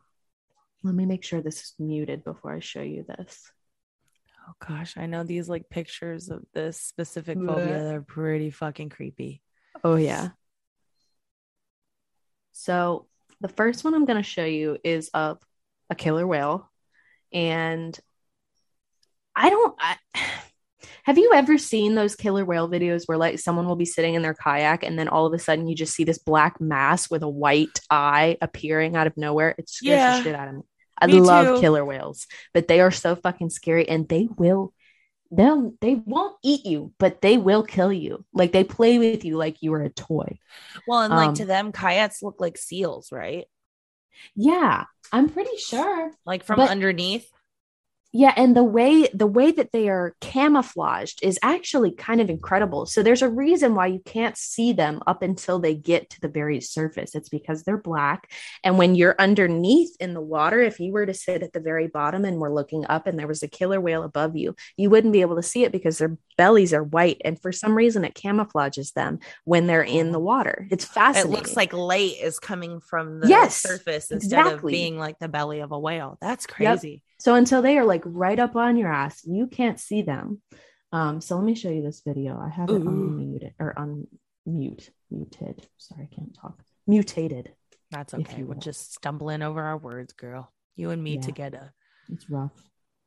let 0.84 0.96
me 0.96 1.06
make 1.06 1.24
sure 1.26 1.42
this 1.42 1.58
is 1.62 1.74
muted 1.80 2.24
before 2.24 2.56
I 2.56 2.60
show 2.62 2.82
you 2.82 3.04
this. 3.06 3.52
Oh 4.52 4.66
gosh, 4.68 4.98
I 4.98 5.06
know 5.06 5.24
these 5.24 5.48
like 5.48 5.70
pictures 5.70 6.30
of 6.30 6.44
this 6.54 6.80
specific 6.80 7.38
phobia. 7.38 7.84
They're 7.84 8.02
pretty 8.02 8.50
fucking 8.50 8.90
creepy. 8.90 9.42
Oh 9.84 9.96
yeah. 9.96 10.30
So 12.52 13.08
the 13.40 13.48
first 13.48 13.84
one 13.86 13.94
I'm 13.94 14.06
going 14.06 14.22
to 14.22 14.28
show 14.28 14.44
you 14.44 14.78
is 14.84 15.10
of 15.14 15.40
a 15.90 15.96
killer 15.96 16.28
whale, 16.28 16.70
and 17.32 17.98
I 19.36 19.50
don't. 19.50 19.76
I, 19.80 19.96
have 21.04 21.18
you 21.18 21.32
ever 21.34 21.58
seen 21.58 21.96
those 21.96 22.16
killer 22.16 22.44
whale 22.44 22.68
videos 22.70 23.04
where 23.06 23.18
like 23.18 23.40
someone 23.40 23.68
will 23.68 23.78
be 23.78 23.86
sitting 23.86 24.16
in 24.16 24.22
their 24.22 24.34
kayak 24.34 24.84
and 24.84 25.00
then 25.00 25.08
all 25.08 25.26
of 25.26 25.34
a 25.34 25.40
sudden 25.40 25.68
you 25.68 25.76
just 25.76 25.94
see 25.96 26.04
this 26.04 26.18
black 26.18 26.60
mass 26.60 27.10
with 27.10 27.24
a 27.24 27.30
white 27.30 27.80
eye 27.90 28.38
appearing 28.42 28.98
out 28.98 29.08
of 29.08 29.16
nowhere? 29.16 29.56
It 29.58 29.70
scares 29.70 29.98
Yeah. 29.98 30.18
the 30.18 30.24
shit 30.24 30.36
out 30.36 30.50
of 30.50 30.56
me. 30.56 30.62
I 31.02 31.08
Me 31.08 31.20
love 31.20 31.56
too. 31.56 31.62
killer 31.62 31.84
whales, 31.84 32.28
but 32.54 32.68
they 32.68 32.80
are 32.80 32.92
so 32.92 33.16
fucking 33.16 33.50
scary 33.50 33.90
and 33.90 34.08
they 34.08 34.28
will 34.38 34.74
they'll 35.32 35.74
they 35.82 35.96
won't 35.96 36.36
eat 36.44 36.66
you, 36.66 36.94
but 37.00 37.22
they 37.22 37.38
will 37.38 37.64
kill 37.64 37.92
you. 37.92 38.26
Like 38.34 38.52
they 38.52 38.64
play 38.64 39.00
with 39.00 39.26
you 39.26 39.38
like 39.38 39.62
you 39.64 39.72
were 39.72 39.82
a 39.82 39.90
toy. 39.90 40.38
Well, 40.88 41.02
and 41.02 41.14
like 41.14 41.30
Um, 41.30 41.34
to 41.36 41.46
them, 41.46 41.72
kayaks 41.72 42.22
look 42.22 42.40
like 42.40 42.58
seals, 42.58 43.12
right? 43.12 43.46
Yeah, 44.36 44.86
I'm 45.12 45.30
pretty 45.30 45.58
sure. 45.58 46.12
Like 46.26 46.44
from 46.44 46.58
But- 46.58 46.70
underneath. 46.70 47.28
Yeah, 48.14 48.34
and 48.36 48.58
the 48.58 48.64
way 48.64 49.08
the 49.14 49.28
way 49.28 49.52
that 49.52 49.72
they 49.72 49.88
are 49.88 50.16
camouflaged 50.20 51.20
is 51.24 51.40
actually 51.42 51.92
kind 51.92 52.20
of 52.20 52.30
incredible. 52.30 52.86
So 52.86 53.02
there's 53.04 53.22
a 53.22 53.30
reason 53.30 53.74
why 53.74 53.88
you 53.88 54.02
can't 54.04 54.38
see 54.38 54.74
them 54.74 55.02
up 55.08 55.22
until 55.22 55.60
they 55.60 55.76
get 55.76 56.10
to 56.10 56.20
the 56.22 56.28
very 56.28 56.60
surface. 56.60 57.16
It's 57.16 57.30
because 57.30 57.64
they're 57.64 57.78
black. 57.78 58.30
And 58.66 58.78
when 58.78 58.96
you're 58.96 59.16
underneath 59.18 59.96
in 60.02 60.14
the 60.14 60.22
water, 60.22 60.60
if 60.60 60.80
you 60.80 60.92
were 60.92 61.06
to 61.06 61.14
sit 61.14 61.42
at 61.42 61.54
the 61.54 61.62
very 61.62 61.88
bottom 61.88 62.26
and 62.26 62.38
we're 62.38 62.54
looking 62.54 62.86
up 62.90 63.08
and 63.08 63.18
there 63.18 63.28
was 63.28 63.44
a 63.44 63.48
killer 63.48 63.80
whale 63.80 64.04
above 64.04 64.36
you, 64.36 64.56
you 64.76 64.90
wouldn't 64.90 65.14
be 65.14 65.22
able 65.22 65.38
to 65.38 65.44
see 65.44 65.64
it 65.64 65.72
because 65.72 65.98
their 65.98 66.18
bellies 66.38 66.74
are 66.74 66.84
white. 66.84 67.22
And 67.24 67.42
for 67.42 67.54
some 67.54 67.76
reason 67.76 68.04
it 68.04 68.14
camouflages 68.14 68.92
them 68.92 69.20
when 69.46 69.68
they're 69.68 69.84
in 69.84 70.12
the 70.12 70.20
water. 70.20 70.68
It's 70.70 70.84
fascinating. 70.84 71.32
It 71.32 71.36
looks 71.38 71.56
like 71.56 71.72
light 71.72 72.16
is 72.22 72.40
coming 72.40 72.82
from 72.82 73.22
the 73.22 73.30
Yes, 73.30 73.56
surface 73.56 74.12
instead 74.12 74.40
exactly. 74.40 74.74
of 74.74 74.78
being 74.78 75.00
like 75.00 75.18
the 75.20 75.30
belly 75.30 75.62
of 75.62 75.72
a 75.72 75.80
whale. 75.80 76.18
That's 76.20 76.46
crazy. 76.46 77.04
So 77.22 77.36
until 77.36 77.62
they 77.62 77.78
are 77.78 77.86
like 77.86 78.02
right 78.04 78.40
up 78.40 78.56
on 78.56 78.78
your 78.78 78.92
ass, 78.92 79.22
you 79.26 79.46
can't 79.46 79.80
see 79.80 80.02
them. 80.02 80.42
Um, 80.92 81.22
so 81.22 81.36
let 81.36 81.46
me 81.46 81.54
show 81.54 81.70
you 81.70 81.84
this 81.84 82.02
video. 82.04 82.36
I 82.40 82.50
have 82.50 82.68
it 82.70 82.74
Ooh. 82.74 82.86
unmuted 82.86 83.54
or 83.60 83.76
unmute, 83.78 84.90
muted. 85.12 85.68
Sorry, 85.78 86.10
I 86.12 86.16
can't 86.16 86.36
talk. 86.36 86.64
Mutated. 86.88 87.54
That's 87.92 88.16
okay. 88.16 88.40
you 88.40 88.46
We're 88.48 88.56
will. 88.56 88.62
just 88.62 88.96
stumbling 88.96 89.44
over 89.44 89.62
our 89.62 89.78
words, 89.78 90.14
girl. 90.14 90.52
You 90.76 90.90
and 90.90 91.04
me 91.04 91.16
Yeah. 91.16 91.22
together. 91.22 91.74
It's 92.12 92.28
rough. 92.28 92.54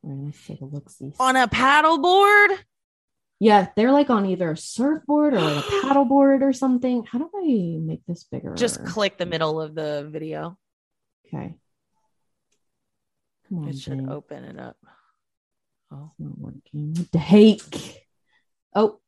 All 0.04 0.10
right, 0.12 0.26
let's 0.26 0.46
take 0.46 0.60
a 0.60 0.64
look. 0.64 0.88
See. 0.90 1.12
On 1.18 1.34
a 1.34 1.48
paddleboard? 1.48 2.56
Yeah, 3.40 3.68
they're 3.74 3.90
like 3.90 4.10
on 4.10 4.26
either 4.26 4.52
a 4.52 4.56
surfboard 4.56 5.34
or 5.34 5.40
like 5.40 5.64
a 5.64 5.68
paddleboard 5.86 6.42
or 6.42 6.52
something. 6.52 7.02
How 7.04 7.18
do 7.18 7.28
I 7.36 7.78
make 7.80 8.06
this 8.06 8.22
bigger? 8.24 8.54
Just 8.54 8.84
click 8.86 9.18
the 9.18 9.26
middle 9.26 9.60
of 9.60 9.74
the 9.74 10.08
video. 10.10 10.56
okay. 11.26 11.56
Come 13.49 13.59
on, 13.59 13.68
It 13.68 13.78
should 13.78 13.99
Jane. 13.99 14.09
open 14.09 14.45
it 14.45 14.59
up. 14.59 14.76
Oh. 15.92 16.11
It's 16.11 16.20
not 16.20 16.38
working. 16.38 16.95
What 16.95 17.12
the 17.12 17.18
heck? 17.18 18.03
Oh, 18.74 19.01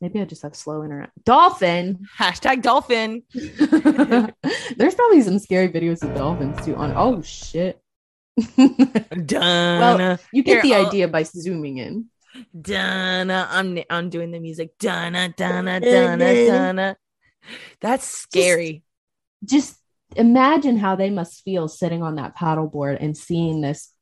maybe 0.00 0.20
I 0.20 0.24
just 0.24 0.42
have 0.42 0.56
slow 0.56 0.82
internet. 0.82 1.10
Dolphin. 1.24 2.06
Hashtag 2.18 2.62
dolphin. 2.62 3.22
There's 3.32 4.94
probably 4.94 5.20
some 5.22 5.38
scary 5.38 5.68
videos 5.68 6.02
of 6.02 6.14
dolphins 6.14 6.64
too. 6.64 6.74
On 6.76 6.92
oh 6.96 7.22
shit. 7.22 7.80
Donna. 9.26 10.18
you 10.32 10.42
get 10.42 10.52
Here, 10.54 10.62
the 10.62 10.74
I'll- 10.76 10.86
idea 10.88 11.08
by 11.08 11.22
zooming 11.24 11.78
in. 11.78 12.06
Donna. 12.58 13.46
I'm 13.50 13.78
I'm 13.90 14.08
doing 14.08 14.30
the 14.30 14.38
music. 14.40 14.78
Donna, 14.78 15.34
Donna, 15.36 15.80
Donna, 15.80 16.46
Donna. 16.46 16.96
That's 17.80 18.06
scary. 18.06 18.84
Just 19.44 19.76
imagine 20.16 20.76
how 20.76 20.96
they 20.96 21.10
must 21.10 21.42
feel 21.44 21.68
sitting 21.68 22.02
on 22.02 22.16
that 22.16 22.36
paddleboard 22.36 22.98
and 23.00 23.16
seeing 23.16 23.60
this. 23.60 23.92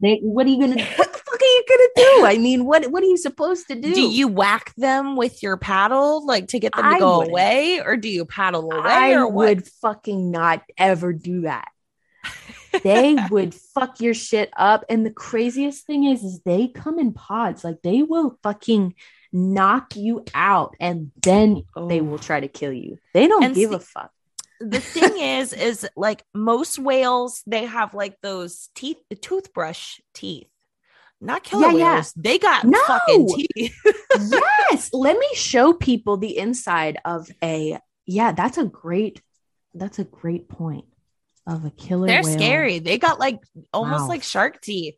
They, 0.00 0.18
what 0.22 0.46
are 0.46 0.50
you 0.50 0.58
gonna? 0.60 0.82
What 0.82 1.12
the 1.12 1.18
fuck 1.18 1.40
are 1.40 1.44
you 1.44 1.64
gonna 1.68 1.88
do? 1.96 2.26
I 2.26 2.38
mean, 2.38 2.64
what 2.64 2.84
what 2.90 3.02
are 3.02 3.06
you 3.06 3.16
supposed 3.16 3.68
to 3.68 3.74
do? 3.76 3.94
do 3.94 4.00
you 4.00 4.26
whack 4.28 4.74
them 4.76 5.14
with 5.16 5.42
your 5.42 5.56
paddle 5.56 6.26
like 6.26 6.48
to 6.48 6.58
get 6.58 6.74
them 6.74 6.82
to 6.84 6.88
I 6.88 6.98
go 6.98 7.18
wouldn't. 7.18 7.30
away 7.32 7.80
or 7.84 7.96
do 7.96 8.08
you 8.08 8.24
paddle 8.24 8.70
away 8.72 8.80
I 8.84 9.12
or 9.12 9.26
what? 9.28 9.34
would 9.48 9.68
fucking 9.80 10.30
not 10.32 10.62
ever 10.76 11.12
do 11.12 11.42
that. 11.42 11.68
they 12.82 13.16
would 13.30 13.54
fuck 13.54 14.00
your 14.00 14.14
shit 14.14 14.50
up. 14.56 14.84
And 14.88 15.06
the 15.06 15.12
craziest 15.12 15.86
thing 15.86 16.04
is, 16.04 16.24
is 16.24 16.40
they 16.44 16.66
come 16.68 16.98
in 16.98 17.12
pods. 17.12 17.62
Like 17.62 17.80
they 17.82 18.02
will 18.02 18.38
fucking 18.42 18.94
knock 19.32 19.94
you 19.94 20.24
out 20.34 20.74
and 20.80 21.12
then 21.22 21.62
they 21.88 22.00
Oh. 22.00 22.04
will 22.04 22.18
try 22.18 22.40
to 22.40 22.48
kill 22.48 22.72
you. 22.72 22.98
They 23.14 23.28
don't 23.28 23.44
And 23.44 23.54
give 23.54 23.70
see- 23.70 23.76
a 23.76 23.78
fuck. 23.80 24.10
The 24.70 24.80
thing 24.80 25.18
is 25.18 25.52
is 25.52 25.86
like 25.96 26.22
most 26.34 26.78
whales 26.78 27.42
they 27.46 27.64
have 27.66 27.94
like 27.94 28.16
those 28.22 28.68
teeth 28.74 28.98
the 29.10 29.16
toothbrush 29.16 29.98
teeth 30.14 30.48
not 31.20 31.42
killer 31.44 31.68
Yeah, 31.72 31.76
yeah. 31.78 31.94
whales 31.94 32.12
they 32.16 32.38
got 32.38 32.64
No. 32.64 32.78
fucking 32.86 33.28
teeth 33.54 33.74
yes. 34.30 34.90
Let 34.92 35.18
me 35.18 35.28
show 35.34 35.72
people 35.72 36.16
the 36.16 36.36
inside 36.38 36.98
of 37.04 37.28
a 37.42 37.78
yeah, 38.06 38.32
that's 38.32 38.58
a 38.58 38.64
great 38.64 39.22
that's 39.74 39.98
a 39.98 40.04
great 40.04 40.48
point 40.48 40.84
of 41.46 41.64
a 41.64 41.70
killer. 41.70 42.06
they're 42.06 42.22
whale. 42.22 42.38
scary 42.38 42.78
they 42.78 42.98
got 42.98 43.18
like 43.18 43.40
almost 43.72 44.02
Wow. 44.02 44.08
like 44.08 44.22
shark 44.22 44.60
teeth 44.60 44.94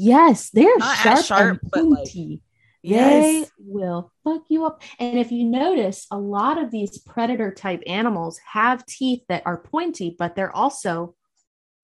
Yes, 0.00 0.50
they're 0.50 0.78
Not 0.78 0.96
sharp, 0.98 1.24
sharp, 1.24 1.60
and 1.62 1.70
but, 1.72 1.84
like, 1.84 1.98
pointy. 2.04 2.40
Yes 2.82 3.24
They 3.24 3.46
will 3.58 4.12
fuck 4.24 4.42
you 4.48 4.64
up. 4.66 4.82
And 4.98 5.18
if 5.18 5.30
you 5.32 5.44
notice, 5.44 6.06
a 6.10 6.18
lot 6.18 6.58
of 6.62 6.70
these 6.70 6.98
predator 6.98 7.52
type 7.52 7.82
animals 7.86 8.38
have 8.52 8.86
teeth 8.86 9.22
that 9.28 9.42
are 9.46 9.58
pointy, 9.58 10.14
but 10.18 10.34
they're 10.36 10.54
also 10.54 11.14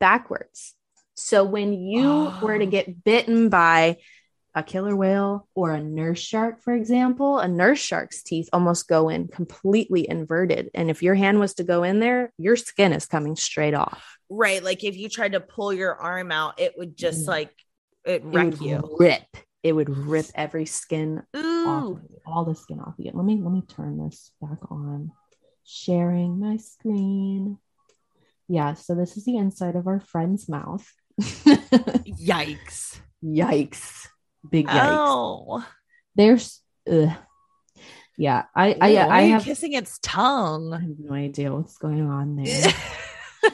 backwards. 0.00 0.74
So 1.14 1.44
when 1.44 1.72
you 1.74 2.32
were 2.42 2.58
to 2.58 2.66
Oh. 2.66 2.70
get 2.70 3.04
bitten 3.04 3.48
by 3.48 3.98
a 4.56 4.62
killer 4.62 4.94
whale 4.94 5.48
or 5.54 5.72
a 5.72 5.82
nurse 5.82 6.20
shark, 6.20 6.60
for 6.62 6.72
example, 6.74 7.38
a 7.40 7.48
nurse 7.48 7.80
shark's 7.80 8.22
teeth 8.22 8.48
almost 8.52 8.86
go 8.86 9.08
in 9.08 9.26
completely 9.28 10.08
inverted. 10.08 10.70
And 10.74 10.90
if 10.90 11.02
your 11.02 11.16
hand 11.16 11.40
was 11.40 11.54
to 11.54 11.64
go 11.64 11.82
in 11.82 11.98
there, 11.98 12.32
your 12.38 12.54
skin 12.56 12.92
is 12.92 13.06
coming 13.06 13.36
straight 13.36 13.74
off. 13.74 14.16
right 14.30 14.62
like 14.64 14.82
if 14.84 14.96
you 14.96 15.08
tried 15.08 15.32
to 15.32 15.40
pull 15.40 15.70
your 15.72 15.94
arm 15.96 16.32
out 16.32 16.58
it 16.58 16.72
would 16.78 16.96
just 16.96 17.24
Mm. 17.26 17.28
like 17.28 17.52
it 18.06 18.22
It 18.22 18.24
wreck 18.24 18.46
would 18.46 18.60
you 18.62 18.96
rip. 18.98 19.22
It 19.64 19.72
would 19.72 19.88
rip 19.88 20.26
every 20.34 20.66
skin 20.66 21.22
Ooh. 21.34 21.68
of 21.68 22.02
you, 22.10 22.20
all 22.26 22.44
the 22.44 22.54
skin 22.54 22.78
off 22.80 22.94
you. 22.98 23.10
Let 23.12 23.24
me 23.24 23.40
let 23.42 23.52
me 23.52 23.62
turn 23.62 23.98
this 23.98 24.30
back 24.40 24.58
on. 24.70 25.10
Sharing 25.64 26.38
my 26.38 26.58
screen. 26.58 27.58
Yeah, 28.46 28.74
so 28.74 28.94
this 28.94 29.16
is 29.16 29.24
the 29.24 29.38
inside 29.38 29.74
of 29.74 29.86
our 29.86 30.00
friend's 30.00 30.48
mouth. 30.50 30.86
yikes 31.20 33.00
yikes. 33.24 34.08
Big 34.50 34.66
yikes. 34.66 34.98
oh 35.00 35.66
There's 36.14 36.60
ugh. 36.90 37.10
Yeah, 38.16 38.44
I 38.54 38.76
I, 38.80 38.88
Ew, 38.90 38.98
I 38.98 39.06
are 39.08 39.26
you 39.26 39.32
have, 39.32 39.44
kissing 39.44 39.72
its 39.72 39.98
tongue. 40.02 40.72
I 40.72 40.80
have 40.80 40.98
no 40.98 41.14
idea 41.14 41.52
what's 41.52 41.78
going 41.78 42.02
on 42.02 42.36
there. 42.36 42.72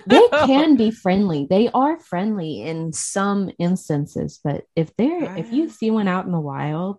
they 0.06 0.28
can 0.46 0.76
be 0.76 0.90
friendly. 0.90 1.46
They 1.48 1.68
are 1.70 1.98
friendly 2.00 2.62
in 2.62 2.92
some 2.92 3.50
instances, 3.58 4.40
but 4.42 4.64
if 4.76 4.94
they're 4.96 5.36
if 5.36 5.52
you 5.52 5.68
see 5.68 5.90
one 5.90 6.08
out 6.08 6.26
in 6.26 6.32
the 6.32 6.40
wild, 6.40 6.98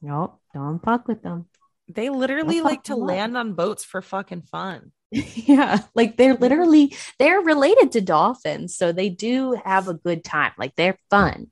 nope, 0.00 0.38
don't 0.54 0.82
fuck 0.82 1.08
with 1.08 1.22
them. 1.22 1.46
they 1.88 2.10
literally 2.10 2.58
I'll 2.58 2.64
like 2.64 2.84
to 2.84 2.94
them 2.94 3.02
up. 3.02 3.08
land 3.08 3.36
on 3.36 3.54
boats 3.54 3.84
for 3.84 4.00
fucking 4.02 4.42
fun 4.42 4.92
yeah 5.12 5.80
like 5.94 6.16
they're 6.16 6.34
literally 6.34 6.94
they're 7.18 7.40
related 7.40 7.92
to 7.92 8.00
dolphins 8.00 8.76
so 8.76 8.92
they 8.92 9.10
do 9.10 9.52
have 9.64 9.88
a 9.88 9.94
good 9.94 10.24
time 10.24 10.52
like 10.58 10.74
they're 10.76 10.96
fun 11.10 11.50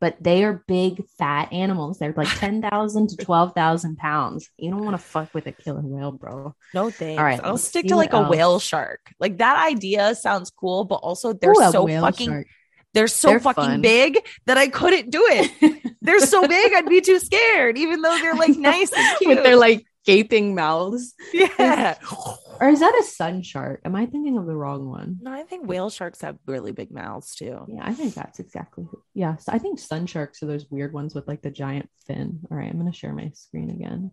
but 0.00 0.16
they 0.20 0.42
are 0.44 0.64
big 0.66 1.04
fat 1.18 1.52
animals 1.52 1.98
they're 1.98 2.14
like 2.16 2.28
10,000 2.38 3.08
to 3.08 3.16
12,000 3.16 3.96
pounds 3.96 4.48
you 4.56 4.70
don't 4.70 4.84
want 4.84 4.94
to 4.94 5.02
fuck 5.02 5.32
with 5.34 5.46
a 5.46 5.52
killer 5.52 5.82
whale 5.82 6.12
bro 6.12 6.54
No 6.74 6.90
thanks. 6.90 7.18
All 7.18 7.24
right. 7.24 7.40
I'll 7.44 7.58
stick 7.58 7.86
to 7.88 7.96
like 7.96 8.12
what 8.12 8.20
a 8.20 8.22
else. 8.24 8.30
whale 8.30 8.58
shark. 8.60 9.00
Like 9.20 9.38
that 9.38 9.56
idea 9.68 10.14
sounds 10.14 10.50
cool, 10.50 10.84
but 10.84 10.96
also 10.96 11.32
they're 11.32 11.50
Ooh, 11.52 11.70
so 11.72 11.86
fucking 11.86 12.28
shark. 12.28 12.46
they're 12.94 13.08
so 13.08 13.28
They're 13.28 13.40
fucking 13.40 13.64
fun. 13.64 13.80
big 13.82 14.18
that 14.46 14.56
I 14.58 14.68
couldn't 14.68 15.10
do 15.10 15.22
it. 15.28 15.94
they're 16.02 16.20
so 16.20 16.46
big, 16.48 16.72
I'd 16.74 16.86
be 16.88 17.00
too 17.00 17.18
scared, 17.18 17.76
even 17.78 18.00
though 18.02 18.16
they're 18.20 18.34
like 18.34 18.56
nice 18.56 18.92
and 18.92 19.18
cute. 19.18 19.28
with 19.36 19.44
their 19.44 19.56
like 19.56 19.84
gaping 20.06 20.54
mouths 20.54 21.14
yeah. 21.32 21.96
or 22.60 22.68
is 22.68 22.80
that 22.80 22.98
a 22.98 23.02
sun 23.04 23.42
shark 23.42 23.80
am 23.84 23.94
i 23.94 24.06
thinking 24.06 24.38
of 24.38 24.46
the 24.46 24.56
wrong 24.56 24.88
one 24.88 25.18
No, 25.20 25.30
I 25.32 25.42
think 25.42 25.66
whale 25.68 25.90
sharks 25.90 26.20
have 26.22 26.38
really 26.46 26.72
big 26.72 26.90
mouths 26.90 27.34
too. 27.34 27.64
yeah 27.68 27.82
i 27.84 27.92
think 27.92 28.14
that's 28.14 28.38
exactly 28.40 28.84
who, 28.90 29.02
yeah 29.14 29.36
so 29.36 29.52
i 29.52 29.58
think 29.58 29.78
sun 29.78 30.06
sharks 30.06 30.42
are 30.42 30.46
those 30.46 30.66
weird 30.70 30.92
ones 30.92 31.14
with 31.14 31.28
like 31.28 31.42
the 31.42 31.50
giant 31.50 31.88
fin 32.06 32.40
all 32.50 32.56
right 32.56 32.70
i'm 32.70 32.78
going 32.80 32.90
to 32.90 32.96
share 32.96 33.12
my 33.12 33.30
screen 33.34 33.70
again 33.70 34.10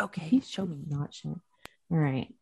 Okay, 0.00 0.22
He 0.22 0.40
show 0.40 0.64
me. 0.64 0.78
Not 0.88 1.12
sure. 1.12 1.38
All 1.92 1.98
right. 1.98 2.32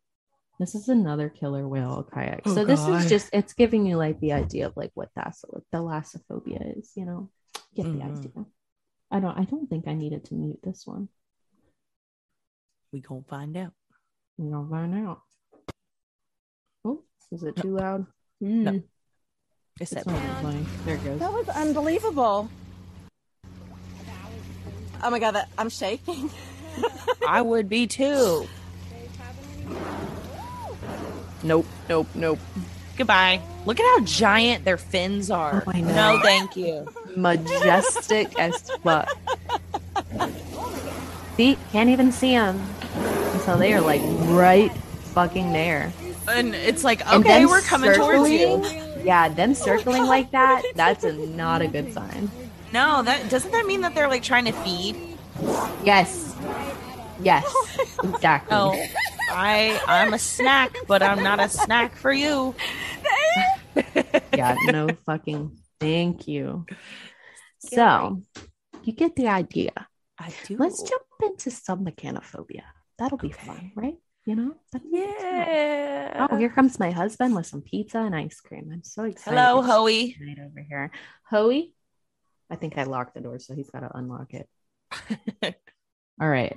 This 0.61 0.77
is 0.77 0.87
another 0.89 1.29
killer 1.29 1.67
whale 1.67 2.07
kayak. 2.07 2.43
Oh, 2.47 2.55
so 2.55 2.65
this 2.65 2.79
God. 2.79 3.03
is 3.03 3.09
just 3.11 3.31
it's 3.33 3.53
giving 3.53 3.85
you 3.85 3.97
like 3.97 4.21
the 4.21 4.33
idea 4.33 4.67
of 4.71 4.77
like 4.77 4.93
what 4.95 5.09
that's 5.17 5.43
like 5.51 5.65
thalassophobia 5.75 6.79
is, 6.79 6.93
you 6.95 7.05
know. 7.05 7.31
Get 7.75 7.87
the 7.91 7.99
Mhm. 7.99 8.17
idea. 8.19 8.47
I 9.11 9.19
don't 9.19 9.37
I 9.37 9.43
don't 9.43 9.67
think 9.67 9.89
I 9.89 9.95
needed 9.95 10.23
to 10.27 10.35
mute 10.39 10.61
this 10.63 10.87
one. 10.87 11.09
We 12.93 13.01
gonna 13.01 13.23
find 13.29 13.57
out. 13.57 13.73
We're 14.37 14.51
gonna 14.51 14.69
find 14.69 15.07
out. 15.07 15.21
Oh, 16.85 17.03
is 17.31 17.43
it 17.43 17.57
too 17.57 17.77
loud? 17.77 18.07
No. 18.41 18.71
Hmm, 18.71 18.77
It's 19.81 19.93
It's 19.93 20.05
that 20.05 20.07
not 20.07 20.43
funny. 20.43 20.65
There 20.85 20.95
it 20.97 21.05
goes. 21.05 21.19
That 21.21 21.33
was 21.33 21.49
unbelievable. 21.51 22.49
Oh 25.03 25.11
my 25.11 25.19
god, 25.19 25.33
that, 25.33 25.49
I'm 25.59 25.69
shaking. 25.69 26.31
I 27.29 27.43
would 27.43 27.69
be 27.69 27.87
too. 27.87 28.47
Nope, 31.45 31.67
nope, 31.89 32.07
nope. 32.15 32.39
Goodbye. 32.97 33.41
Look 33.65 33.79
at 33.79 33.85
how 33.99 34.05
giant 34.05 34.65
their 34.65 34.77
fins 34.79 35.31
are. 35.31 35.63
Oh, 35.67 35.71
I 35.73 35.81
know. 35.83 36.17
No, 36.17 36.21
thank 36.23 36.57
you. 36.57 36.89
Majestic 37.17 38.37
as 38.41 38.61
fuck. 38.83 39.09
See, 41.37 41.57
can't 41.71 41.91
even 41.91 42.11
see 42.11 42.33
them 42.33 42.61
until 43.49 43.61
they 43.61 43.73
are 43.73 43.81
like 43.81 44.03
right 44.29 44.71
fucking 45.15 45.55
there. 45.55 45.91
And 46.29 46.55
it's 46.55 46.85
like, 46.85 47.01
okay, 47.11 47.47
we're 47.47 47.63
coming 47.63 47.95
towards 47.95 48.29
you. 48.29 48.63
Yeah, 49.03 49.31
them 49.31 49.55
circling 49.55 50.05
like 50.05 50.33
that, 50.33 50.63
that's 50.75 51.05
a, 51.05 51.13
not 51.15 51.63
a 51.63 51.67
good 51.67 51.95
sign. 51.95 52.31
No, 52.75 53.03
that 53.03 53.31
doesn't 53.31 53.51
that 53.53 53.65
mean 53.65 53.81
that 53.81 53.95
they're 53.95 54.09
like 54.09 54.23
trying 54.23 54.45
to 54.45 54.53
feed? 54.53 54.97
Yes. 55.83 56.37
Yes. 57.23 57.45
Exactly. 58.05 58.57
Oh, 58.57 58.81
I 59.31 59.81
I'm 59.89 60.15
a 60.15 60.21
snack, 60.21 60.77
but 60.87 61.03
I'm 61.03 61.21
not 61.21 61.41
a 61.41 61.49
snack 61.49 61.97
for 61.97 62.13
you. 62.13 62.55
Yeah, 64.33 64.55
no 64.67 64.89
fucking 65.05 65.59
thank 65.81 66.29
you. 66.29 66.65
So, 67.59 68.23
you 68.85 68.93
get 68.93 69.17
the 69.17 69.27
idea. 69.27 69.73
I 70.17 70.33
do. 70.47 70.57
Let's 70.59 70.83
jump 70.83 71.03
into 71.23 71.51
submechanophobia. 71.51 72.63
That'll 72.99 73.19
be 73.19 73.29
Okay. 73.29 73.47
fun, 73.47 73.73
right? 73.77 73.97
You 74.27 74.35
know? 74.37 74.55
Yeah. 74.91 76.27
Oh, 76.31 76.37
here 76.37 76.51
comes 76.51 76.79
my 76.79 76.91
husband 76.91 77.35
with 77.35 77.47
some 77.47 77.63
pizza 77.63 77.99
and 77.99 78.15
ice 78.15 78.41
cream. 78.41 78.71
I'm 78.73 78.83
so 78.83 79.05
excited. 79.05 79.39
Hello, 79.39 79.63
Hoey. 79.63 80.17
Right 80.21 80.39
over 80.45 80.61
here. 80.69 80.91
Hoey? 81.31 81.73
I 82.51 82.57
think 82.57 82.77
I 82.77 82.83
locked 82.85 83.15
the 83.15 83.21
door, 83.21 83.39
so 83.39 83.55
he's 83.55 83.71
got 83.71 83.81
to 83.81 83.97
unlock 83.97 84.35
it. 84.35 84.49
All 86.21 86.29
right. 86.29 86.57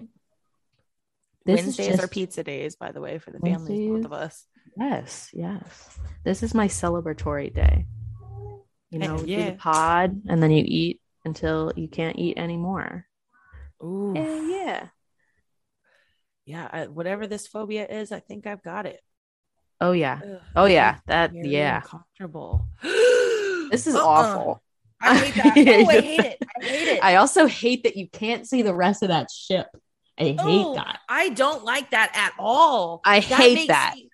This 1.46 1.60
is 1.62 1.66
Wednesdays 1.66 1.88
just- 1.88 2.04
are 2.04 2.08
pizza 2.08 2.44
days, 2.44 2.76
by 2.76 2.92
the 2.92 3.02
way, 3.02 3.18
for 3.20 3.32
the 3.32 3.39
families, 3.39 3.89
both 3.89 4.06
of 4.06 4.14
us. 4.14 4.46
Yes, 4.78 5.30
yes. 5.34 6.00
This 6.24 6.44
is 6.44 6.54
my 6.54 6.68
celebratory 6.68 7.54
day. 7.54 7.86
You 8.89 9.00
Hey, 9.00 9.08
know, 9.08 9.18
do 9.18 9.26
yeah. 9.32 9.50
the 9.52 9.56
pod 9.58 10.22
and 10.28 10.42
then 10.44 10.52
you 10.52 10.64
eat 10.66 11.02
until 11.26 11.72
you 11.76 11.88
can't 11.88 12.18
eat 12.20 12.38
anymore. 12.38 13.06
Ooh, 13.84 14.14
eh, 14.16 14.20
Yeah, 14.22 14.48
yeah. 14.66 14.88
Yeah. 16.52 16.68
I, 16.72 16.88
whatever 16.88 17.28
this 17.28 17.47
phobia 17.47 17.86
is, 17.88 18.12
I 18.12 18.20
think 18.20 18.45
I've 18.47 18.62
got 18.64 18.86
it. 18.86 18.99
Oh 19.80 19.93
yeah. 19.93 20.20
Ugh, 20.24 20.39
Oh 20.56 20.66
yeah. 20.66 20.97
That 21.08 21.32
yeah. 21.34 21.78
uncomfortable. 21.78 22.68
This 23.72 23.88
is 23.88 23.95
Uh-uh. 23.95 24.04
awful. 24.06 24.62
I 25.02 25.16
hate 25.18 25.36
that. 25.36 25.56
Oh, 25.58 25.89
I 25.89 26.02
hate 26.02 26.20
it. 26.20 26.38
I 26.62 26.64
hate 26.66 26.88
it. 26.89 26.99
I 27.04 27.16
also 27.16 27.47
hate 27.47 27.84
that 27.86 27.95
you 27.95 28.08
can't 28.10 28.45
see 28.45 28.62
the 28.64 28.74
rest 28.76 29.02
of 29.02 29.08
that 29.08 29.32
ship. 29.32 29.68
I 30.20 30.24
hate 30.38 30.41
Ooh, 30.41 30.76
that. 30.76 30.99
I 31.08 31.30
don't 31.30 31.64
like 31.64 31.91
that 31.91 32.12
at 32.14 32.34
all. 32.38 32.99
I 33.06 33.20
hate 33.22 33.70
that. 33.70 33.93
me- 33.95 34.10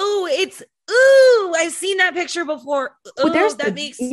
Ooh, 0.00 0.26
it's 0.30 0.62
ooh. 0.88 1.54
I've 1.58 1.72
seen 1.72 1.96
that 1.98 2.14
picture 2.14 2.44
before. 2.44 2.96
Well, 3.16 3.32
there's 3.32 3.56
that 3.56 3.66
the- 3.66 3.72
makes 3.74 4.00
yeah. 4.00 4.12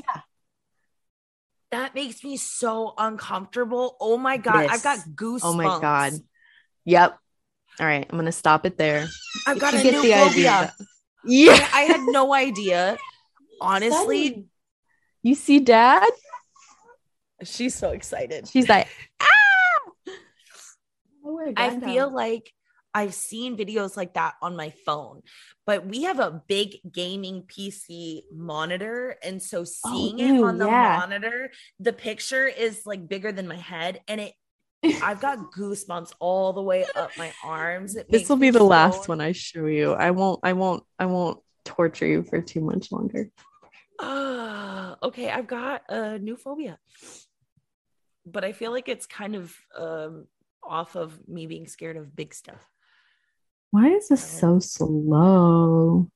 that 1.72 1.94
makes 1.94 2.24
me 2.24 2.38
so 2.38 2.94
uncomfortable. 2.98 3.96
Oh 4.02 4.18
my 4.18 4.38
god, 4.38 4.66
I've 4.72 4.84
got 4.84 4.98
This. 4.98 5.08
goosebumps. 5.08 5.40
Oh 5.44 5.54
my 5.54 5.80
god. 5.80 6.14
Yep. 6.86 7.18
All 7.80 7.86
right, 7.88 8.06
I'm 8.10 8.18
gonna 8.18 8.32
stop 8.32 8.66
it 8.66 8.78
there. 8.78 9.08
I've 9.48 9.60
got 9.60 9.74
You 9.74 9.80
a 9.80 9.84
get 9.84 9.94
new 9.94 10.02
the 10.04 10.14
idea. 10.14 10.28
phobia. 10.28 10.74
Yeah. 11.26 11.68
I 11.74 11.82
had 11.82 12.02
no 12.02 12.34
idea. 12.34 12.98
Honestly, 13.62 14.46
you 15.22 15.36
see 15.36 15.60
dad? 15.60 16.10
she's 17.44 17.76
so 17.76 17.92
excited. 17.92 18.48
She's 18.48 18.70
like, 18.70 18.88
ah. 19.20 19.28
Oh, 21.26 21.54
I 21.56 21.80
feel 21.80 22.14
like 22.14 22.52
I've 22.94 23.14
seen 23.14 23.58
videos 23.58 23.96
like 23.98 24.14
that 24.16 24.34
on 24.42 24.56
my 24.56 24.74
phone, 24.86 25.22
but 25.66 25.86
we 25.86 26.04
have 26.04 26.20
a 26.20 26.44
big 26.48 26.76
gaming 26.92 27.44
PC 27.44 28.22
monitor. 28.32 29.16
And 29.24 29.42
so 29.42 29.64
seeing 29.64 30.20
it 30.20 30.32
Oh, 30.32 30.36
ew, 30.36 30.46
on 30.46 30.58
the 30.58 30.68
yeah. 30.68 30.98
monitor, 31.00 31.52
the 31.80 31.94
picture 31.94 32.46
is 32.48 32.86
like 32.86 33.08
bigger 33.08 33.32
than 33.32 33.48
my 33.48 33.56
head. 33.56 34.02
And 34.08 34.22
it, 34.22 34.34
I've 34.84 35.22
got 35.22 35.52
goosebumps 35.52 36.14
all 36.20 36.54
the 36.54 36.62
way 36.62 36.86
up 36.96 37.12
my 37.18 37.32
arms. 37.44 37.96
This 38.10 38.28
will 38.30 38.38
be 38.38 38.50
the 38.50 38.60
so- 38.60 38.68
last 38.68 39.08
one 39.08 39.22
I 39.22 39.32
show 39.32 39.66
you. 39.66 39.94
I 39.94 40.12
won't. 40.12 40.40
I 40.44 40.54
won't. 40.54 40.84
I 41.00 41.06
won't 41.06 41.40
torture 41.64 42.06
you 42.06 42.24
for 42.24 42.42
too 42.42 42.62
much 42.62 42.92
longer. 42.92 43.30
Ah, 44.00 44.98
okay, 45.04 45.30
I've 45.30 45.48
got 45.48 45.84
a 45.90 46.20
new 46.20 46.36
phobia. 46.36 46.80
But 48.26 48.44
I 48.44 48.52
feel 48.54 48.72
like 48.72 48.88
it's 48.90 49.06
kind 49.06 49.36
of 49.36 49.56
um 49.78 50.28
off 50.64 50.96
of 50.96 51.28
me 51.28 51.46
being 51.46 51.68
scared 51.68 51.98
of 51.98 52.16
big 52.16 52.34
stuff. 52.34 52.70
Why 53.72 53.90
is 53.90 54.08
this 54.10 54.24
so 54.24 54.60
slow? 54.60 56.10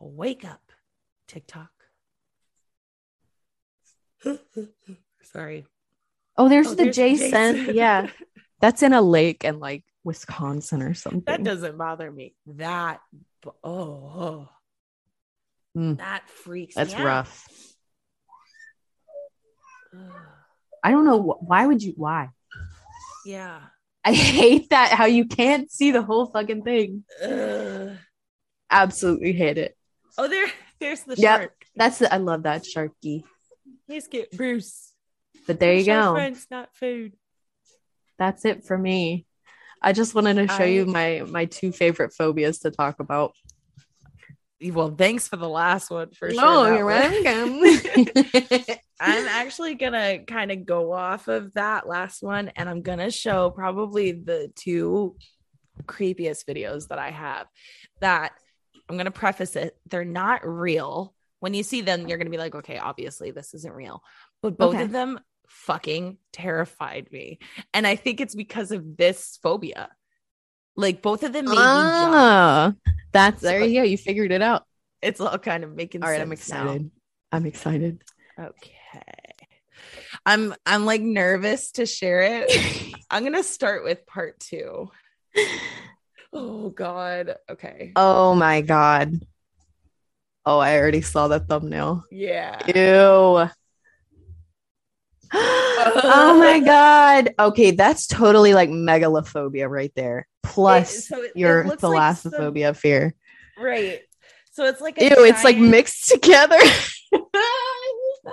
Wake 0.00 0.44
up, 0.44 0.72
TikTok. 1.28 1.70
Sorry. 5.22 5.66
Oh, 6.38 6.48
there's 6.48 6.68
Oh, 6.68 6.70
the 6.74 6.84
there's 6.84 6.96
Jason. 6.96 7.30
Jason. 7.56 7.74
Yeah, 7.74 8.08
that's 8.60 8.82
in 8.82 8.92
a 8.92 9.00
lake 9.02 9.44
in 9.44 9.58
like 9.60 9.84
Wisconsin 10.04 10.82
or 10.82 10.94
something. 10.94 11.22
That 11.26 11.42
doesn't 11.44 11.76
bother 11.78 12.10
me. 12.10 12.34
That 12.46 13.00
oh, 13.46 13.52
oh. 13.64 14.48
Mm. 15.76 15.98
that 15.98 16.28
freaks 16.28 16.74
That's 16.74 16.94
me 16.94 17.00
out. 17.00 17.04
rough. 17.04 17.48
I 20.84 20.90
don't 20.90 21.04
know 21.04 21.20
wh- 21.22 21.42
why 21.48 21.66
would 21.66 21.82
you. 21.82 21.92
Why? 21.96 22.30
Yeah. 23.24 23.60
I 24.04 24.12
hate 24.12 24.70
that 24.70 24.92
how 24.92 25.06
you 25.06 25.24
can't 25.26 25.70
see 25.70 25.90
the 25.90 26.02
whole 26.02 26.26
fucking 26.26 26.62
thing. 26.62 27.04
Ugh. 27.24 27.96
Absolutely 28.70 29.32
hate 29.32 29.58
it. 29.58 29.76
Oh, 30.18 30.28
there, 30.28 30.46
there's 30.80 31.02
the 31.02 31.16
Yep. 31.16 31.40
shark. 31.40 31.64
That's 31.76 31.98
the, 31.98 32.12
I 32.12 32.18
love 32.18 32.44
that 32.44 32.62
sharky. 32.64 33.22
He's 33.88 34.06
cute. 34.08 34.30
Bruce. 34.32 34.85
But 35.46 35.60
there 35.60 35.74
you 35.74 35.84
go. 35.84 36.12
Friends, 36.12 36.46
not 36.50 36.74
food. 36.74 37.14
That's 38.18 38.44
it 38.44 38.64
for 38.64 38.76
me. 38.76 39.26
I 39.82 39.92
just 39.92 40.14
wanted 40.14 40.34
to 40.34 40.48
show 40.48 40.64
you 40.64 40.86
my 40.86 41.22
my 41.28 41.44
two 41.44 41.70
favorite 41.70 42.12
phobias 42.12 42.60
to 42.60 42.70
talk 42.70 42.98
about. 43.00 43.34
Well, 44.62 44.94
thanks 44.96 45.28
for 45.28 45.36
the 45.36 45.48
last 45.48 45.90
one 45.90 46.12
for 46.12 46.32
sure. 46.32 46.40
oh, 46.42 46.74
you're 46.74 46.86
welcome. 46.86 47.60
I'm 49.00 49.28
actually 49.28 49.74
gonna 49.74 50.20
kind 50.20 50.50
of 50.50 50.64
go 50.64 50.92
off 50.92 51.28
of 51.28 51.52
that 51.54 51.86
last 51.86 52.22
one, 52.22 52.48
and 52.56 52.68
I'm 52.68 52.80
gonna 52.80 53.10
show 53.10 53.50
probably 53.50 54.12
the 54.12 54.50
two 54.56 55.16
creepiest 55.84 56.46
videos 56.46 56.88
that 56.88 56.98
I 56.98 57.10
have. 57.10 57.46
That 58.00 58.32
I'm 58.88 58.96
gonna 58.96 59.10
preface 59.10 59.56
it; 59.56 59.76
they're 59.90 60.04
not 60.06 60.46
real. 60.46 61.14
When 61.40 61.52
you 61.52 61.62
see 61.62 61.82
them, 61.82 62.08
you're 62.08 62.16
gonna 62.16 62.30
be 62.30 62.38
like, 62.38 62.54
"Okay, 62.54 62.78
obviously 62.78 63.30
this 63.30 63.52
isn't 63.52 63.74
real," 63.74 64.02
but 64.42 64.56
both 64.56 64.74
Okay. 64.74 64.84
of 64.84 64.90
them 64.90 65.20
fucking 65.48 66.18
terrified 66.32 67.08
me, 67.12 67.38
and 67.74 67.86
I 67.86 67.96
think 67.96 68.20
it's 68.20 68.34
because 68.34 68.72
of 68.72 68.96
this 68.96 69.38
phobia. 69.42 69.90
Like 70.76 71.00
both 71.02 71.22
of 71.22 71.32
them 71.32 71.46
made 71.46 71.56
ah, 71.56 72.72
that's 73.12 73.40
there 73.40 73.64
you 73.64 73.80
go. 73.80 73.84
You 73.84 73.96
figured 73.96 74.32
it 74.32 74.42
out. 74.42 74.64
It's 75.00 75.20
all 75.20 75.38
kind 75.38 75.64
of 75.64 75.74
making 75.74 76.02
All 76.02 76.10
right, 76.10 76.20
I'm 76.20 76.28
sense 76.28 76.50
now. 76.50 76.62
excited. 76.64 76.90
I'm 77.32 77.46
excited. 77.46 78.04
Okay. 78.38 79.02
I'm 80.24 80.54
I'm 80.64 80.84
like 80.84 81.00
nervous 81.00 81.72
to 81.72 81.86
share 81.86 82.22
it. 82.22 82.96
I'm 83.10 83.22
gonna 83.22 83.42
start 83.42 83.84
with 83.84 84.06
part 84.06 84.38
two. 84.40 84.90
Oh 86.32 86.68
god. 86.68 87.36
Okay. 87.48 87.92
Oh 87.96 88.34
my 88.34 88.60
god. 88.60 89.24
Oh, 90.44 90.58
I 90.58 90.78
already 90.78 91.00
saw 91.00 91.28
the 91.28 91.40
thumbnail. 91.40 92.04
Yeah. 92.10 92.60
Ew. 92.66 93.48
Oh 95.38 96.36
my 96.38 96.60
god. 96.64 97.34
Okay, 97.38 97.70
that's 97.72 98.06
totally 98.06 98.54
like 98.54 98.70
megalophobia 98.70 99.68
right 99.68 99.92
there. 99.94 100.26
Plus 100.42 101.06
so 101.08 101.22
it- 101.22 101.32
it 101.32 101.36
your 101.38 101.64
looks 101.64 101.82
like 101.82 102.02
thalassophobia 102.02 102.76
fear. 102.76 103.14
Right. 103.58 104.00
So 104.52 104.64
it's 104.64 104.80
like 104.80 104.98
a 104.98 105.04
Ew, 105.04 105.10
it's 105.24 105.44
like 105.44 105.58
mixed 105.58 106.08
together. 106.12 106.58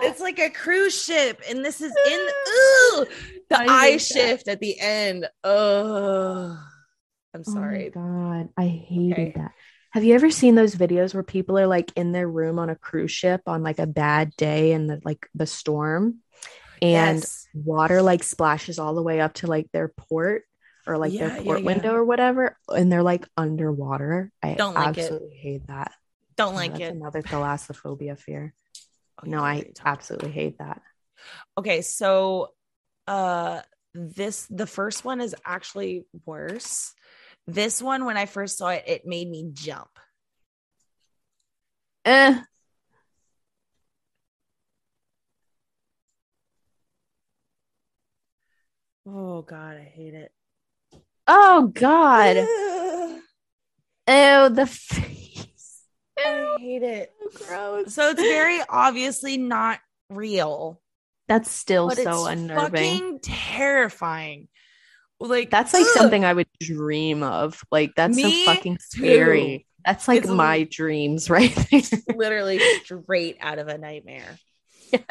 It's 0.05 0.19
like 0.19 0.39
a 0.39 0.49
cruise 0.49 1.01
ship, 1.01 1.41
and 1.49 1.63
this 1.63 1.79
is 1.79 1.91
in 1.91 2.19
ooh, 2.19 3.05
the 3.49 3.61
eye 3.61 3.91
hate 3.91 3.99
that. 3.99 4.05
shift 4.07 4.47
at 4.47 4.59
the 4.59 4.79
end. 4.79 5.29
Oh, 5.43 6.57
I'm 7.33 7.43
Oh 7.47 7.51
sorry. 7.53 7.89
god, 7.93 8.49
I 8.57 8.67
hated 8.67 9.13
Okay. 9.13 9.33
that. 9.35 9.51
Have 9.91 10.03
you 10.03 10.15
ever 10.15 10.31
seen 10.31 10.55
those 10.55 10.75
videos 10.75 11.13
where 11.13 11.21
people 11.23 11.59
are 11.59 11.67
like 11.67 11.91
in 11.95 12.11
their 12.11 12.27
room 12.27 12.57
on 12.57 12.69
a 12.69 12.75
cruise 12.75 13.11
ship 13.11 13.41
on 13.45 13.61
like 13.61 13.77
a 13.77 13.85
bad 13.85 14.35
day 14.35 14.73
and 14.73 14.89
the, 14.89 14.99
like 15.05 15.27
the 15.35 15.45
storm 15.45 16.19
and 16.83 17.17
Yes. 17.17 17.47
water 17.53 18.01
like 18.01 18.23
splashes 18.23 18.79
all 18.79 18.93
the 18.93 19.01
way 19.01 19.19
up 19.21 19.33
to 19.35 19.47
like 19.47 19.71
their 19.71 19.87
port 19.87 20.43
or 20.85 20.97
like 20.97 21.13
Yeah, 21.13 21.27
their 21.29 21.43
port 21.43 21.59
yeah. 21.61 21.65
window 21.65 21.93
or 21.93 22.03
whatever 22.03 22.57
and 22.69 22.91
they're 22.91 23.03
like 23.03 23.25
underwater. 23.37 24.31
I 24.43 24.55
Don't 24.57 24.75
like 24.75 24.97
it. 24.97 25.01
absolutely 25.01 25.37
hate 25.37 25.67
that. 25.67 25.91
Don't 26.35 26.55
Yeah, 26.55 26.59
like 26.61 26.71
that's 26.71 26.81
it. 26.81 26.93
Another 26.95 27.21
thalassophobia 27.21 28.19
fear. 28.19 28.53
Oh, 29.21 29.29
No, 29.29 29.39
I 29.43 29.63
absolutely 29.85 30.31
hate 30.31 30.57
that. 30.59 30.81
okay 31.57 31.81
so 31.81 32.49
uh 33.07 33.61
this 33.93 34.47
the 34.49 34.65
first 34.67 35.05
one 35.05 35.21
is 35.21 35.35
actually 35.45 36.03
worse 36.25 36.93
this 37.47 37.81
one 37.81 38.05
when 38.05 38.17
i 38.17 38.25
first 38.25 38.57
saw 38.57 38.69
it 38.69 38.83
it 38.87 39.05
made 39.05 39.29
me 39.29 39.49
jump 39.53 39.89
Eh. 42.05 42.43
Oh 49.07 49.41
god 49.41 49.77
i 49.77 49.91
hate 49.95 50.13
it 50.13 50.31
Oh 51.25 51.71
god. 51.73 52.35
Ew, 52.35 53.21
the 54.49 54.65
face. 54.69 55.81
I 56.19 56.57
hate 56.59 56.83
it. 56.83 57.13
Gross. 57.47 57.93
So 57.95 58.09
it's 58.09 58.21
very 58.21 58.59
obviously 58.67 59.37
not 59.37 59.79
real, 60.09 60.81
That's 61.29 61.49
still 61.49 61.89
so 61.91 62.25
unnerving. 62.25 62.99
fucking 62.99 63.19
terrifying. 63.23 64.49
Like 65.21 65.49
That's 65.49 65.73
like 65.73 65.83
ugh. 65.83 65.93
something 65.93 66.25
I 66.25 66.33
would 66.33 66.47
dream 66.59 67.23
of. 67.23 67.63
Like 67.71 67.93
that's 67.95 68.17
Me 68.17 68.43
so 68.45 68.53
fucking 68.53 68.75
too. 68.75 68.81
scary. 68.99 69.65
That's 69.85 70.09
like 70.09 70.23
It's 70.23 70.29
my 70.29 70.63
dreams 70.69 71.29
right 71.29 71.55
there. 71.71 71.81
literally 72.13 72.59
straight 72.83 73.37
out 73.39 73.59
of 73.59 73.69
a 73.69 73.77
nightmare. 73.77 74.37
yes. 74.91 75.05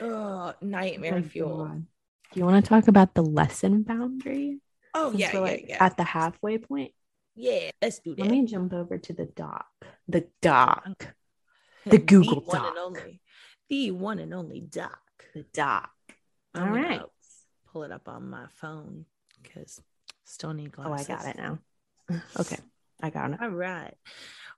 Oh, 0.00 0.52
nightmare 0.60 1.12
My 1.12 1.22
fuel. 1.22 1.66
God. 1.66 1.86
Do 2.32 2.40
you 2.40 2.46
want 2.46 2.64
to 2.64 2.68
talk 2.68 2.88
about 2.88 3.14
the 3.14 3.22
Lesson 3.22 3.84
Foundry? 3.84 4.60
Oh 4.94 5.10
Since 5.10 5.20
yeah, 5.20 5.32
yeah, 5.32 5.40
like, 5.40 5.64
yeah. 5.68 5.84
At 5.84 5.96
the 5.96 6.04
halfway 6.04 6.58
point. 6.58 6.92
yeah, 7.34 7.70
let's 7.82 7.98
do 8.00 8.14
that. 8.14 8.22
Let 8.22 8.30
me 8.30 8.46
jump 8.46 8.72
over 8.72 8.98
to 8.98 9.12
the 9.12 9.26
doc. 9.26 9.66
The 10.08 10.26
doc. 10.40 11.14
the 11.86 11.98
Google 11.98 12.40
one 12.42 12.64
and 12.64 12.74
Doc. 12.74 12.84
only, 12.84 13.20
the 13.68 13.90
one 13.92 14.18
and 14.18 14.34
only 14.34 14.60
doc. 14.60 15.00
The 15.34 15.44
doc. 15.52 15.90
All 16.54 16.66
pull 17.72 17.84
it 17.84 17.92
up 17.92 18.08
on 18.08 18.28
my 18.28 18.46
phone 18.54 19.04
because 19.42 19.80
still 20.24 20.52
need 20.52 20.72
glasses. 20.72 21.06
Oh, 21.08 21.12
I 21.12 21.16
got 21.16 21.26
it 21.26 21.36
now. 21.36 21.58
Okay. 22.40 22.58
I 23.02 23.10
got 23.10 23.30
it. 23.30 23.40
All 23.40 23.48
right. 23.48 23.94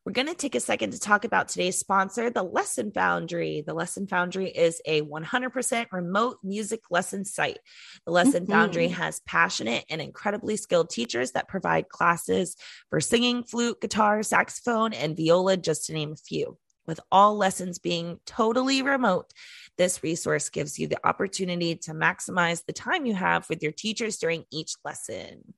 We're 0.05 0.13
going 0.13 0.27
to 0.27 0.35
take 0.35 0.57
a 0.57 0.61
second 0.61 0.91
to 0.93 0.99
talk 0.99 1.25
about 1.25 1.47
today's 1.47 1.79
sponsor, 1.79 2.29
the 2.29 2.43
Lesson 2.43 2.91
Foundry. 2.91 3.63
The 3.65 3.73
Lesson 3.73 4.09
Foundry 4.09 4.49
is 4.51 4.83
a 4.85 5.03
100% 5.03 5.87
remote 5.93 6.39
music 6.43 6.81
lesson 6.91 7.25
site. 7.25 7.61
The 8.05 8.11
Lesson 8.11 8.45
Foundry 8.49 8.89
Mhm. 8.89 8.95
has 8.95 9.21
passionate 9.21 9.85
and 9.89 10.01
incredibly 10.01 10.57
skilled 10.57 10.91
teachers 10.91 11.33
that 11.33 11.47
provide 11.47 11.89
classes 11.89 12.57
for 12.91 13.01
singing, 13.01 13.45
flute, 13.45 13.81
guitar, 13.81 14.25
saxophone, 14.25 14.93
and 14.93 15.17
viola, 15.17 15.57
just 15.57 15.87
to 15.87 15.93
name 15.93 16.13
a 16.13 16.17
few. 16.17 16.59
With 16.85 16.99
all 17.13 17.37
lessons 17.37 17.79
being 17.79 18.19
totally 18.27 18.83
remote, 18.83 19.33
this 19.79 20.03
resource 20.03 20.49
gives 20.49 20.81
you 20.81 20.89
the 20.89 20.99
opportunity 21.07 21.77
to 21.77 21.93
maximize 21.93 22.65
the 22.67 22.73
time 22.73 23.07
you 23.07 23.15
have 23.15 23.49
with 23.49 23.63
your 23.63 23.71
teachers 23.71 24.19
during 24.19 24.47
each 24.51 24.75
lesson. 24.85 25.55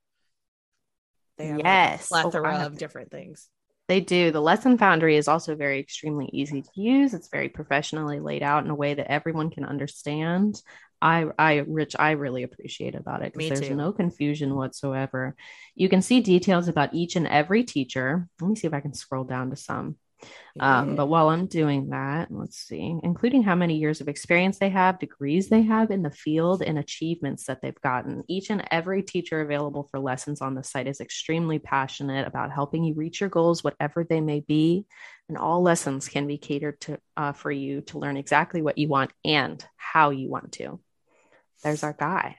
They 1.39 1.47
have 1.47 1.57
like, 1.57 1.65
a 1.65 1.69
Yes. 1.69 2.09
Oh, 2.13 2.21
plethora 2.21 2.59
have 2.59 2.73
of 2.73 2.79
different 2.79 3.11
things. 3.11 3.49
They 3.87 4.01
do. 4.01 4.31
The 4.31 4.41
lesson 4.41 4.79
foundry 4.79 5.17
is 5.17 5.29
also 5.29 5.55
very 5.55 5.79
extremely 5.79 6.31
easy 6.33 6.63
to 6.63 6.81
use. 6.81 7.13
It's 7.13 7.29
very 7.29 7.51
professionally 7.51 8.19
laid 8.19 8.43
out 8.43 8.65
in 8.65 8.71
a 8.71 8.75
way 8.75 8.95
that 8.95 9.11
everyone 9.11 9.51
can 9.51 9.65
understand. 9.65 10.61
I, 11.03 11.27
I, 11.39 11.65
Rich, 11.67 11.95
I 11.99 12.13
really 12.13 12.45
appreciate 12.45 12.95
about 12.95 13.23
it 13.23 13.35
because 13.35 13.61
there's 13.61 13.69
too. 13.69 13.77
no 13.77 13.93
confusion 13.93 14.55
whatsoever. 14.55 15.37
You 15.75 15.91
can 15.91 16.01
see 16.01 16.21
details 16.21 16.67
about 16.67 16.95
each 16.95 17.15
and 17.17 17.27
every 17.27 17.63
teacher. 17.63 18.27
Let 18.41 18.49
me 18.49 18.57
see 18.57 18.67
if 18.67 18.73
I 18.73 18.81
can 18.81 18.95
scroll 18.95 19.25
down 19.25 19.51
to 19.51 19.57
some. 19.57 19.97
Um, 20.61 20.95
but 20.95 21.07
while 21.07 21.31
I'm 21.31 21.47
doing 21.47 21.89
that, 21.91 22.29
let's 22.31 22.59
see, 22.59 22.97
including 23.03 23.43
how 23.43 23.57
many 23.57 23.77
years 23.77 24.01
of 24.01 24.09
experience 24.09 24.59
they 24.59 24.69
have, 24.69 25.01
degrees 25.01 25.49
they 25.49 25.63
have 25.63 25.91
in 25.91 26.03
the 26.03 26.11
field, 26.13 26.63
and 26.63 26.79
achievements 26.79 27.47
that 27.47 27.61
they've 27.61 27.81
gotten. 27.81 28.23
Each 28.29 28.51
and 28.51 28.63
every 28.71 29.03
teacher 29.03 29.41
available 29.41 29.89
for 29.91 29.99
lessons 29.99 30.41
on 30.41 30.55
the 30.55 30.63
site 30.63 30.87
is 30.87 31.01
extremely 31.01 31.59
passionate 31.59 32.29
about 32.29 32.53
helping 32.53 32.85
you 32.85 32.95
reach 32.95 33.21
your 33.21 33.31
goals, 33.31 33.65
whatever 33.65 34.05
they 34.05 34.21
may 34.21 34.41
be. 34.41 34.87
And 35.29 35.37
all 35.37 35.63
lessons 35.63 36.09
can 36.09 36.27
be 36.27 36.39
catered 36.39 36.81
to 36.83 36.99
uh, 37.17 37.33
for 37.33 37.51
you 37.51 37.81
to 37.83 37.99
learn 37.99 38.17
exactly 38.17 38.63
what 38.63 38.79
you 38.79 38.89
want 38.89 39.11
and 39.25 39.65
how 39.77 40.11
you 40.11 40.29
want 40.29 40.53
to. 40.53 40.79
There's 41.65 41.83
our 41.83 41.95
guy. 41.95 42.37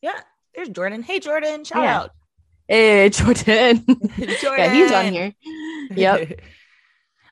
Yeah, 0.00 0.18
there's 0.54 0.70
Jordan. 0.70 1.02
Hey, 1.02 1.20
Jordan, 1.20 1.64
shout 1.64 1.82
Yeah. 1.84 1.98
out. 2.00 2.10
Hey, 2.66 3.08
Jordan. 3.10 3.84
Jordan. 3.86 4.02
yeah, 4.58 4.68
he's 4.68 4.90
on 4.92 5.12
here. 5.12 5.34
Yep. 5.94 6.40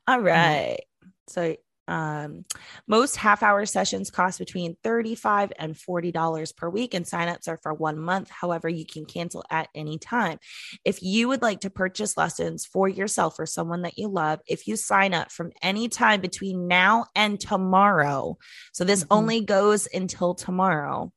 All 0.07 0.21
right. 0.21 0.81
So, 1.29 1.57
um, 1.89 2.45
most 2.89 3.15
half 3.17 3.45
hour 3.45 3.65
sessions 3.65 4.11
cost 4.11 4.41
between 4.41 4.77
35 4.83 5.53
and 5.57 5.79
$40 5.79 6.51
per 6.53 6.69
week, 6.69 6.95
and 6.95 7.05
signups 7.05 7.47
are 7.47 7.59
for 7.63 7.73
one 7.75 7.97
month. 7.99 8.29
However, 8.29 8.69
you 8.69 8.85
can 8.85 9.05
cancel 9.07 9.45
at 9.51 9.69
any 9.75 9.97
time. 9.99 10.39
If 10.85 11.01
you 11.03 11.29
would 11.29 11.43
like 11.43 11.61
to 11.61 11.71
purchase 11.71 12.17
lessons 12.17 12.67
for 12.67 12.89
yourself 12.89 13.39
or 13.39 13.47
someone 13.47 13.83
that 13.83 13.99
you 13.99 14.09
love, 14.09 14.41
if 14.49 14.67
you 14.67 14.75
sign 14.77 15.15
up 15.15 15.31
from 15.31 15.53
any 15.63 15.89
time 15.89 16.21
between 16.21 16.67
now 16.67 17.07
and 17.15 17.39
tomorrow, 17.39 18.37
so 18.73 18.83
this 18.83 19.05
Mhm. 19.11 19.11
only 19.11 19.41
goes 19.45 19.87
until 19.95 20.35
tomorrow, 20.35 21.13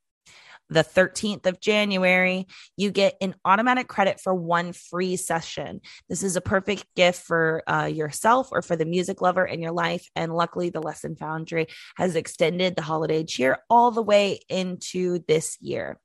the 0.70 0.84
13th 0.84 1.45
of 1.45 1.59
January, 1.59 2.47
you 2.78 2.91
get 2.91 3.15
an 3.22 3.36
automatic 3.45 3.88
credit 3.88 4.20
for 4.20 4.34
one 4.34 4.74
free 4.74 5.15
session. 5.15 5.82
This 6.07 6.24
is 6.24 6.36
a 6.36 6.41
perfect 6.41 6.86
gift 6.95 7.24
for 7.24 7.63
uh, 7.67 7.86
yourself 7.86 8.49
or 8.51 8.61
for 8.61 8.76
the 8.76 8.86
music 8.86 9.22
lover 9.22 9.45
in 9.45 9.61
your 9.61 9.72
life. 9.72 10.07
And 10.15 10.34
luckily, 10.34 10.70
the 10.70 10.82
Lesson 10.82 11.15
Foundry 11.15 11.67
has 11.97 12.15
extended 12.15 12.76
the 12.76 12.82
holiday 12.82 13.24
cheer 13.24 13.59
all 13.70 13.91
the 13.91 14.03
way 14.03 14.39
into 14.49 15.20
this 15.28 15.57
year. 15.61 15.99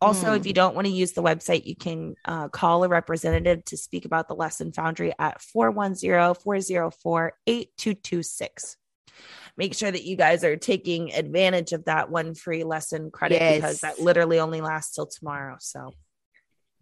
Also, 0.00 0.34
if 0.34 0.46
you 0.46 0.52
don't 0.52 0.74
want 0.74 0.86
to 0.86 0.92
use 0.92 1.12
the 1.12 1.22
website, 1.22 1.64
you 1.64 1.76
can 1.76 2.14
uh, 2.24 2.48
call 2.48 2.82
a 2.82 2.88
representative 2.88 3.64
to 3.66 3.76
speak 3.76 4.04
about 4.04 4.28
the 4.28 4.34
Lesson 4.34 4.72
Foundry 4.72 5.12
at 5.18 5.40
410 5.40 6.34
404 6.34 7.32
8226. 7.46 8.76
Make 9.60 9.74
sure 9.74 9.90
that 9.90 10.04
you 10.04 10.16
guys 10.16 10.42
are 10.42 10.56
taking 10.56 11.12
advantage 11.12 11.72
of 11.72 11.84
that 11.84 12.10
one 12.10 12.34
free 12.34 12.64
lesson 12.64 13.10
credit 13.10 13.56
because 13.56 13.80
that 13.80 14.00
literally 14.00 14.40
only 14.40 14.62
lasts 14.62 14.94
till 14.94 15.06
tomorrow. 15.06 15.56
So, 15.60 15.90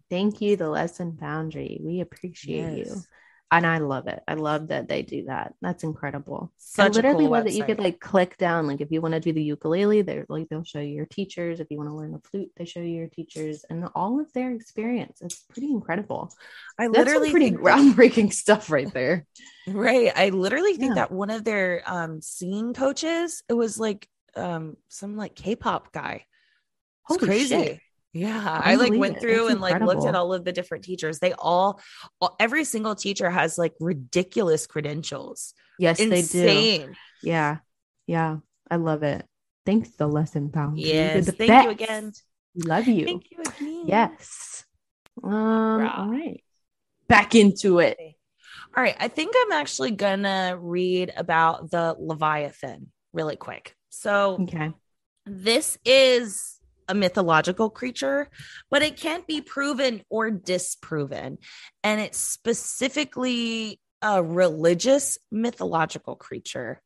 Thank 0.09 0.39
you, 0.39 0.55
the 0.55 0.69
Lesson 0.69 1.17
Foundry. 1.19 1.79
We 1.83 1.99
appreciate 1.99 2.77
you. 2.77 3.03
And 3.51 3.65
I 3.65 3.79
love 3.79 4.07
it. 4.07 4.21
I 4.27 4.35
love 4.35 4.67
that 4.67 4.87
they 4.87 5.01
do 5.01 5.25
that. 5.25 5.55
That's 5.61 5.83
incredible. 5.83 6.51
Such 6.57 6.97
a 6.97 7.03
literally 7.03 7.03
cool 7.03 7.31
love 7.31 7.45
that 7.45 7.53
you 7.53 7.63
could 7.63 7.79
like 7.79 7.99
click 7.99 8.37
down. 8.37 8.67
Like 8.67 8.81
if 8.81 8.91
you 8.91 9.01
want 9.01 9.13
to 9.15 9.19
do 9.19 9.33
the 9.33 9.41
ukulele, 9.41 10.01
they're 10.03 10.25
like 10.29 10.49
they'll 10.49 10.63
show 10.63 10.79
you 10.79 10.93
your 10.93 11.05
teachers. 11.07 11.59
If 11.59 11.71
you 11.71 11.77
want 11.77 11.89
to 11.89 11.95
learn 11.95 12.11
the 12.11 12.19
flute, 12.19 12.51
they 12.57 12.65
show 12.65 12.81
you 12.81 12.95
your 12.95 13.07
teachers 13.07 13.65
and 13.69 13.87
all 13.95 14.19
of 14.19 14.31
their 14.33 14.51
experience. 14.51 15.19
It's 15.21 15.39
pretty 15.49 15.71
incredible. 15.71 16.31
I 16.77 16.87
That's 16.91 17.13
literally 17.13 17.31
pretty 17.31 17.51
think 17.51 17.55
groundbreaking 17.55 18.33
stuff 18.33 18.69
right 18.69 18.91
there. 18.93 19.25
Right. 19.67 20.11
I 20.15 20.29
literally 20.29 20.77
think 20.77 20.95
Yeah. 20.95 20.95
that 20.95 21.11
one 21.11 21.29
of 21.29 21.43
their 21.43 21.83
um 21.85 22.21
singing 22.21 22.73
coaches, 22.73 23.43
it 23.47 23.53
was 23.53 23.79
like 23.79 24.07
um 24.35 24.77
some 24.87 25.15
like 25.15 25.35
K-pop 25.35 25.91
guy. 25.91 26.25
It's 27.09 27.17
Holy 27.17 27.17
crazy. 27.17 27.71
shit. 27.71 27.81
Yeah. 28.13 28.61
I 28.63 28.73
I 28.73 28.75
like 28.75 28.93
went 28.93 29.17
it. 29.17 29.21
through 29.21 29.35
That's 29.37 29.51
and 29.51 29.61
like 29.61 29.81
looked 29.81 30.05
at 30.05 30.15
all 30.15 30.33
of 30.33 30.43
the 30.43 30.51
different 30.51 30.83
teachers. 30.83 31.19
They 31.19 31.33
all, 31.33 31.79
all 32.19 32.35
every 32.39 32.63
single 32.63 32.95
teacher 32.95 33.29
has 33.29 33.57
like 33.57 33.73
ridiculous 33.79 34.65
credentials. 34.67 35.53
Yes, 35.77 35.97
they 35.97 36.21
do. 36.23 36.93
Yeah. 37.21 37.57
Yeah. 38.07 38.37
I 38.69 38.75
love 38.77 39.03
it. 39.03 39.25
Thanks, 39.65 39.89
the 39.91 40.07
lesson. 40.07 40.51
You're 40.53 40.71
Yes. 40.75 41.25
the 41.27 41.31
Thank 41.33 41.63
you 41.65 41.69
again. 41.69 42.11
Love 42.55 42.87
you. 42.87 43.05
Thank 43.05 43.25
you 43.31 43.37
again. 43.41 43.83
Yes. 43.87 44.65
Um, 45.23 45.31
all 45.33 46.09
right. 46.09 46.43
Back 47.07 47.35
into 47.35 47.79
it. 47.79 47.97
All 48.75 48.83
right. 48.83 48.95
I 48.99 49.07
think 49.07 49.35
I'm 49.37 49.51
actually 49.51 49.91
gonna 49.91 50.57
read 50.59 51.13
about 51.15 51.71
the 51.71 51.95
Leviathan 51.99 52.87
really 53.13 53.35
quick. 53.35 53.75
So 53.89 54.37
Okay. 54.41 54.71
this 55.25 55.77
is 55.85 56.58
a 56.89 56.93
mythological 56.93 57.69
creature, 57.69 58.29
but 58.69 58.81
it 58.81 58.97
can't 58.97 59.25
be 59.25 59.39
proven 59.39 60.01
or 60.09 60.29
disproven. 60.31 61.37
And 61.83 62.01
it's 62.01 62.17
specifically 62.17 63.79
a 64.01 64.21
religious 64.21 65.17
mythological 65.31 66.15
creature. 66.15 66.81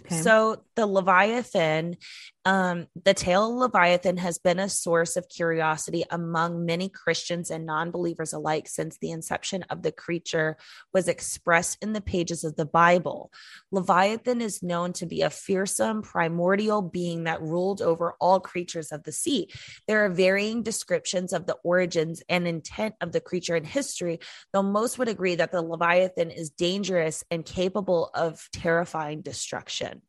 Okay. 0.00 0.20
So 0.22 0.64
the 0.74 0.86
Leviathan, 0.86 1.96
um, 2.44 2.88
the 3.04 3.14
tale 3.14 3.46
of 3.46 3.58
Leviathan 3.58 4.16
has 4.16 4.38
been 4.38 4.58
a 4.58 4.68
source 4.68 5.16
of 5.16 5.28
curiosity 5.28 6.04
among 6.10 6.66
many 6.66 6.88
Christians 6.88 7.50
and 7.50 7.64
non-believers 7.64 8.32
alike 8.32 8.68
since 8.68 8.98
the 8.98 9.12
inception 9.12 9.64
of 9.70 9.82
the 9.82 9.92
creature 9.92 10.56
was 10.92 11.06
expressed 11.06 11.78
in 11.82 11.92
the 11.92 12.00
pages 12.00 12.42
of 12.42 12.56
the 12.56 12.66
Bible. 12.66 13.30
Leviathan 13.70 14.40
is 14.40 14.62
known 14.62 14.92
to 14.94 15.06
be 15.06 15.22
a 15.22 15.30
fearsome 15.30 16.02
primordial 16.02 16.82
being 16.82 17.24
that 17.24 17.42
ruled 17.42 17.80
over 17.80 18.14
all 18.20 18.40
creatures 18.40 18.90
of 18.90 19.04
the 19.04 19.12
sea. 19.12 19.48
There 19.86 20.04
are 20.04 20.10
varying 20.10 20.62
descriptions 20.62 21.32
of 21.32 21.46
the 21.46 21.58
origins 21.62 22.22
and 22.28 22.48
intent 22.48 22.96
of 23.00 23.12
the 23.12 23.20
creature 23.20 23.54
in 23.54 23.64
history, 23.64 24.18
though 24.52 24.62
most 24.62 24.98
would 24.98 25.08
agree 25.08 25.36
that 25.36 25.52
the 25.52 25.62
Leviathan 25.62 26.30
is 26.30 26.50
dangerous 26.50 27.22
and 27.30 27.44
capable 27.44 28.10
of 28.14 28.48
terrifying 28.52 29.22
destruction. 29.22 30.02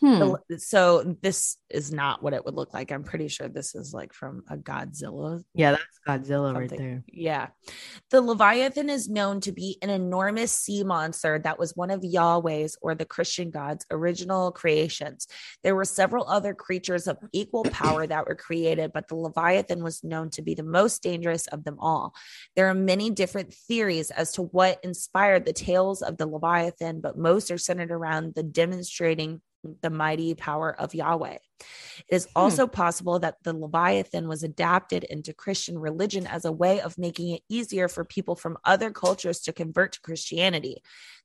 Hmm. 0.00 0.34
So 0.58 1.16
this 1.22 1.56
is 1.70 1.92
not 1.92 2.22
what 2.22 2.32
it 2.32 2.44
would 2.44 2.54
look 2.54 2.74
like. 2.74 2.90
I'm 2.90 3.04
pretty 3.04 3.28
sure 3.28 3.48
this 3.48 3.74
is 3.74 3.94
like 3.94 4.12
from 4.12 4.42
a 4.48 4.56
Godzilla 4.56 5.42
Yeah, 5.54 5.72
that's 5.72 6.00
Godzilla 6.06 6.54
right 6.54 6.68
there. 6.68 7.04
Yeah. 7.06 7.48
The 8.10 8.20
Leviathan 8.20 8.90
is 8.90 9.08
known 9.08 9.40
to 9.42 9.52
be 9.52 9.78
an 9.82 9.90
enormous 9.90 10.52
sea 10.52 10.84
monster 10.84 11.38
that 11.38 11.58
was 11.58 11.76
one 11.76 11.90
of 11.90 12.04
Yahweh's 12.04 12.76
or 12.82 12.94
the 12.94 13.04
Christian 13.04 13.50
God's 13.50 13.86
original 13.90 14.52
creations. 14.52 15.26
There 15.62 15.74
were 15.74 15.84
several 15.84 16.28
other 16.28 16.54
creatures 16.54 17.06
of 17.06 17.18
equal 17.32 17.64
power 17.64 18.06
that 18.06 18.26
were 18.26 18.34
created, 18.34 18.92
but 18.92 19.08
the 19.08 19.16
Leviathan 19.16 19.82
was 19.82 20.04
known 20.04 20.30
to 20.30 20.42
be 20.42 20.54
the 20.54 20.62
most 20.62 21.02
dangerous 21.02 21.46
of 21.48 21.64
them 21.64 21.76
all. 21.78 22.14
There 22.56 22.68
are 22.68 22.74
many 22.74 23.10
different 23.10 23.54
theories 23.54 24.10
as 24.10 24.32
to 24.32 24.42
what 24.42 24.80
inspired 24.82 25.44
the 25.44 25.52
tales 25.52 26.02
of 26.02 26.16
the 26.16 26.26
Leviathan, 26.26 27.00
but 27.00 27.18
most 27.18 27.50
are 27.50 27.58
centered 27.58 27.90
around 27.90 28.34
the 28.34 28.42
demonstrating 28.42 29.40
the 29.82 29.90
mighty 29.90 30.34
power 30.34 30.74
of 30.78 30.94
Yahweh. 30.94 31.38
It 32.08 32.14
is 32.14 32.24
hmm. 32.24 32.30
also 32.36 32.66
possible 32.66 33.18
that 33.20 33.36
the 33.42 33.56
Leviathan 33.56 34.28
was 34.28 34.42
adapted 34.42 35.04
into 35.04 35.32
Christian 35.32 35.78
religion 35.78 36.26
as 36.26 36.44
a 36.44 36.52
way 36.52 36.80
of 36.80 36.98
making 36.98 37.30
it 37.30 37.42
easier 37.48 37.88
for 37.88 38.04
people 38.04 38.36
from 38.36 38.58
other 38.64 38.90
cultures 38.90 39.40
to 39.40 39.52
convert 39.52 39.92
to 39.92 40.00
Christianity. 40.00 40.82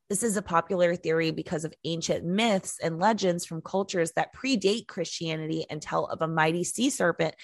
This 0.10 0.24
is 0.24 0.38
a 0.38 0.42
popular 0.42 0.96
theory 0.96 1.30
because 1.30 1.66
of 1.66 1.74
ancient 1.86 2.26
myths 2.26 2.80
and 2.82 3.00
legends 3.00 3.46
from 3.46 3.62
cultures 3.62 4.14
that 4.14 4.34
predate 4.34 4.88
Christianity 4.88 5.66
and 5.70 5.82
tell 5.82 6.06
of 6.06 6.22
a 6.22 6.28
mighty 6.28 6.64
sea 6.64 6.90
serpent 6.90 7.36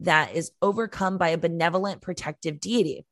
that 0.00 0.34
is 0.34 0.50
overcome 0.62 1.18
by 1.18 1.30
a 1.30 1.38
benevolent 1.38 2.00
protective 2.00 2.58
deity. 2.60 3.04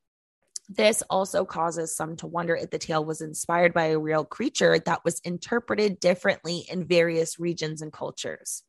This 0.69 1.03
also 1.11 1.45
causes 1.45 1.95
some 1.95 2.17
to 2.17 2.27
wonder 2.27 2.57
if 2.57 2.71
the 2.71 2.79
tale 2.79 3.05
was 3.05 3.21
inspired 3.21 3.75
by 3.75 3.87
a 3.87 3.99
real 3.99 4.25
creature 4.25 4.79
that 4.79 5.05
was 5.05 5.21
interpreted 5.21 6.01
differently 6.01 6.65
in 6.71 6.87
various 6.87 7.39
regions 7.39 7.83
and 7.83 7.93
cultures. 7.93 8.63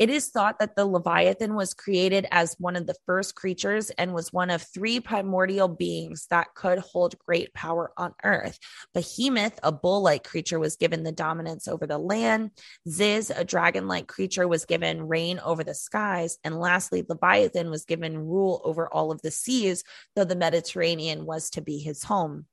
It 0.00 0.08
is 0.08 0.30
thought 0.30 0.60
that 0.60 0.76
the 0.76 0.86
Leviathan 0.86 1.54
was 1.54 1.74
created 1.74 2.26
as 2.30 2.56
one 2.58 2.74
of 2.74 2.86
the 2.86 2.96
first 3.04 3.34
creatures 3.34 3.90
and 3.90 4.14
was 4.14 4.32
one 4.32 4.48
of 4.48 4.62
three 4.62 4.98
primordial 4.98 5.68
beings 5.68 6.26
that 6.30 6.54
could 6.54 6.78
hold 6.78 7.18
great 7.18 7.52
power 7.52 7.92
on 7.98 8.14
earth. 8.24 8.58
Behemoth, 8.94 9.60
a 9.62 9.70
bull 9.70 10.00
like 10.00 10.24
creature, 10.24 10.58
was 10.58 10.76
given 10.76 11.02
the 11.02 11.12
dominance 11.12 11.68
over 11.68 11.86
the 11.86 11.98
land. 11.98 12.52
Ziz, 12.88 13.30
a 13.30 13.44
dragon 13.44 13.88
like 13.88 14.06
creature, 14.06 14.48
was 14.48 14.64
given 14.64 15.06
reign 15.06 15.38
over 15.38 15.62
the 15.62 15.74
skies. 15.74 16.38
And 16.44 16.58
lastly, 16.58 17.04
Leviathan 17.06 17.68
was 17.68 17.84
given 17.84 18.26
rule 18.26 18.62
over 18.64 18.90
all 18.90 19.10
of 19.10 19.20
the 19.20 19.30
seas, 19.30 19.84
though 20.16 20.24
the 20.24 20.34
Mediterranean 20.34 21.26
was 21.26 21.50
to 21.50 21.60
be 21.60 21.76
his 21.76 22.04
home. 22.04 22.46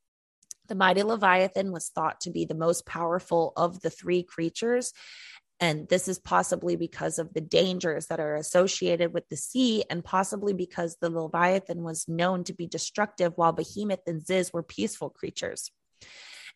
The 0.68 0.76
mighty 0.76 1.04
Leviathan 1.04 1.72
was 1.72 1.88
thought 1.88 2.20
to 2.22 2.30
be 2.30 2.44
the 2.44 2.54
most 2.54 2.86
powerful 2.86 3.54
of 3.56 3.80
the 3.80 3.90
three 3.90 4.22
creatures. 4.22 4.92
And 5.60 5.88
this 5.90 6.08
is 6.08 6.20
possibly 6.20 6.76
because 6.76 7.18
of 7.18 7.34
the 7.34 7.42
dangers 7.42 8.08
that 8.08 8.20
are 8.20 8.36
associated 8.36 9.14
with 9.14 9.28
the 9.30 9.38
sea, 9.38 9.84
and 9.90 10.04
possibly 10.04 10.54
because 10.54 10.98
the 11.02 11.10
Leviathan 11.10 11.82
was 11.84 12.08
known 12.08 12.44
to 12.44 12.54
be 12.54 12.68
destructive, 12.68 13.34
while 13.36 13.54
Behemoth 13.54 14.08
and 14.08 14.26
Ziz 14.26 14.54
were 14.54 14.64
peaceful 14.64 15.10
creatures. 15.10 15.72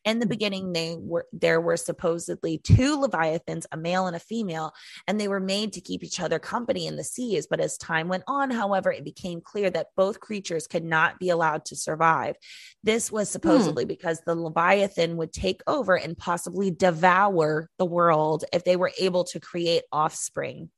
In 0.04 0.20
the 0.20 0.26
beginning, 0.26 0.74
they 0.74 0.96
were 0.98 1.28
there 1.32 1.62
were 1.62 1.78
supposedly 1.78 2.58
two 2.58 3.00
leviathans, 3.00 3.68
a 3.72 3.78
male 3.78 4.08
and 4.08 4.16
a 4.16 4.20
female, 4.20 4.74
and 5.08 5.20
they 5.20 5.28
were 5.28 5.40
made 5.40 5.74
to 5.74 5.82
keep 5.82 6.04
each 6.04 6.20
other 6.20 6.40
company 6.40 6.88
in 6.88 6.96
the 6.96 7.04
seas. 7.04 7.46
But 7.48 7.60
as 7.60 7.78
time 7.78 8.08
went 8.08 8.24
on, 8.28 8.50
however, 8.50 8.92
it 8.92 9.04
became 9.04 9.42
clear 9.42 9.70
that 9.70 9.90
both 9.96 10.20
creatures 10.20 10.66
could 10.66 10.84
not 10.84 11.20
be 11.20 11.30
allowed 11.30 11.66
to 11.66 11.76
survive. 11.76 12.36
This 12.84 13.12
was 13.12 13.30
hmm. 13.30 13.34
supposedly 13.34 13.86
because 13.86 14.22
the 14.22 14.36
leviathan 14.36 15.18
would 15.18 15.34
take 15.34 15.62
over 15.68 15.96
and 15.96 16.18
possibly 16.18 16.72
devour 16.72 17.70
the 17.78 17.86
world 17.86 18.44
if 18.52 18.64
they 18.64 18.76
were 18.76 18.92
able 19.00 19.24
to 19.26 19.40
create 19.40 19.84
offspring. 19.92 20.70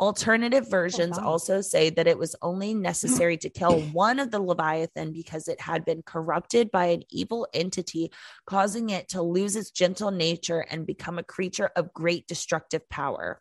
Alternative 0.00 0.64
oh, 0.66 0.70
versions 0.70 1.18
wow. 1.18 1.26
also 1.26 1.60
say 1.60 1.90
that 1.90 2.06
it 2.06 2.18
was 2.18 2.36
only 2.40 2.72
necessary 2.72 3.36
to 3.38 3.50
kill 3.50 3.80
one 3.92 4.20
of 4.20 4.30
the 4.30 4.40
Leviathan 4.40 5.12
because 5.12 5.48
it 5.48 5.60
had 5.60 5.84
been 5.84 6.02
corrupted 6.02 6.70
by 6.70 6.86
an 6.86 7.02
evil 7.10 7.48
entity, 7.52 8.12
causing 8.46 8.90
it 8.90 9.08
to 9.08 9.22
lose 9.22 9.56
its 9.56 9.70
gentle 9.70 10.10
nature 10.10 10.60
and 10.60 10.86
become 10.86 11.18
a 11.18 11.24
creature 11.24 11.70
of 11.74 11.92
great 11.92 12.26
destructive 12.28 12.88
power. 12.88 13.40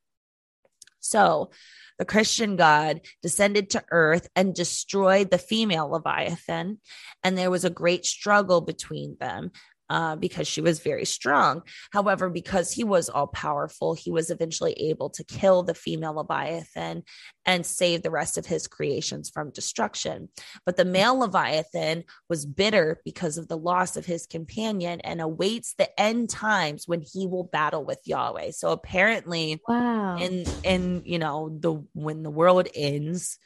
So, 0.99 1.51
the 1.99 2.05
Christian 2.05 2.58
God 2.58 3.01
descended 3.22 3.72
to 3.72 3.84
earth 3.91 4.28
and 4.36 4.53
destroyed 4.53 5.32
the 5.32 5.38
female 5.38 5.89
Leviathan, 5.89 6.80
and 7.24 7.38
there 7.38 7.49
was 7.49 7.66
a 7.66 7.72
great 7.72 8.05
struggle 8.05 8.62
between 8.62 9.18
them 9.20 9.51
uh, 9.89 10.15
because 10.15 10.47
she 10.47 10.61
was 10.61 10.79
very 10.79 11.05
strong. 11.05 11.61
However, 11.91 12.29
because 12.29 12.71
he 12.71 12.83
was 12.83 13.09
all 13.09 13.27
powerful, 13.27 13.93
he 13.93 14.11
was 14.11 14.29
eventually 14.29 14.73
able 14.73 15.09
to 15.11 15.23
kill 15.23 15.63
the 15.63 15.73
female 15.73 16.13
Leviathan 16.13 17.03
and 17.45 17.65
save 17.65 18.03
the 18.03 18.11
rest 18.11 18.38
of 18.38 18.45
his 18.45 18.67
creations 18.67 19.29
from 19.29 19.51
destruction. 19.51 20.29
But 20.65 20.77
the 20.77 20.85
male 20.85 21.17
Leviathan 21.17 22.03
was 22.29 22.45
bitter 22.45 22.99
because 23.05 23.38
of 23.38 23.47
the 23.47 23.57
loss 23.57 23.95
of 23.95 24.05
his 24.05 24.25
companion 24.25 24.99
and 25.01 25.21
awaits 25.21 25.73
the 25.77 25.97
end 25.99 26.29
times 26.29 26.88
when 26.88 27.01
he 27.01 27.27
will 27.27 27.45
battle 27.45 27.85
with 27.85 27.99
Yahweh. 28.05 28.51
So 28.51 28.71
apparently, 28.71 29.61
Wow. 29.67 30.17
in 30.17 30.45
in 30.63 31.01
you 31.05 31.19
know 31.19 31.49
the 31.59 31.83
when 31.93 32.23
the 32.23 32.29
world 32.29 32.67
ends 32.73 33.39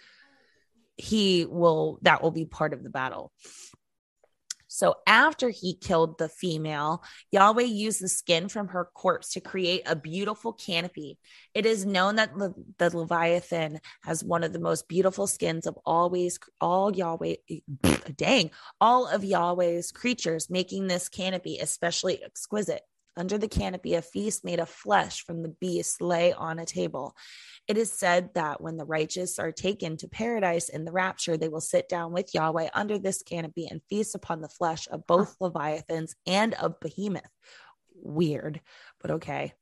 he 0.98 1.46
will 1.46 2.00
that 2.04 2.22
will 2.22 2.32
be 2.32 2.46
part 2.46 2.74
of 2.74 2.84
the 2.84 2.90
battle 2.90 3.32
so 4.74 4.96
after 5.06 5.50
he 5.50 5.74
killed 5.74 6.18
the 6.18 6.30
female 6.30 7.04
yahweh 7.32 7.64
used 7.64 8.02
the 8.02 8.08
skin 8.08 8.48
from 8.48 8.70
her 8.70 8.86
corpse 8.94 9.34
to 9.34 9.42
create 9.42 9.84
a 9.86 9.96
beautiful 9.96 10.54
canopy. 10.54 11.18
It 11.54 11.66
is 11.66 11.86
known 11.86 12.16
that 12.16 12.38
Le- 12.38 12.54
the 12.78 12.96
leviathan 12.96 13.82
has 14.04 14.24
one 14.24 14.46
of 14.46 14.54
the 14.54 14.60
most 14.60 14.88
beautiful 14.88 15.28
skins 15.28 15.68
of 15.68 15.78
always 15.86 16.40
all 16.62 16.96
yahweh 16.96 17.36
dang 18.16 18.52
all 18.80 19.08
of 19.08 19.26
yahweh's 19.26 19.92
creatures 19.92 20.50
making 20.50 20.88
this 20.88 21.10
canopy 21.10 21.58
especially 21.60 22.24
exquisite 22.24 22.84
under 23.18 23.38
the 23.38 23.48
canopy, 23.48 23.96
a 23.96 24.02
feast 24.02 24.46
made 24.46 24.60
of 24.60 24.70
flesh 24.70 25.24
from 25.24 25.44
the 25.44 25.56
beast 25.60 26.02
lay 26.02 26.34
on 26.34 26.60
a 26.60 26.66
table. 26.66 27.16
It 27.68 27.78
is 27.78 27.92
said 27.92 28.30
that 28.36 28.62
when 28.62 28.78
the 28.78 28.86
righteous 28.86 29.38
are 29.38 29.52
taken 29.52 29.98
to 29.98 30.08
paradise 30.08 30.70
in 30.70 30.86
the 30.86 30.92
rapture, 30.92 31.38
they 31.38 31.50
will 31.50 31.62
sit 31.62 31.90
down 31.90 32.14
with 32.14 32.34
Yahweh 32.34 32.70
under 32.74 32.98
this 32.98 33.22
canopy 33.22 33.68
and 33.70 33.82
feast 33.90 34.16
upon 34.16 34.42
the 34.42 34.50
flesh 34.50 34.88
of 34.92 35.06
both 35.08 35.36
Leviathans 35.40 36.16
and 36.26 36.54
of 36.56 36.80
Behemoth. 36.80 37.30
Weird, 37.96 38.62
but 39.02 39.12
okay. 39.12 39.54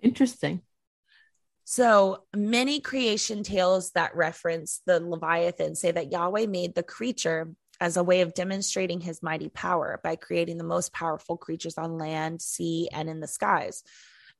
Interesting. 0.00 0.62
So 1.64 2.24
many 2.34 2.80
creation 2.80 3.42
tales 3.42 3.92
that 3.92 4.16
reference 4.16 4.82
the 4.84 5.00
Leviathan 5.00 5.74
say 5.74 5.90
that 5.92 6.10
Yahweh 6.10 6.46
made 6.46 6.74
the 6.74 6.82
creature 6.82 7.54
as 7.82 7.96
a 7.96 8.04
way 8.04 8.20
of 8.20 8.32
demonstrating 8.32 9.00
his 9.00 9.24
mighty 9.24 9.48
power 9.48 10.00
by 10.04 10.14
creating 10.14 10.56
the 10.56 10.62
most 10.62 10.92
powerful 10.92 11.36
creatures 11.36 11.76
on 11.76 11.98
land, 11.98 12.40
sea, 12.40 12.88
and 12.92 13.10
in 13.10 13.18
the 13.18 13.26
skies. 13.26 13.82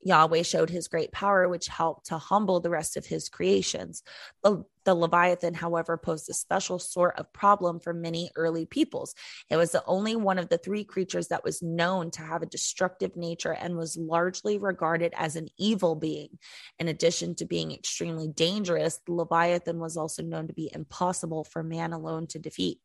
Yahweh 0.05 0.43
showed 0.43 0.71
his 0.71 0.89
great 0.89 1.13
power, 1.13 1.49
which 1.49 1.69
helped 1.69 2.07
to 2.07 2.19
humble 2.19 2.61
the 2.61 2.71
rest 2.71 2.97
of 2.97 3.07
his 3.07 3.29
creations. 3.29 4.03
The, 4.43 4.65
the 4.85 4.95
Leviathan, 4.95 5.55
however, 5.55 5.97
posed 5.97 6.29
a 6.29 6.35
special 6.35 6.79
sort 6.79 7.19
of 7.19 7.33
problem 7.33 7.79
for 7.79 7.93
many 7.93 8.31
early 8.35 8.67
peoples. 8.67 9.15
It 9.49 9.57
was 9.57 9.71
the 9.71 9.85
only 9.87 10.17
one 10.17 10.39
of 10.39 10.49
the 10.49 10.59
three 10.59 10.85
creatures 10.85 11.29
that 11.29 11.45
was 11.45 11.63
known 11.63 12.11
to 12.13 12.23
have 12.23 12.43
a 12.43 12.47
destructive 12.47 13.17
nature 13.17 13.53
and 13.53 13.77
was 13.77 13.97
largely 13.97 14.59
regarded 14.59 15.13
as 15.17 15.37
an 15.37 15.49
evil 15.57 15.95
being. 15.95 16.39
In 16.79 16.89
addition 16.89 17.37
to 17.37 17.45
being 17.45 17.73
extremely 17.73 18.29
dangerous, 18.29 19.01
the 19.07 19.13
Leviathan 19.13 19.79
was 19.79 19.97
also 19.97 20.23
known 20.23 20.49
to 20.49 20.55
be 20.55 20.71
impossible 20.73 21.45
for 21.45 21.63
man 21.63 21.93
alone 21.93 22.27
to 22.29 22.39
defeat. 22.41 22.81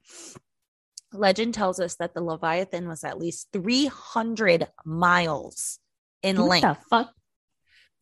Legend 1.18 1.54
tells 1.54 1.80
us 1.80 1.96
that 1.96 2.14
the 2.14 2.22
Leviathan 2.22 2.88
was 2.88 3.04
at 3.04 3.20
least 3.20 3.48
300 3.54 4.68
miles 4.86 5.80
in 6.24 6.38
What 6.38 6.50
length. 6.50 6.62
the 6.64 6.78
fuck? 6.90 7.14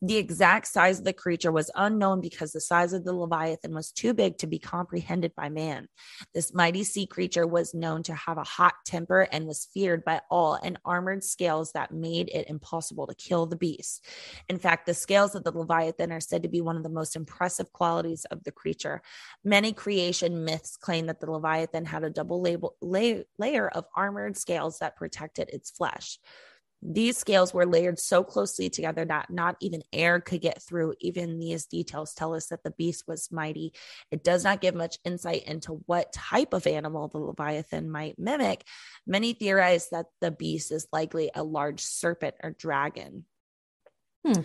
The 0.02 0.18
exact 0.18 0.66
size 0.66 0.98
of 0.98 1.06
the 1.06 1.14
creature 1.14 1.50
was 1.50 1.70
unknown 1.74 2.20
because 2.20 2.52
the 2.52 2.60
size 2.60 2.92
of 2.92 3.04
the 3.04 3.14
Leviathan 3.14 3.74
was 3.74 3.92
too 3.92 4.12
big 4.12 4.36
to 4.38 4.46
be 4.46 4.58
comprehended 4.58 5.34
by 5.34 5.48
man. 5.48 5.88
This 6.34 6.52
mighty 6.52 6.84
sea 6.84 7.06
creature 7.06 7.46
was 7.46 7.72
known 7.72 8.02
to 8.02 8.14
have 8.14 8.36
a 8.36 8.44
hot 8.44 8.74
temper 8.84 9.26
and 9.32 9.46
was 9.46 9.68
feared 9.72 10.04
by 10.04 10.20
all, 10.30 10.58
and 10.62 10.78
armored 10.84 11.24
scales 11.24 11.72
that 11.72 11.92
made 11.92 12.28
it 12.28 12.50
impossible 12.50 13.06
to 13.06 13.14
kill 13.14 13.46
the 13.46 13.56
beast. 13.56 14.04
In 14.50 14.58
fact, 14.58 14.84
the 14.84 14.92
scales 14.92 15.34
of 15.34 15.44
the 15.44 15.56
Leviathan 15.56 16.12
are 16.12 16.20
said 16.20 16.42
to 16.42 16.48
be 16.50 16.60
one 16.60 16.76
of 16.76 16.82
the 16.82 16.90
most 16.90 17.16
impressive 17.16 17.72
qualities 17.72 18.26
of 18.26 18.44
the 18.44 18.52
creature. 18.52 19.00
Many 19.44 19.72
creation 19.72 20.44
myths 20.44 20.76
claim 20.76 21.06
that 21.06 21.20
the 21.20 21.30
Leviathan 21.30 21.86
had 21.86 22.04
a 22.04 22.10
double 22.10 22.42
label, 22.42 22.76
lay, 22.82 23.24
layer 23.38 23.68
of 23.68 23.86
armored 23.96 24.36
scales 24.36 24.78
that 24.80 24.96
protected 24.96 25.48
its 25.48 25.70
flesh. 25.70 26.18
These 26.82 27.16
scales 27.16 27.54
were 27.54 27.66
layered 27.66 27.98
so 27.98 28.22
closely 28.22 28.68
together 28.68 29.04
that 29.04 29.30
not 29.30 29.56
even 29.60 29.82
air 29.92 30.20
could 30.20 30.40
get 30.40 30.62
through. 30.62 30.94
Even 31.00 31.38
these 31.38 31.66
details 31.66 32.14
tell 32.14 32.34
us 32.34 32.48
that 32.48 32.62
the 32.62 32.70
beast 32.70 33.04
was 33.08 33.32
mighty. 33.32 33.72
It 34.10 34.22
does 34.22 34.44
not 34.44 34.60
give 34.60 34.74
much 34.74 34.98
insight 35.04 35.44
into 35.44 35.82
what 35.86 36.12
type 36.12 36.52
of 36.52 36.66
animal 36.66 37.08
the 37.08 37.18
Leviathan 37.18 37.90
might 37.90 38.18
mimic. 38.18 38.64
Many 39.06 39.32
theorize 39.32 39.88
that 39.90 40.06
the 40.20 40.30
beast 40.30 40.70
is 40.70 40.86
likely 40.92 41.30
a 41.34 41.42
large 41.42 41.80
serpent 41.80 42.34
or 42.42 42.50
dragon. 42.50 43.24
Hmm. 44.24 44.42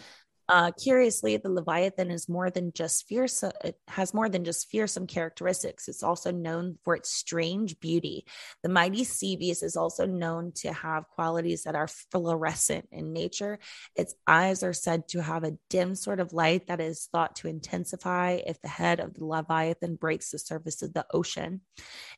Uh, 0.51 0.69
curiously, 0.71 1.37
the 1.37 1.49
Leviathan 1.49 2.11
is 2.11 2.27
more 2.27 2.49
than 2.49 2.73
just 2.73 3.07
fearsome. 3.07 3.53
It 3.63 3.77
has 3.87 4.13
more 4.13 4.27
than 4.27 4.43
just 4.43 4.69
fearsome 4.69 5.07
characteristics. 5.07 5.87
It's 5.87 6.03
also 6.03 6.29
known 6.29 6.77
for 6.83 6.93
its 6.93 7.09
strange 7.09 7.79
beauty. 7.79 8.25
The 8.61 8.67
mighty 8.67 9.05
sea 9.05 9.37
beast 9.37 9.63
is 9.63 9.77
also 9.77 10.05
known 10.05 10.51
to 10.55 10.73
have 10.73 11.07
qualities 11.07 11.63
that 11.63 11.75
are 11.75 11.87
fluorescent 11.87 12.89
in 12.91 13.13
nature. 13.13 13.59
Its 13.95 14.13
eyes 14.27 14.61
are 14.61 14.73
said 14.73 15.07
to 15.09 15.21
have 15.21 15.45
a 15.45 15.57
dim 15.69 15.95
sort 15.95 16.19
of 16.19 16.33
light 16.33 16.67
that 16.67 16.81
is 16.81 17.07
thought 17.13 17.37
to 17.37 17.47
intensify 17.47 18.41
if 18.45 18.61
the 18.61 18.67
head 18.67 18.99
of 18.99 19.13
the 19.13 19.23
Leviathan 19.23 19.95
breaks 19.95 20.31
the 20.31 20.37
surface 20.37 20.81
of 20.81 20.93
the 20.93 21.05
ocean. 21.13 21.61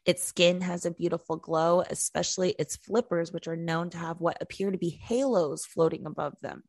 Its 0.08 0.24
skin 0.24 0.62
has 0.62 0.88
a 0.88 0.92
beautiful 0.92 1.36
glow, 1.36 1.82
especially 1.88 2.56
its 2.58 2.78
flippers, 2.78 3.32
which 3.32 3.48
are 3.48 3.56
known 3.56 3.92
to 3.92 4.00
have 4.00 4.22
what 4.22 4.42
appear 4.42 4.72
to 4.72 4.78
be 4.80 4.90
halos 4.90 5.68
floating 5.68 6.08
above 6.08 6.34
them. 6.42 6.64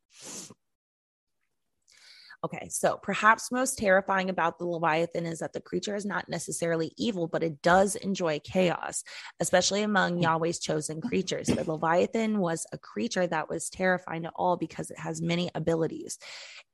Okay, 2.45 2.69
so 2.69 2.99
perhaps 3.03 3.51
most 3.51 3.79
terrifying 3.79 4.29
about 4.29 4.59
the 4.59 4.67
Leviathan 4.67 5.25
is 5.25 5.39
that 5.39 5.55
the 5.55 5.63
creature 5.63 5.97
is 5.97 6.05
not 6.05 6.29
necessarily 6.29 6.93
evil, 6.99 7.27
but 7.27 7.43
it 7.43 7.63
does 7.63 7.97
enjoy 7.97 8.39
chaos, 8.41 9.03
especially 9.41 9.81
among 9.81 10.19
mm. 10.19 10.23
Yahweh's 10.25 10.59
chosen 10.59 11.01
creatures. 11.01 11.47
The 11.47 11.65
Leviathan 11.65 12.39
was 12.39 12.67
a 12.71 12.77
creature 12.77 13.27
that 13.27 13.49
was 13.49 13.71
terrifying 13.71 14.25
to 14.25 14.33
all 14.37 14.59
because 14.59 14.91
it 14.91 14.99
has 14.99 15.23
many 15.23 15.51
abilities. 15.55 16.19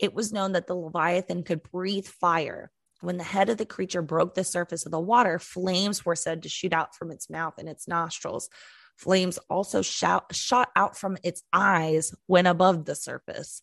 It 0.00 0.12
was 0.12 0.32
known 0.32 0.52
that 0.52 0.66
the 0.66 0.74
Leviathan 0.74 1.44
could 1.44 1.62
breathe 1.62 2.06
fire. 2.06 2.72
When 3.00 3.16
the 3.16 3.24
head 3.24 3.48
of 3.48 3.56
the 3.56 3.64
creature 3.64 4.02
broke 4.02 4.34
the 4.34 4.42
surface 4.42 4.86
of 4.86 4.90
the 4.90 4.98
water, 4.98 5.38
flames 5.38 6.04
were 6.04 6.16
said 6.16 6.42
to 6.42 6.48
shoot 6.48 6.72
out 6.72 6.96
from 6.96 7.12
its 7.12 7.30
mouth 7.30 7.54
and 7.58 7.68
its 7.68 7.86
nostrils. 7.86 8.50
Flames 8.96 9.38
also 9.48 9.82
shout, 9.82 10.34
shot 10.34 10.70
out 10.74 10.96
from 10.96 11.16
its 11.22 11.44
eyes 11.52 12.12
when 12.26 12.46
above 12.46 12.86
the 12.86 12.96
surface. 12.96 13.62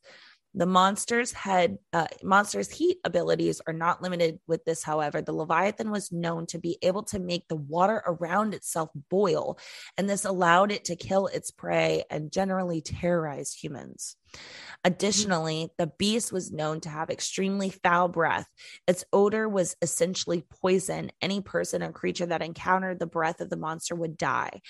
The 0.58 0.66
monster's 0.66 1.32
head, 1.34 1.78
uh, 1.93 2.08
monster's 2.24 2.72
heat 2.72 2.97
abilities 3.03 3.62
are 3.68 3.74
not 3.74 4.01
limited 4.01 4.39
with 4.47 4.66
this. 4.66 4.82
However, 4.82 5.22
the 5.22 5.32
Leviathan 5.32 5.91
was 5.91 6.12
known 6.12 6.47
to 6.47 6.58
be 6.58 6.80
able 6.82 7.03
to 7.03 7.20
make 7.20 7.47
the 7.47 7.55
water 7.55 8.01
around 8.08 8.55
itself 8.55 8.89
boil, 9.12 9.60
and 9.99 10.10
this 10.10 10.26
allowed 10.26 10.72
it 10.72 10.86
to 10.86 10.95
kill 10.95 11.28
its 11.28 11.51
prey 11.51 12.05
and 12.10 12.32
generally 12.32 12.82
terrorize 12.82 13.53
humans. 13.53 14.16
Additionally, 14.83 15.69
the 15.77 15.91
beast 15.97 16.31
was 16.31 16.51
known 16.51 16.79
to 16.81 16.89
have 16.89 17.09
extremely 17.09 17.69
foul 17.69 18.07
breath. 18.07 18.47
Its 18.88 19.03
odor 19.11 19.49
was 19.49 19.75
essentially 19.81 20.45
poison. 20.61 21.11
Any 21.21 21.41
person 21.41 21.83
or 21.83 21.91
creature 21.91 22.27
that 22.27 22.41
encountered 22.41 22.99
the 22.99 23.07
breath 23.07 23.41
of 23.41 23.49
the 23.49 23.57
monster 23.57 23.95
would 23.95 24.17
die. 24.17 24.61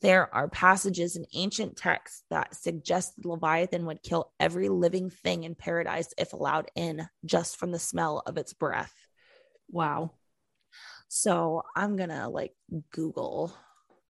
There 0.00 0.32
are 0.34 0.48
passages 0.48 1.16
in 1.16 1.26
ancient 1.34 1.76
texts 1.76 2.22
that 2.30 2.54
suggest 2.54 3.20
the 3.20 3.28
Leviathan 3.28 3.84
would 3.86 4.02
kill 4.02 4.32
every 4.38 4.68
living 4.68 5.10
thing 5.10 5.44
in 5.44 5.54
paradise 5.54 6.14
if 6.16 6.32
allowed 6.32 6.70
in 6.74 7.08
just 7.24 7.56
from 7.56 7.72
the 7.72 7.78
smell 7.78 8.22
of 8.26 8.38
its 8.38 8.52
breath. 8.52 8.94
Wow. 9.70 10.12
So 11.08 11.62
I'm 11.74 11.96
going 11.96 12.10
to 12.10 12.28
like 12.28 12.52
Google 12.90 13.52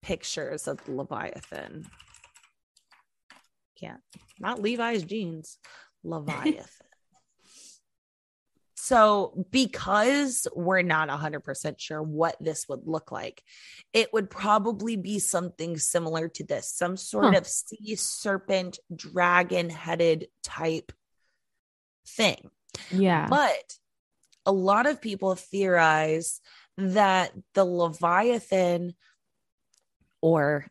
pictures 0.01 0.67
of 0.67 0.83
the 0.85 0.91
Leviathan. 0.91 1.87
Can't, 3.81 3.99
not 4.39 4.61
Levi's 4.61 5.03
jeans, 5.03 5.57
Leviathan. 6.03 6.65
So, 8.83 9.45
because 9.51 10.47
we're 10.55 10.81
not 10.81 11.07
100% 11.09 11.75
sure 11.77 12.01
what 12.01 12.35
this 12.41 12.67
would 12.67 12.87
look 12.87 13.11
like, 13.11 13.43
it 13.93 14.11
would 14.11 14.27
probably 14.27 14.95
be 14.95 15.19
something 15.19 15.77
similar 15.77 16.27
to 16.29 16.43
this 16.43 16.67
some 16.67 16.97
sort 16.97 17.33
Huh. 17.33 17.37
of 17.37 17.47
sea 17.47 17.95
serpent, 17.95 18.79
dragon 18.93 19.69
headed 19.69 20.29
type 20.41 20.91
thing. 22.07 22.49
Yeah. 22.89 23.27
But 23.29 23.75
a 24.47 24.51
lot 24.51 24.87
of 24.87 24.99
people 24.99 25.35
theorize 25.35 26.41
that 26.77 27.33
the 27.53 27.63
Leviathan, 27.63 28.95
or 30.21 30.65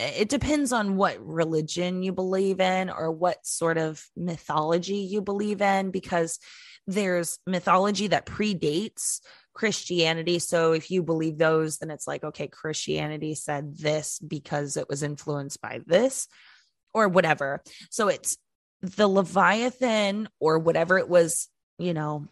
it 0.00 0.28
depends 0.28 0.72
on 0.72 0.96
what 0.96 1.24
religion 1.24 2.02
you 2.02 2.12
believe 2.12 2.60
in 2.60 2.90
or 2.90 3.10
what 3.12 3.46
sort 3.46 3.78
of 3.78 4.04
mythology 4.16 4.96
you 4.96 5.20
believe 5.20 5.60
in, 5.60 5.90
because 5.90 6.38
there's 6.86 7.38
mythology 7.46 8.08
that 8.08 8.26
predates 8.26 9.20
Christianity. 9.52 10.38
So 10.38 10.72
if 10.72 10.90
you 10.90 11.02
believe 11.02 11.38
those, 11.38 11.78
then 11.78 11.90
it's 11.90 12.06
like, 12.06 12.24
okay, 12.24 12.48
Christianity 12.48 13.34
said 13.34 13.76
this 13.76 14.18
because 14.18 14.76
it 14.76 14.88
was 14.88 15.02
influenced 15.02 15.60
by 15.60 15.80
this 15.86 16.26
or 16.94 17.08
whatever. 17.08 17.62
So 17.90 18.08
it's 18.08 18.38
the 18.80 19.06
Leviathan 19.06 20.28
or 20.40 20.58
whatever 20.58 20.98
it 20.98 21.08
was, 21.08 21.48
you 21.78 21.94
know, 21.94 22.26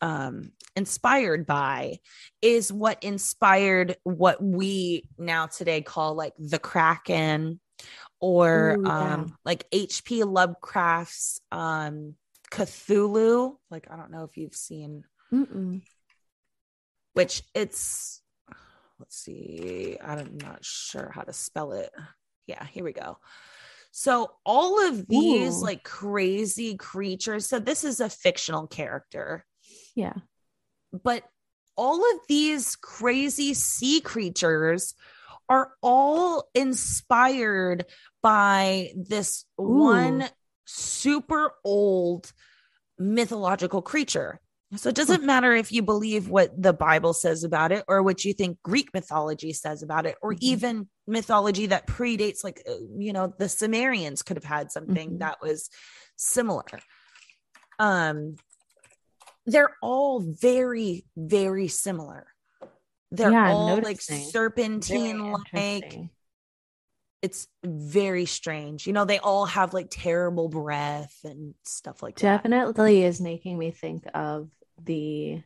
um 0.00 0.50
inspired 0.76 1.46
by 1.46 1.98
is 2.42 2.72
what 2.72 3.02
inspired 3.04 3.96
what 4.04 4.42
we 4.42 5.04
now 5.18 5.46
today 5.46 5.82
call 5.82 6.14
like 6.14 6.32
the 6.38 6.58
Kraken 6.58 7.60
or 8.20 8.76
Ooh, 8.78 8.82
yeah. 8.84 9.14
um 9.14 9.36
like 9.44 9.68
HP 9.70 10.24
Lovecraft's 10.24 11.40
um 11.52 12.14
Cthulhu. 12.50 13.56
Like 13.70 13.88
I 13.90 13.96
don't 13.96 14.10
know 14.10 14.24
if 14.24 14.36
you've 14.36 14.54
seen 14.54 15.04
Mm-mm. 15.32 15.82
which 17.14 17.42
it's 17.54 18.20
let's 19.00 19.16
see 19.16 19.96
i'm 20.00 20.38
not 20.38 20.64
sure 20.64 21.10
how 21.12 21.22
to 21.22 21.32
spell 21.32 21.72
it 21.72 21.90
yeah 22.46 22.64
here 22.66 22.84
we 22.84 22.92
go 22.92 23.18
so 23.90 24.30
all 24.46 24.86
of 24.86 25.06
these 25.08 25.58
Ooh. 25.58 25.64
like 25.64 25.82
crazy 25.82 26.76
creatures 26.76 27.48
so 27.48 27.58
this 27.58 27.82
is 27.82 27.98
a 28.00 28.08
fictional 28.08 28.68
character 28.68 29.44
Yeah. 29.96 30.14
But 31.02 31.24
all 31.76 32.00
of 32.00 32.20
these 32.28 32.76
crazy 32.76 33.54
sea 33.54 34.00
creatures 34.00 34.94
are 35.48 35.72
all 35.82 36.48
inspired 36.54 37.86
by 38.22 38.92
this 38.96 39.44
one 39.56 40.28
super 40.64 41.52
old 41.64 42.32
mythological 42.98 43.82
creature. 43.82 44.40
So 44.76 44.88
it 44.88 44.94
doesn't 44.96 45.24
matter 45.24 45.52
if 45.54 45.70
you 45.70 45.82
believe 45.82 46.28
what 46.28 46.50
the 46.60 46.72
Bible 46.72 47.12
says 47.12 47.44
about 47.44 47.70
it 47.70 47.84
or 47.86 48.02
what 48.02 48.24
you 48.24 48.32
think 48.32 48.58
Greek 48.62 48.92
mythology 48.94 49.52
says 49.52 49.82
about 49.82 50.06
it 50.06 50.16
or 50.22 50.32
Mhm. 50.32 50.38
even 50.40 50.88
mythology 51.06 51.66
that 51.66 51.86
predates 51.86 52.42
like 52.42 52.62
uh, 52.68 52.74
you 52.96 53.12
know 53.12 53.32
the 53.38 53.48
Sumerians 53.48 54.22
could 54.22 54.36
have 54.36 54.44
had 54.44 54.72
something 54.72 55.12
Mhm. 55.12 55.18
that 55.18 55.40
was 55.42 55.68
similar. 56.16 56.64
Um 57.78 58.36
they're 59.46 59.76
all 59.82 60.20
very 60.20 61.04
very 61.16 61.68
similar. 61.68 62.26
They're 63.10 63.30
Yeah, 63.30 63.54
all 63.54 63.80
like 63.80 64.00
serpentine 64.00 65.34
like 65.54 66.10
it's 67.22 67.48
very 67.64 68.26
strange. 68.26 68.86
You 68.86 68.92
know, 68.92 69.06
they 69.06 69.18
all 69.18 69.46
have 69.46 69.72
like 69.72 69.88
terrible 69.90 70.48
breath 70.48 71.16
and 71.24 71.54
stuff 71.64 72.02
like 72.02 72.16
that. 72.16 72.42
Definitely 72.42 73.02
is 73.02 73.18
making 73.18 73.58
me 73.58 73.70
think 73.70 74.04
of 74.12 74.50
the 74.84 75.42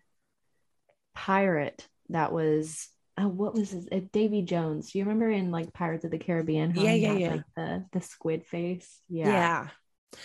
pirate 1.15 1.87
that 2.09 2.33
was 2.33 2.89
uh, 3.17 3.29
what 3.29 3.55
was 3.55 3.71
his 3.71 3.89
uh, 3.93 4.01
Davy 4.13 4.43
Jones. 4.43 4.91
Do 4.91 4.99
you 4.99 5.05
remember 5.05 5.31
in 5.31 5.53
like 5.53 5.73
Pirates 5.73 6.05
of 6.05 6.11
the 6.11 6.19
Caribbean? 6.19 6.75
Yeah, 6.75 6.95
yeah, 6.95 7.13
yeah. 7.15 7.31
Like 7.31 7.45
the 7.57 7.85
the 7.93 8.01
squid 8.01 8.45
face. 8.47 9.01
Yeah. 9.09 9.29
Yeah. 9.29 9.69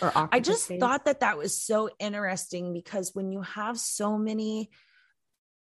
Or 0.02 0.12
I 0.32 0.40
just 0.40 0.68
face. 0.68 0.80
thought 0.80 1.06
that 1.06 1.20
that 1.22 1.38
was 1.38 1.60
so 1.62 1.90
interesting 2.00 2.74
because 2.74 3.12
when 3.14 3.32
you 3.32 3.42
have 3.42 3.78
so 3.80 4.18
many, 4.18 4.70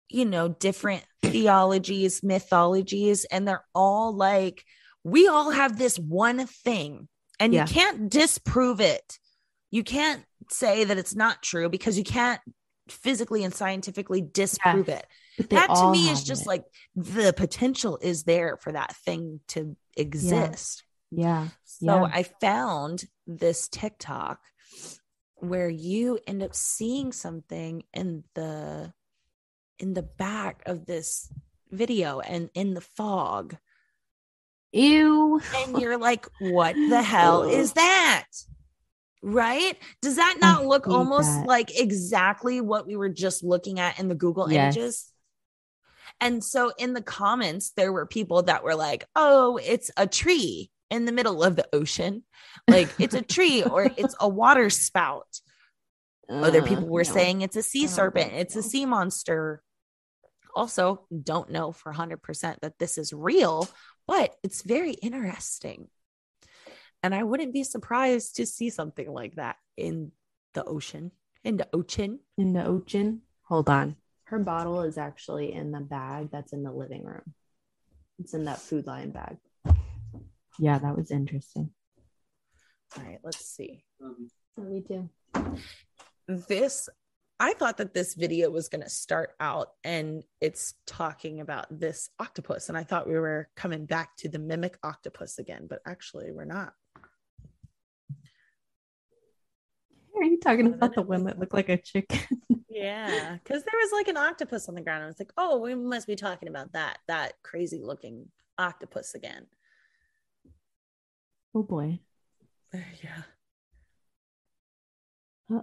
you 0.09 0.25
know, 0.25 0.49
different 0.49 1.03
theologies, 1.21 2.21
mythologies, 2.23 3.25
and 3.25 3.47
they're 3.47 3.65
all 3.73 4.13
like, 4.15 4.63
we 5.03 5.27
all 5.27 5.51
have 5.51 5.77
this 5.77 5.97
one 5.97 6.45
thing, 6.45 7.07
and 7.39 7.53
Yeah. 7.53 7.65
you 7.65 7.73
can't 7.73 8.09
disprove 8.11 8.81
it. 8.81 9.19
You 9.71 9.83
can't 9.83 10.23
say 10.51 10.83
that 10.83 10.97
it's 10.97 11.15
not 11.15 11.41
true 11.41 11.69
because 11.69 11.97
you 11.97 12.03
can't 12.03 12.41
physically 12.89 13.43
and 13.43 13.53
scientifically 13.53 14.21
disprove 14.21 14.89
it. 14.89 15.05
That 15.49 15.67
to 15.75 15.91
me 15.91 16.09
is 16.09 16.23
just 16.23 16.41
it. 16.41 16.47
like 16.47 16.63
the 16.95 17.31
potential 17.33 17.97
is 18.01 18.23
there 18.23 18.57
for 18.57 18.71
that 18.73 18.95
thing 19.05 19.39
to 19.49 19.77
exist. 19.95 20.83
yeah. 21.11 21.47
So 21.63 21.85
Yeah. 21.85 22.09
I 22.11 22.23
found 22.23 23.05
this 23.37 23.67
TikTok 23.67 24.39
where 25.35 25.69
you 25.69 26.19
end 26.27 26.43
up 26.43 26.53
seeing 26.53 27.11
something 27.11 27.83
in 27.93 28.23
the 28.35 28.93
in 29.77 29.93
the 29.93 30.03
back 30.03 30.63
of 30.65 30.85
this 30.85 31.31
video 31.71 32.19
and 32.19 32.49
in 32.53 32.73
the 32.73 32.81
fog 32.81 33.55
Ew. 34.71 35.41
and 35.55 35.79
you're 35.79 35.97
like 35.97 36.27
what 36.39 36.75
the 36.87 37.01
hell 37.13 37.43
is 37.43 37.73
that 37.73 38.25
right 39.21 39.77
does 40.01 40.17
that 40.17 40.37
not 40.39 40.65
look 40.65 40.87
almost 40.87 41.39
that. 41.39 41.47
like 41.47 41.79
exactly 41.79 42.59
what 42.61 42.85
we 42.87 42.95
were 42.95 43.09
just 43.09 43.43
looking 43.43 43.79
at 43.79 43.99
in 43.99 44.07
the 44.07 44.15
google 44.15 44.51
Yes. 44.51 44.75
images 44.75 45.11
and 46.19 46.43
so 46.43 46.71
in 46.77 46.93
the 46.93 47.01
comments 47.01 47.71
there 47.75 47.93
were 47.93 48.05
people 48.05 48.43
that 48.43 48.63
were 48.63 48.75
like 48.75 49.05
oh 49.15 49.57
it's 49.63 49.91
a 49.95 50.07
tree 50.07 50.69
in 50.89 51.05
the 51.05 51.11
middle 51.11 51.43
of 51.43 51.55
the 51.55 51.67
ocean 51.73 52.23
like 52.67 52.89
it's 52.99 53.15
a 53.15 53.21
tree 53.21 53.63
or 53.63 53.83
it's 53.97 54.15
a 54.19 54.27
water 54.27 54.69
spout 54.69 55.27
Other 56.29 56.61
Uh, 56.61 56.67
people 56.67 56.87
were 56.87 57.03
no. 57.03 57.11
saying 57.13 57.41
it's 57.41 57.55
a 57.57 57.63
sea 57.63 57.87
serpent, 57.87 58.33
it's 58.33 58.55
a 58.55 58.61
sea 58.61 58.85
monster. 58.85 59.63
Also, 60.55 61.05
don't 61.23 61.49
know 61.51 61.71
for 61.71 61.91
100% 61.93 62.59
that 62.61 62.77
this 62.79 62.97
is 62.97 63.13
real, 63.13 63.67
but 64.07 64.35
it's 64.43 64.61
very 64.61 64.93
interesting. 64.93 65.87
And 67.01 67.15
I 67.15 67.23
wouldn't 67.23 67.53
be 67.53 67.63
surprised 67.63 68.35
to 68.37 68.45
see 68.45 68.69
something 68.69 69.09
like 69.11 69.35
that 69.35 69.55
in 69.77 70.11
the 70.53 70.63
ocean. 70.65 71.11
In 71.43 71.57
the 71.57 71.67
ocean. 71.73 72.19
in 72.37 72.53
the 72.53 72.65
ocean. 72.65 73.21
Hold 73.43 73.69
on. 73.69 73.95
Her 74.25 74.39
bottle 74.39 74.81
is 74.81 74.97
actually 74.97 75.53
in 75.53 75.71
the 75.71 75.79
bag 75.81 76.29
that's 76.31 76.53
in 76.53 76.61
the 76.63 76.71
living 76.71 77.05
room. 77.05 77.33
It's 78.19 78.33
in 78.33 78.45
that 78.45 78.59
food 78.59 78.85
line 78.85 79.11
bag. 79.11 79.37
Yeah, 80.57 80.79
that 80.79 80.97
was 80.97 81.11
interesting. 81.11 81.71
All 82.97 83.03
right, 83.03 83.19
let's 83.23 83.45
see. 83.45 83.83
Me 84.57 84.81
too. 84.81 85.09
This, 86.27 86.89
I 87.39 87.53
thought 87.53 87.77
that 87.77 87.93
this 87.93 88.15
video 88.15 88.49
was 88.49 88.67
going 88.67 88.83
to 88.83 88.89
start 88.89 89.31
out 89.39 89.69
and 89.83 90.23
it's 90.41 90.73
talking 90.85 91.39
about 91.39 91.67
this 91.69 92.09
octopus. 92.19 92.69
And 92.69 92.77
I 92.77 92.83
thought 92.83 93.07
we 93.07 93.19
were 93.19 93.49
coming 93.55 93.85
back 93.85 94.15
to 94.17 94.29
the 94.29 94.39
mimic 94.39 94.77
octopus 94.83 95.37
again, 95.37 95.67
but 95.69 95.79
actually, 95.85 96.31
we're 96.31 96.45
not. 96.45 96.73
Are 100.17 100.25
you 100.25 100.39
talking 100.39 100.67
about 100.73 100.95
the 100.95 101.01
one 101.01 101.25
that 101.25 101.39
looked 101.39 101.53
like 101.53 101.69
a 101.69 101.77
chicken? 101.77 102.19
Yeah, 102.71 103.37
because 103.43 103.63
there 103.63 103.79
was 103.81 103.91
like 103.91 104.07
an 104.07 104.15
octopus 104.15 104.69
on 104.69 104.75
the 104.75 104.81
ground. 104.81 105.03
I 105.03 105.07
was 105.07 105.19
like, 105.19 105.33
oh, 105.37 105.57
we 105.57 105.75
must 105.75 106.07
be 106.07 106.15
talking 106.15 106.47
about 106.47 106.71
that 106.73 106.99
that 107.07 107.33
crazy 107.43 107.81
looking 107.83 108.27
octopus 108.57 109.15
again. 109.15 109.47
Oh 111.53 111.63
boy. 111.63 111.99
Eh, 112.73 112.77
yeah. 113.03 113.23
Huh. 115.49 115.61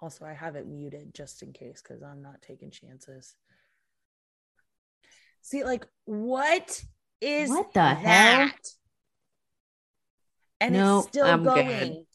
Also, 0.00 0.24
I 0.24 0.32
have 0.32 0.56
it 0.56 0.66
muted 0.66 1.14
just 1.14 1.42
in 1.42 1.52
case 1.52 1.80
because 1.82 2.02
I'm 2.02 2.22
not 2.22 2.42
taking 2.42 2.70
chances. 2.70 3.36
See, 5.40 5.64
like, 5.64 5.86
what 6.04 6.82
is 7.20 7.50
What 7.50 7.72
the 7.74 7.82
hell? 7.82 8.46
that? 8.46 8.68
And 10.60 10.74
Nope, 10.74 11.04
it's 11.04 11.08
still 11.08 11.24
I'm 11.26 11.42
good. 11.42 11.54
going. 11.54 12.06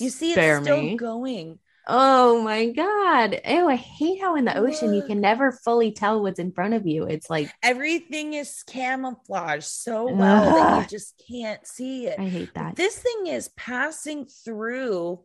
You 0.00 0.10
see, 0.10 0.32
it's 0.32 0.42
Spare 0.42 0.60
still 0.60 0.82
me. 0.82 0.96
going. 0.96 1.58
Oh 1.86 2.42
my 2.42 2.70
god. 2.70 3.40
Oh, 3.44 3.68
I 3.68 3.76
hate 3.76 4.20
how 4.20 4.36
in 4.36 4.46
the 4.46 4.56
ocean 4.56 4.94
you 4.94 5.02
can 5.02 5.20
never 5.20 5.52
fully 5.52 5.92
tell 5.92 6.22
what's 6.22 6.38
in 6.38 6.52
front 6.52 6.72
of 6.74 6.86
you. 6.86 7.04
It's 7.04 7.28
like 7.28 7.50
Everything 7.62 8.32
is 8.34 8.62
camouflaged 8.62 9.64
so 9.64 10.04
well 10.10 10.44
that 10.54 10.80
you 10.80 10.88
just 10.88 11.22
can't 11.28 11.66
see 11.66 12.06
it. 12.06 12.18
I 12.18 12.24
hate 12.24 12.54
that. 12.54 12.76
This 12.76 12.98
thing 12.98 13.26
is 13.26 13.48
passing 13.56 14.26
through 14.26 15.20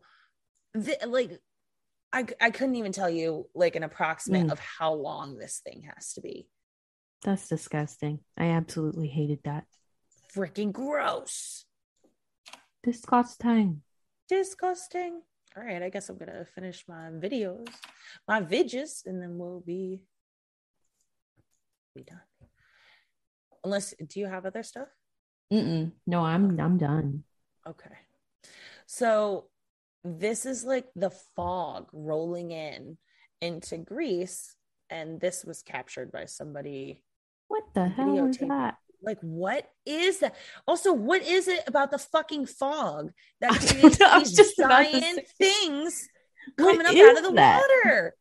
the, 0.73 0.97
like 1.07 1.39
I, 2.11 2.25
I 2.41 2.49
couldn't 2.49 2.75
even 2.75 2.91
tell 2.91 3.09
you 3.09 3.47
like 3.55 3.75
an 3.75 3.83
approximate 3.83 4.47
Mm. 4.47 4.51
of 4.51 4.59
how 4.59 4.93
long 4.93 5.37
this 5.37 5.61
thing 5.63 5.89
has 5.95 6.13
to 6.13 6.21
be. 6.21 6.49
That's 7.23 7.47
disgusting. 7.47 8.19
I 8.37 8.47
absolutely 8.47 9.07
hated 9.07 9.39
that. 9.45 9.65
Freaking 10.35 10.71
gross. 10.71 11.65
Disgusting. 12.83 13.81
Disgusting. 14.27 15.21
All 15.59 15.65
right, 15.65 15.83
I 15.83 15.89
guess 15.89 16.07
I'm 16.07 16.17
gonna 16.17 16.45
finish 16.55 16.85
my 16.87 17.09
videos, 17.11 17.67
my 18.27 18.41
vidges, 18.41 19.05
and 19.05 19.21
then 19.21 19.37
we'll 19.37 19.59
be 19.59 19.99
be 21.93 22.03
done. 22.03 22.21
Unless 23.65 23.93
do 24.07 24.21
you 24.21 24.27
have 24.27 24.45
other 24.45 24.63
stuff? 24.63 24.87
Mm-mm. 25.51 25.91
No, 26.07 26.21
I'm 26.21 26.57
I'm 26.61 26.77
done. 26.77 27.25
Okay. 27.67 27.97
So 28.85 29.49
this 30.05 30.45
is 30.45 30.63
like 30.63 30.87
the 30.95 31.11
fog 31.35 31.89
rolling 31.91 32.51
in 32.51 32.97
into 33.41 33.79
Greece, 33.79 34.55
and 34.89 35.19
this 35.19 35.43
was 35.43 35.61
captured 35.61 36.09
by 36.09 36.23
somebody. 36.23 37.03
What 37.49 37.63
the 37.73 37.89
hell 37.89 38.27
is 38.27 38.37
that? 38.37 38.75
Like, 39.01 39.19
what 39.21 39.69
is 39.85 40.19
that? 40.19 40.35
Also, 40.67 40.93
what 40.93 41.21
is 41.23 41.47
it 41.47 41.61
about 41.67 41.91
the 41.91 41.97
fucking 41.97 42.47
fog 42.47 43.11
that 43.41 43.59
creates 43.67 43.99
know, 43.99 44.07
I 44.07 44.19
was 44.19 44.31
these 44.31 44.35
just 44.35 44.57
giant 44.57 45.27
things 45.37 46.09
coming 46.57 46.85
up 46.85 46.99
out 47.01 47.17
of 47.17 47.23
the 47.23 47.31
that? 47.35 47.67
water? 47.85 48.15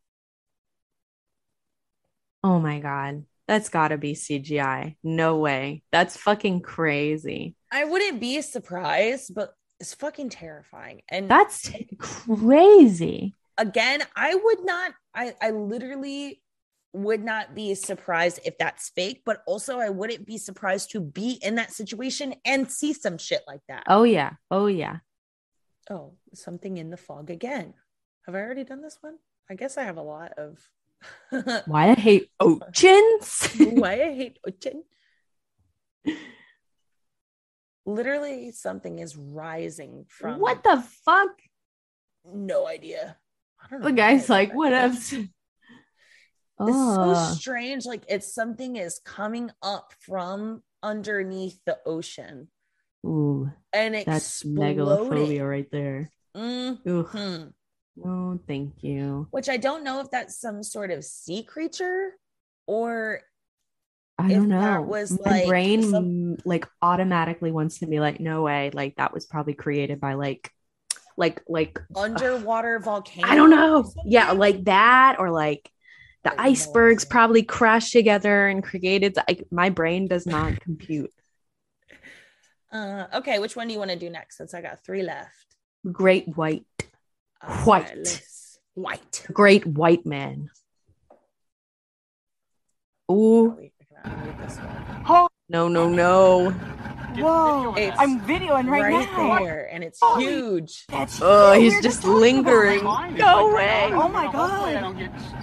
Oh 2.42 2.58
my 2.58 2.80
god. 2.80 3.24
That's 3.46 3.68
gotta 3.68 3.96
be 3.96 4.14
CGI. 4.14 4.96
No 5.02 5.38
way. 5.38 5.82
That's 5.90 6.16
fucking 6.16 6.60
crazy. 6.62 7.56
I 7.70 7.84
wouldn't 7.84 8.20
be 8.20 8.40
surprised, 8.42 9.34
but 9.34 9.54
it's 9.80 9.94
fucking 9.94 10.30
terrifying. 10.30 11.02
And 11.08 11.30
That's 11.30 11.70
crazy. 11.98 13.34
again, 13.56 14.02
I 14.16 14.34
would 14.34 14.64
not, 14.64 14.92
I, 15.14 15.34
I 15.40 15.50
literally 15.50 16.40
would 17.02 17.22
not 17.22 17.54
be 17.54 17.74
surprised 17.74 18.40
if 18.44 18.58
that's 18.58 18.90
fake, 18.90 19.22
but 19.24 19.42
also 19.46 19.78
I 19.78 19.90
wouldn't 19.90 20.26
be 20.26 20.38
surprised 20.38 20.90
to 20.92 21.00
be 21.00 21.38
in 21.42 21.56
that 21.56 21.72
situation 21.72 22.34
and 22.44 22.70
see 22.70 22.92
some 22.92 23.18
shit 23.18 23.42
like 23.46 23.60
that. 23.68 23.84
Oh 23.86 24.04
yeah. 24.04 24.32
Oh 24.50 24.66
yeah. 24.66 24.98
Oh, 25.90 26.14
something 26.34 26.76
in 26.76 26.90
the 26.90 26.96
fog 26.96 27.30
again. 27.30 27.74
Have 28.26 28.34
I 28.34 28.40
already 28.40 28.64
done 28.64 28.82
this 28.82 28.98
one? 29.00 29.16
I 29.50 29.54
guess 29.54 29.78
I 29.78 29.84
have 29.84 29.96
a 29.96 30.02
lot 30.02 30.32
of 30.36 30.58
Why 31.66 31.90
I 31.90 31.94
hate 31.94 32.28
oceans. 32.40 33.48
why 33.58 33.92
I 34.02 34.14
hate 34.14 34.38
ocean. 34.46 34.82
Literally, 37.86 38.50
something 38.52 38.98
is 38.98 39.16
rising 39.16 40.04
from 40.08 40.40
what 40.40 40.62
the 40.62 40.84
fuck? 41.04 41.30
no 42.24 42.66
idea. 42.66 43.16
I 43.62 43.70
don't 43.70 43.80
know. 43.80 43.86
The 43.86 43.92
guy's 43.92 44.28
like, 44.28 44.52
what 44.52 44.72
else? 44.72 45.14
It's 46.66 46.76
so 46.94 47.14
Oh, 47.14 47.34
strange. 47.38 47.86
Like 47.86 48.04
it's 48.08 48.32
something 48.32 48.76
is 48.76 49.00
coming 49.04 49.50
up 49.62 49.92
from 50.00 50.62
underneath 50.82 51.58
the 51.64 51.78
ocean 51.86 52.48
ooh, 53.06 53.50
and 53.72 53.94
it's 53.96 54.04
that's 54.06 54.42
exploding. 54.42 54.76
megalophobia 54.78 55.48
right 55.48 55.70
there. 55.70 56.10
Mhm. 56.36 57.52
No, 57.96 58.40
thank 58.46 58.82
you. 58.82 59.26
Which 59.30 59.48
I 59.48 59.56
don't 59.56 59.82
know 59.84 60.00
if 60.00 60.10
that's 60.10 60.38
some 60.40 60.62
sort 60.62 60.90
of 60.90 61.04
sea 61.04 61.42
creature 61.42 62.12
or 62.66 63.22
I 64.18 64.32
don't 64.32 64.48
that 64.48 64.80
know. 64.80 64.82
was, 64.82 65.18
My 65.24 65.30
like, 65.30 65.46
brain 65.46 65.82
some- 65.82 66.36
like 66.44 66.66
automatically 66.82 67.52
wants 67.52 67.78
to 67.80 67.86
be 67.86 68.00
like, 68.00 68.20
no 68.20 68.42
way. 68.42 68.70
Like 68.72 68.96
that 68.96 69.12
was 69.12 69.26
probably 69.26 69.54
created 69.54 70.00
by 70.00 70.14
like, 70.14 70.52
like, 71.16 71.42
like 71.48 71.80
underwater 71.96 72.78
volcano. 72.80 73.26
I 73.28 73.34
don't 73.36 73.50
know. 73.50 73.90
Yeah, 74.04 74.32
like 74.32 74.64
that, 74.64 75.16
or 75.18 75.30
like 75.30 75.70
the 76.24 76.40
icebergs 76.40 77.04
probably 77.04 77.42
crashed 77.42 77.92
together 77.92 78.48
and 78.48 78.62
created. 78.62 79.16
Like 79.16 79.46
my 79.50 79.70
brain 79.70 80.08
does 80.08 80.26
not 80.26 80.60
compute. 80.60 81.12
Uh, 82.70 83.06
okay, 83.14 83.38
which 83.38 83.56
one 83.56 83.66
do 83.68 83.72
you 83.72 83.78
want 83.78 83.90
to 83.90 83.96
do 83.98 84.10
next? 84.10 84.36
Since 84.36 84.52
I 84.54 84.60
got 84.60 84.84
three 84.84 85.02
left. 85.02 85.46
Great 85.90 86.26
white, 86.36 86.64
Uh, 87.40 87.62
White. 87.64 88.22
White. 88.74 89.26
great 89.32 89.66
white 89.66 90.04
man. 90.04 90.50
Ooh, 93.10 93.48
Probably 93.48 93.72
gonna 94.04 94.16
unmute 94.16 94.46
this 94.46 94.58
one. 94.58 95.28
no, 95.48 95.68
no, 95.68 95.88
no. 95.88 96.50
Whoa. 97.16 97.74
It's 97.76 97.96
I'm 97.98 98.20
videoing 98.20 98.68
right, 98.68 98.82
right 98.92 99.10
now. 99.16 99.38
there, 99.38 99.68
and 99.72 99.82
it's 99.82 99.98
Holy- 100.02 100.24
huge. 100.24 100.84
That's 100.88 101.20
Oh, 101.22 101.52
so 101.54 101.60
he's 101.60 101.80
just 101.82 102.02
talk 102.02 102.10
about. 102.10 102.20
lingering. 102.20 102.80
Go 103.16 103.50
away. 103.50 103.90
Oh 103.92 104.08
my 104.08 104.30
god. 104.30 104.96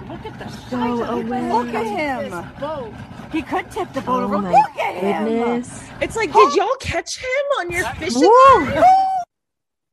Look 0.09 0.25
at 0.25 0.39
the 0.39 0.75
Go 0.75 1.03
away. 1.03 1.51
Look 1.51 1.67
at 1.73 1.85
him. 1.85 3.31
He 3.31 3.41
could 3.41 3.69
tip 3.71 3.91
the 3.93 4.01
boat 4.01 4.21
Oh 4.21 4.23
over. 4.25 4.37
my 4.39 4.51
Look 4.51 4.77
at 4.77 4.95
him. 4.95 5.63
It's 6.01 6.15
like, 6.15 6.31
did 6.31 6.55
y'all 6.55 6.75
catch 6.79 7.17
him 7.17 7.27
on 7.59 7.71
your 7.71 7.83
fishing? 7.95 8.21
Woo. 8.21 8.83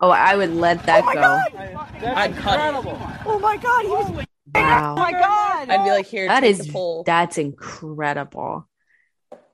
Oh, 0.05 0.11
I 0.11 0.35
would 0.35 0.51
let 0.53 0.83
that 0.87 1.05
Oh 1.05 1.07
my 1.07 1.15
go. 1.15 1.21
god. 1.21 1.79
I'd 2.17 2.35
cut 2.37 2.59
it. 2.85 2.93
Oh 3.25 3.39
my 3.39 3.57
god. 3.57 3.83
He 3.83 3.89
was. 3.89 4.25
Oh 4.57 4.95
my 4.97 5.13
god. 5.13 5.71
I'd 5.71 5.85
be 5.85 5.91
like, 5.93 6.07
here, 6.07 6.27
That 6.27 6.41
take 6.41 6.51
is 6.51 6.67
the 6.67 6.73
pole. 6.73 7.05
that's 7.07 7.39
incredible. 7.39 8.67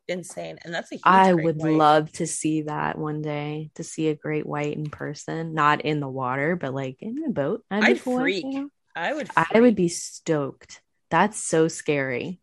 Insane, 0.08 0.58
and 0.64 0.72
that's 0.72 0.90
a 0.92 0.96
huge. 0.96 1.02
I 1.04 1.32
would 1.32 1.58
white. 1.58 1.72
love 1.72 2.12
to 2.12 2.26
see 2.26 2.62
that 2.62 2.98
one 2.98 3.22
day, 3.22 3.70
to 3.74 3.84
see 3.84 4.08
a 4.08 4.14
great 4.14 4.46
white 4.46 4.76
in 4.76 4.90
person, 4.90 5.54
not 5.54 5.82
in 5.82 6.00
the 6.00 6.08
water, 6.08 6.56
but 6.56 6.74
like 6.74 6.96
in 7.00 7.22
a 7.24 7.30
boat. 7.30 7.64
I'd, 7.70 7.80
be 7.80 7.86
I'd 7.86 8.02
cool 8.02 8.18
freak. 8.18 8.44
you 8.44 8.50
know? 8.50 8.68
I 8.96 9.14
would. 9.14 9.28
I 9.36 9.60
would 9.60 9.76
be 9.76 9.88
stoked. 9.88 10.80
That's 11.10 11.42
so 11.42 11.68
scary. 11.68 12.40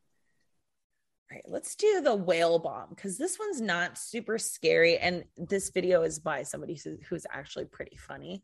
All 1.31 1.35
right, 1.35 1.45
let's 1.47 1.75
do 1.75 2.01
the 2.01 2.15
whale 2.15 2.59
bomb 2.59 2.89
because 2.89 3.17
this 3.17 3.37
one's 3.39 3.59
not 3.59 3.97
super 3.97 4.37
scary, 4.37 4.97
and 4.97 5.25
this 5.37 5.69
video 5.69 6.03
is 6.03 6.19
by 6.19 6.43
somebody 6.43 6.73
who's, 6.73 6.99
who's 7.09 7.25
actually 7.31 7.65
pretty 7.65 7.97
funny. 7.97 8.43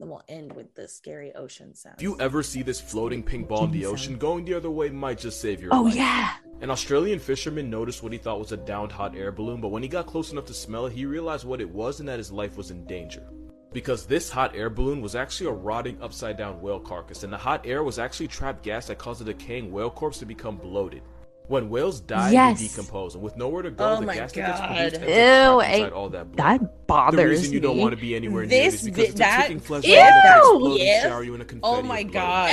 Then 0.00 0.08
we'll 0.08 0.24
end 0.28 0.54
with 0.54 0.74
the 0.74 0.88
scary 0.88 1.34
ocean 1.34 1.74
sound. 1.74 1.96
If 1.98 2.02
you 2.02 2.18
ever 2.18 2.42
see 2.42 2.62
this 2.62 2.80
floating 2.80 3.22
pink 3.22 3.48
ball 3.48 3.66
in 3.66 3.70
the 3.70 3.84
ocean, 3.84 4.16
going 4.16 4.46
the 4.46 4.54
other 4.54 4.70
way 4.70 4.88
might 4.88 5.18
just 5.18 5.42
save 5.42 5.60
your 5.60 5.74
Oh 5.74 5.82
life. 5.82 5.92
Oh, 5.92 5.96
yeah. 5.98 6.36
An 6.62 6.70
Australian 6.70 7.18
fisherman 7.18 7.68
noticed 7.68 8.02
what 8.02 8.10
he 8.10 8.16
thought 8.16 8.38
was 8.38 8.52
a 8.52 8.56
downed 8.56 8.92
hot 8.92 9.14
air 9.14 9.30
balloon, 9.30 9.60
but 9.60 9.68
when 9.68 9.82
he 9.82 9.90
got 9.90 10.06
close 10.06 10.32
enough 10.32 10.46
to 10.46 10.54
smell 10.54 10.86
it, 10.86 10.94
he 10.94 11.04
realized 11.04 11.44
what 11.44 11.60
it 11.60 11.68
was 11.68 12.00
and 12.00 12.08
that 12.08 12.16
his 12.16 12.32
life 12.32 12.56
was 12.56 12.70
in 12.70 12.86
danger. 12.86 13.28
Because 13.74 14.06
this 14.06 14.30
hot 14.30 14.56
air 14.56 14.70
balloon 14.70 15.02
was 15.02 15.14
actually 15.14 15.50
a 15.50 15.52
rotting 15.52 16.00
upside 16.00 16.38
down 16.38 16.62
whale 16.62 16.80
carcass, 16.80 17.22
and 17.22 17.32
the 17.32 17.36
hot 17.36 17.66
air 17.66 17.84
was 17.84 17.98
actually 17.98 18.28
trapped 18.28 18.62
gas 18.62 18.86
that 18.86 18.96
caused 18.96 19.20
the 19.20 19.26
decaying 19.26 19.70
whale 19.70 19.90
corpse 19.90 20.18
to 20.20 20.26
become 20.26 20.56
bloated. 20.56 21.02
When 21.50 21.68
whales 21.68 21.98
die, 22.00 22.30
Yes. 22.30 22.60
they 22.60 22.68
decompose, 22.68 23.16
and 23.16 23.24
with 23.24 23.36
nowhere 23.36 23.62
to 23.62 23.72
go, 23.72 23.84
Oh 23.94 23.96
the 24.00 24.06
my 24.06 24.14
gas 24.14 24.30
that 24.34 24.46
gets 24.46 24.60
God. 24.60 24.68
produced 24.68 24.94
ends 25.02 25.08
Ew, 25.08 25.60
inside 25.60 25.92
all 25.92 26.08
that 26.10 26.30
blood. 26.30 26.36
That 26.46 26.60
the 26.60 26.68
bothers 26.86 27.28
reason 27.30 27.52
you 27.52 27.60
me. 27.60 27.66
don't 27.66 27.78
want 27.78 27.90
to 27.90 27.96
be 28.00 28.14
anywhere 28.14 28.46
near 28.46 28.62
This 28.62 28.74
it 28.74 28.76
is 28.76 28.82
because 28.84 28.96
vi- 28.98 29.10
it's 29.10 29.18
that- 29.18 29.38
a 29.40 29.42
ticking 29.48 29.58
flesh 29.60 29.84
Ew! 29.84 29.94
that 29.96 30.40
will 30.44 30.78
Yes. 30.78 31.04
and 31.04 31.10
shower 31.10 31.24
you 31.24 31.34
in 31.34 31.40
a 31.40 31.42
oh 31.42 31.46
confetti 31.48 31.60
Oh 31.76 31.82
my 31.82 31.98
of 31.98 32.12
blood. 32.12 32.52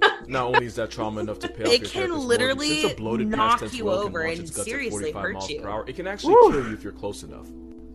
god. 0.00 0.18
Not 0.28 0.44
only 0.46 0.66
is 0.66 0.76
that 0.76 0.92
trauma 0.92 1.22
enough 1.22 1.40
to 1.40 1.48
pay 1.48 1.64
off 1.64 1.72
It 1.72 1.80
your 1.80 2.06
can 2.06 2.18
literally 2.28 2.66
mortgage, 2.68 2.80
since 2.82 2.92
a 2.92 2.96
bloated 2.96 3.26
knock 3.30 3.60
past 3.62 3.74
you 3.74 3.90
over 3.90 4.20
and 4.22 4.38
its 4.38 4.50
guts 4.52 4.60
at 4.60 4.64
seriously 4.66 5.10
hurt 5.10 5.48
you. 5.50 5.66
hour, 5.66 5.84
it 5.88 5.96
can 5.96 6.06
actually 6.06 6.34
Woo. 6.34 6.52
kill 6.52 6.68
you 6.68 6.72
if 6.72 6.84
you're 6.84 6.92
close 6.92 7.24
enough. 7.24 7.46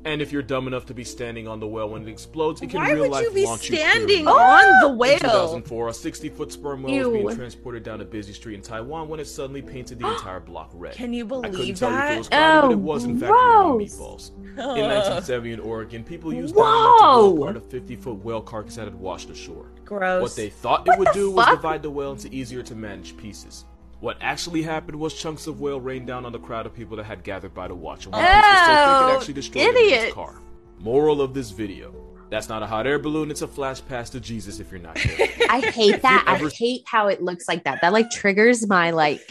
And 0.04 0.20
if 0.20 0.32
you're 0.32 0.42
dumb 0.42 0.66
enough 0.68 0.88
to 0.88 0.96
be 0.96 1.04
standing 1.04 1.48
on 1.48 1.60
the 1.60 1.68
whale 1.68 1.90
when 1.90 2.02
it 2.02 2.10
explodes, 2.10 2.62
it 2.64 2.72
can 2.72 2.80
Why 2.80 2.92
real 2.92 3.04
would 3.04 3.12
life 3.12 3.24
you 3.26 3.32
be 3.34 3.46
launch 3.46 3.70
you 3.70 3.76
standing 3.78 4.26
clear. 4.26 4.36
on 4.36 4.82
the 4.82 4.90
whale? 4.98 5.14
In 5.14 5.20
2004, 5.20 5.88
a 5.88 5.92
60-foot 5.92 6.52
sperm 6.52 6.82
whale 6.82 7.10
was 7.12 7.14
being 7.22 7.36
transported 7.36 7.84
down 7.84 8.02
a 8.02 8.06
busy 8.06 8.34
street 8.34 8.56
in 8.56 8.62
Taiwan 8.62 9.10
when 9.10 9.20
it 9.20 9.26
suddenly 9.26 9.62
painted 9.62 10.00
the 10.00 10.10
entire 10.12 10.40
block 10.40 10.72
red. 10.74 10.94
Can 10.96 11.14
you 11.14 11.24
believe 11.24 11.46
I 11.46 11.50
couldn't 11.50 11.62
believe 11.62 11.78
tell 11.78 11.92
you 11.92 11.98
if 11.98 12.04
it 12.04 12.08
that? 12.08 12.18
was 12.18 12.30
but 12.30 12.64
Oh, 12.64 12.72
it 12.72 12.80
was 12.80 13.04
in 13.04 13.20
fact 13.20 13.32
meatballs. 13.32 14.32
In 14.40 14.56
1970 14.56 15.54
in 15.54 15.60
Oregon, 15.60 16.04
people 16.04 16.34
used 16.34 16.56
to 16.56 16.60
Whoa. 16.62 17.34
blow 17.34 17.44
apart 17.44 17.58
a 17.58 17.60
50-foot 17.62 18.24
whale 18.24 18.42
carcass 18.42 18.76
that 18.78 18.86
had 18.86 18.96
washed 18.96 19.30
ashore. 19.30 19.68
Gross. 19.86 20.22
What 20.24 20.36
they 20.36 20.50
thought 20.50 20.88
it 20.88 20.98
would 20.98 21.10
do 21.14 21.30
was 21.30 21.46
divide 21.48 21.84
the 21.84 21.92
whale 21.92 22.14
into 22.14 22.28
easier 22.34 22.64
to 22.64 22.74
manage 22.74 23.16
pieces. 23.18 23.66
What 24.02 24.18
actually 24.20 24.64
happened 24.64 25.00
was 25.00 25.14
chunks 25.14 25.48
of 25.48 25.62
whale 25.62 25.80
rained 25.80 26.08
down 26.08 26.26
on 26.26 26.32
the 26.32 26.40
crowd 26.40 26.66
of 26.66 26.74
people 26.74 26.98
that 26.98 27.04
had 27.06 27.24
gathered 27.24 27.54
by 27.54 27.68
to 27.68 27.76
watch, 27.76 28.06
and 28.06 28.14
one 28.14 28.24
piece 28.24 28.34
was 28.34 28.42
so 28.44 28.44
thick 28.44 28.50
it 28.50 29.14
Oh, 29.14 29.16
actually 29.18 29.34
destroyed 29.36 29.68
the 29.68 29.74
man's 29.74 29.78
idiot. 29.94 30.14
car. 30.14 30.36
Moral 30.80 31.22
of 31.22 31.34
this 31.36 31.52
video: 31.52 31.94
That's 32.32 32.50
not 32.50 32.64
a 32.64 32.68
hot 32.68 32.88
air 32.88 32.98
balloon; 33.00 33.30
it's 33.32 33.44
a 33.44 33.48
flash 33.48 33.80
pass 33.86 34.10
to 34.10 34.20
Jesus. 34.20 34.60
If 34.60 34.72
you're 34.72 34.80
not 34.82 34.96
careful. 34.96 35.46
I 35.50 35.60
hate 35.62 36.02
that. 36.02 36.26
I 36.28 36.38
hate 36.50 36.82
how 36.88 37.08
it 37.10 37.22
looks 37.22 37.48
like 37.48 37.64
that. 37.66 37.82
That 37.82 37.94
like 37.94 38.10
triggers 38.10 38.68
my 38.68 38.90
like 38.92 39.22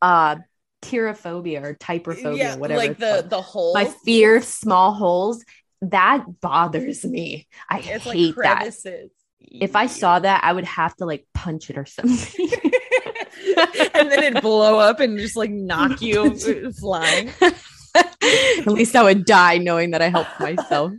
uh 0.00 0.36
tyrophobia 0.80 1.62
or 1.62 1.74
typerophobia, 1.74 2.36
yeah, 2.36 2.56
whatever. 2.56 2.78
like 2.78 2.98
the 2.98 3.10
called. 3.16 3.30
the 3.30 3.42
hole. 3.42 3.74
my 3.74 3.84
fear 4.06 4.36
of 4.36 4.44
small 4.44 4.92
holes. 4.94 5.44
That 5.82 6.24
bothers 6.40 7.04
me. 7.04 7.46
I 7.68 7.78
It's 7.80 8.06
like 8.06 8.16
hate 8.16 8.34
that. 8.36 8.70
If 9.40 9.76
I 9.76 9.86
saw 9.86 10.18
that, 10.18 10.42
I 10.44 10.52
would 10.52 10.64
have 10.64 10.96
to 10.96 11.04
like 11.06 11.26
punch 11.34 11.70
it 11.70 11.78
or 11.78 11.86
something. 11.86 12.50
and 13.94 14.10
then 14.10 14.22
it'd 14.22 14.42
blow 14.42 14.78
up 14.78 15.00
and 15.00 15.18
just 15.18 15.36
like 15.36 15.50
knock 15.50 16.00
you 16.02 16.34
flying. 16.80 17.30
At 17.42 18.66
least 18.66 18.94
I 18.96 19.02
would 19.02 19.24
die 19.24 19.58
knowing 19.58 19.90
that 19.92 20.02
I 20.02 20.08
helped 20.08 20.38
myself. 20.40 20.92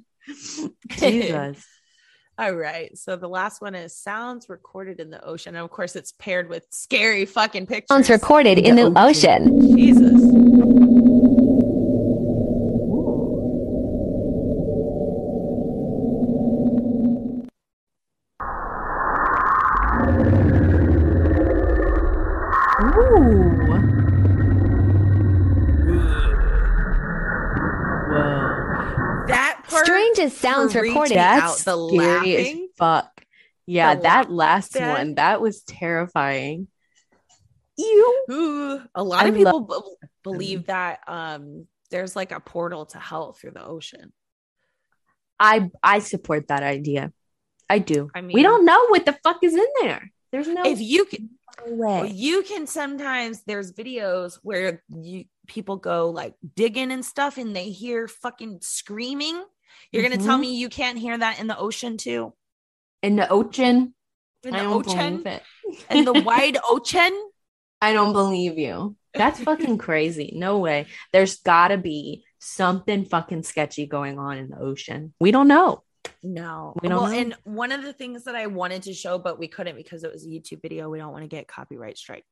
Jesus. 0.89 1.65
All 2.39 2.53
right. 2.53 2.97
So 2.97 3.17
the 3.17 3.27
last 3.27 3.61
one 3.61 3.75
is 3.75 3.95
sounds 3.95 4.47
recorded 4.47 4.99
in 5.01 5.09
the 5.09 5.23
ocean. 5.25 5.55
And 5.55 5.63
of 5.63 5.69
course, 5.71 5.95
it's 5.97 6.13
paired 6.13 6.47
with 6.49 6.65
scary 6.71 7.25
fucking 7.25 7.67
pictures. 7.67 7.87
Sounds 7.89 8.09
recorded 8.09 8.57
in 8.57 8.75
the 8.77 8.89
The 8.89 9.01
ocean. 9.01 9.59
ocean. 9.59 9.77
Jesus. 9.77 10.23
Ooh. 22.81 23.79
Whoa. 28.09 29.25
That 29.27 29.61
part 29.68 29.68
Strangest 29.83 30.37
sounds 30.37 30.73
freaked 30.73 30.87
recorded. 30.89 31.17
That's 31.17 31.67
out. 31.67 31.77
The 31.77 31.87
scary 31.89 32.37
laughing. 32.37 32.69
fuck. 32.77 33.11
Yeah, 33.65 33.95
The 33.95 34.01
that 34.01 34.31
laugh 34.31 34.63
last 34.63 34.73
bit. 34.73 34.87
one, 34.87 35.15
that 35.15 35.41
was 35.41 35.61
terrifying. 35.63 36.67
You 37.77 38.23
Ooh, 38.31 38.81
a 38.93 39.03
lot 39.03 39.25
I 39.25 39.29
of 39.29 39.35
people 39.35 39.65
love- 39.65 39.83
b- 40.01 40.07
believe 40.23 40.65
that 40.67 40.99
um 41.07 41.67
there's 41.91 42.15
like 42.15 42.31
a 42.31 42.39
portal 42.39 42.85
to 42.87 42.99
hell 42.99 43.33
through 43.33 43.51
the 43.51 43.63
ocean. 43.65 44.11
I 45.39 45.69
I 45.81 45.99
support 45.99 46.47
that 46.49 46.63
idea. 46.63 47.13
I 47.69 47.79
do. 47.79 48.09
I 48.13 48.21
mean, 48.21 48.33
we 48.33 48.43
don't 48.43 48.65
know 48.65 48.87
what 48.87 49.05
the 49.05 49.17
fuck 49.23 49.43
is 49.43 49.53
in 49.55 49.65
there. 49.81 50.11
There's 50.31 50.47
no 50.47 50.63
If 50.65 50.79
you 50.81 51.05
can 51.05 51.29
way. 51.67 52.09
you 52.13 52.43
can 52.43 52.67
sometimes 52.67 53.43
there's 53.43 53.71
videos 53.71 54.39
where 54.43 54.83
you 54.89 55.25
people 55.47 55.77
go 55.77 56.09
like 56.09 56.35
digging 56.55 56.91
and 56.91 57.05
stuff 57.05 57.37
and 57.37 57.55
they 57.55 57.69
hear 57.69 58.07
fucking 58.07 58.59
screaming. 58.61 59.41
You're 59.91 60.03
gonna 60.03 60.17
tell 60.17 60.37
Mhm. 60.37 60.41
me 60.41 60.55
you 60.55 60.69
can't 60.69 60.97
hear 60.97 61.17
that 61.17 61.39
in 61.39 61.47
the 61.47 61.57
ocean 61.57 61.97
too? 61.97 62.33
In 63.01 63.15
the 63.15 63.27
ocean, 63.29 63.93
In 64.43 64.53
the 64.53 64.65
ocean? 64.65 65.25
In 65.89 66.05
the 66.05 66.13
wide 66.25 66.57
ocean? 66.63 67.11
I 67.81 67.93
don't 67.93 68.13
believe 68.13 68.57
you. 68.57 68.95
That's 69.13 69.39
fucking 69.41 69.77
crazy. 69.87 70.33
No 70.35 70.59
way. 70.59 70.87
There's 71.13 71.37
got 71.37 71.69
to 71.69 71.77
be 71.77 72.23
something 72.39 73.05
fucking 73.05 73.43
sketchy 73.43 73.85
going 73.87 74.19
on 74.19 74.37
in 74.37 74.49
the 74.49 74.59
ocean. 74.59 75.13
We 75.19 75.31
don't 75.31 75.47
know. 75.47 75.83
No. 76.23 76.73
We 76.81 76.89
don't 76.89 77.01
well, 77.01 77.11
know. 77.11 77.17
and 77.17 77.35
one 77.43 77.71
of 77.71 77.83
the 77.83 77.93
things 77.93 78.25
that 78.25 78.35
I 78.35 78.47
wanted 78.47 78.83
to 78.83 78.93
show, 78.93 79.17
but 79.17 79.39
we 79.39 79.47
couldn't 79.47 79.75
because 79.75 80.03
it 80.03 80.11
was 80.11 80.25
a 80.25 80.29
YouTube 80.29 80.61
video. 80.61 80.89
We 80.89 80.97
don't 80.97 81.11
want 81.11 81.23
to 81.23 81.27
get 81.29 81.47
copyright 81.47 81.97
strike. 81.97 82.25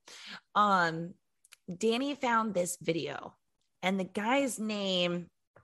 Um, 0.55 1.13
Danny 1.75 2.15
found 2.15 2.53
this 2.53 2.77
video, 2.81 3.35
and 3.83 3.99
the 3.99 4.05
guy's 4.05 4.59
name, 4.59 5.29
oh, 5.57 5.63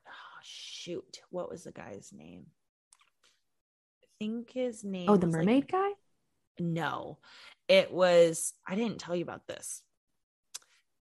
shoot, 0.84 1.20
what 1.30 1.50
was 1.50 1.64
the 1.64 1.72
guy's 1.72 2.12
name? 2.14 2.46
I 4.04 4.08
think 4.20 4.52
his 4.52 4.84
name. 4.84 5.10
Oh, 5.10 5.18
the 5.18 5.28
was, 5.28 5.36
like, 5.36 5.46
mermaid 5.46 5.72
guy? 5.72 5.90
no, 6.60 7.20
it 7.68 7.92
was. 7.92 8.54
I 8.68 8.76
didn't 8.76 9.00
tell 9.00 9.16
you 9.16 9.24
about 9.24 9.48
this. 9.48 9.82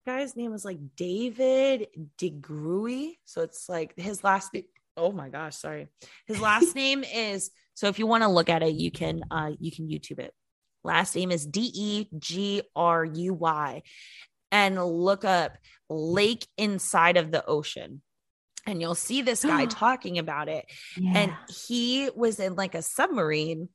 Guy's 0.07 0.36
name 0.36 0.51
was 0.51 0.65
like 0.65 0.78
David 0.97 1.89
DeGruy. 2.19 3.12
So 3.24 3.43
it's 3.43 3.69
like 3.69 3.93
his 3.99 4.24
last. 4.24 4.57
Oh 4.97 5.12
my 5.12 5.28
gosh, 5.28 5.57
sorry. 5.57 5.89
His 6.27 6.40
last 6.40 6.74
name 6.82 7.05
is. 7.05 7.51
So 7.74 7.86
if 7.86 7.99
you 7.99 8.07
want 8.07 8.24
to 8.24 8.28
look 8.28 8.49
at 8.49 8.62
it, 8.62 8.74
you 8.74 8.90
can. 8.90 9.23
Uh, 9.31 9.51
you 9.59 9.70
can 9.70 9.89
YouTube 9.89 10.19
it. 10.19 10.32
Last 10.82 11.15
name 11.15 11.31
is 11.31 11.47
D 11.47 11.70
E 11.74 12.07
G 12.19 12.62
R 12.74 13.05
U 13.05 13.35
Y, 13.35 13.82
and 14.51 14.82
look 14.82 15.24
up 15.24 15.59
Lake 15.90 16.47
Inside 16.57 17.16
of 17.16 17.31
the 17.31 17.45
Ocean, 17.45 18.01
and 18.66 18.80
you'll 18.80 18.94
see 18.94 19.22
this 19.22 19.44
guy 19.44 19.66
talking 19.66 20.18
about 20.18 20.48
it 20.48 20.66
and 21.14 21.32
he 21.48 22.10
was 22.14 22.40
in 22.40 22.55
like 22.55 22.74
a 22.74 22.82
submarine 22.82 23.68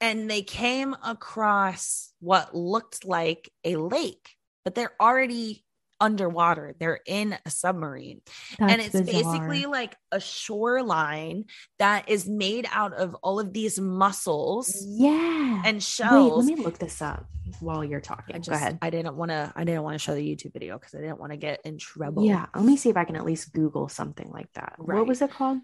and 0.00 0.30
they 0.30 0.42
came 0.42 0.94
across 1.04 2.12
what 2.20 2.54
looked 2.54 3.04
like 3.04 3.50
a 3.64 3.76
lake 3.76 4.36
but 4.64 4.74
they're 4.74 4.94
already 5.00 5.64
underwater 6.00 6.74
they're 6.78 7.00
in 7.06 7.36
a 7.44 7.50
submarine 7.50 8.20
and 8.58 8.80
it's 8.80 8.98
basically 9.00 9.66
like 9.66 9.96
a 10.12 10.20
shoreline 10.20 11.44
that 11.78 12.08
is 12.08 12.28
made 12.28 12.66
out 12.72 12.92
of 12.94 13.14
all 13.16 13.40
of 13.40 13.52
these 13.52 13.80
mussels. 13.80 14.84
yeah. 14.86 15.62
and 15.64 15.76
Wait, 15.76 15.82
shells 15.82 16.46
let 16.46 16.56
me 16.56 16.62
look 16.62 16.78
this 16.78 17.00
up 17.02 17.26
while 17.60 17.82
you're 17.84 18.00
talking. 18.00 18.36
I 18.36 18.38
just, 18.38 18.50
Go 18.50 18.56
ahead. 18.56 18.78
I 18.82 18.90
didn't 18.90 19.16
want 19.16 19.30
to. 19.30 19.52
I 19.56 19.64
didn't 19.64 19.82
want 19.82 19.94
to 19.94 19.98
show 19.98 20.14
the 20.14 20.20
YouTube 20.20 20.52
video 20.52 20.78
because 20.78 20.94
I 20.94 20.98
didn't 20.98 21.18
want 21.18 21.32
to 21.32 21.38
get 21.38 21.60
in 21.64 21.78
trouble. 21.78 22.24
Yeah, 22.24 22.46
let 22.54 22.64
me 22.64 22.76
see 22.76 22.90
if 22.90 22.96
I 22.96 23.04
can 23.04 23.16
at 23.16 23.24
least 23.24 23.52
Google 23.54 23.88
something 23.88 24.30
like 24.30 24.52
that. 24.54 24.74
Right. 24.78 24.98
What 24.98 25.06
was 25.06 25.22
it 25.22 25.30
called? 25.30 25.58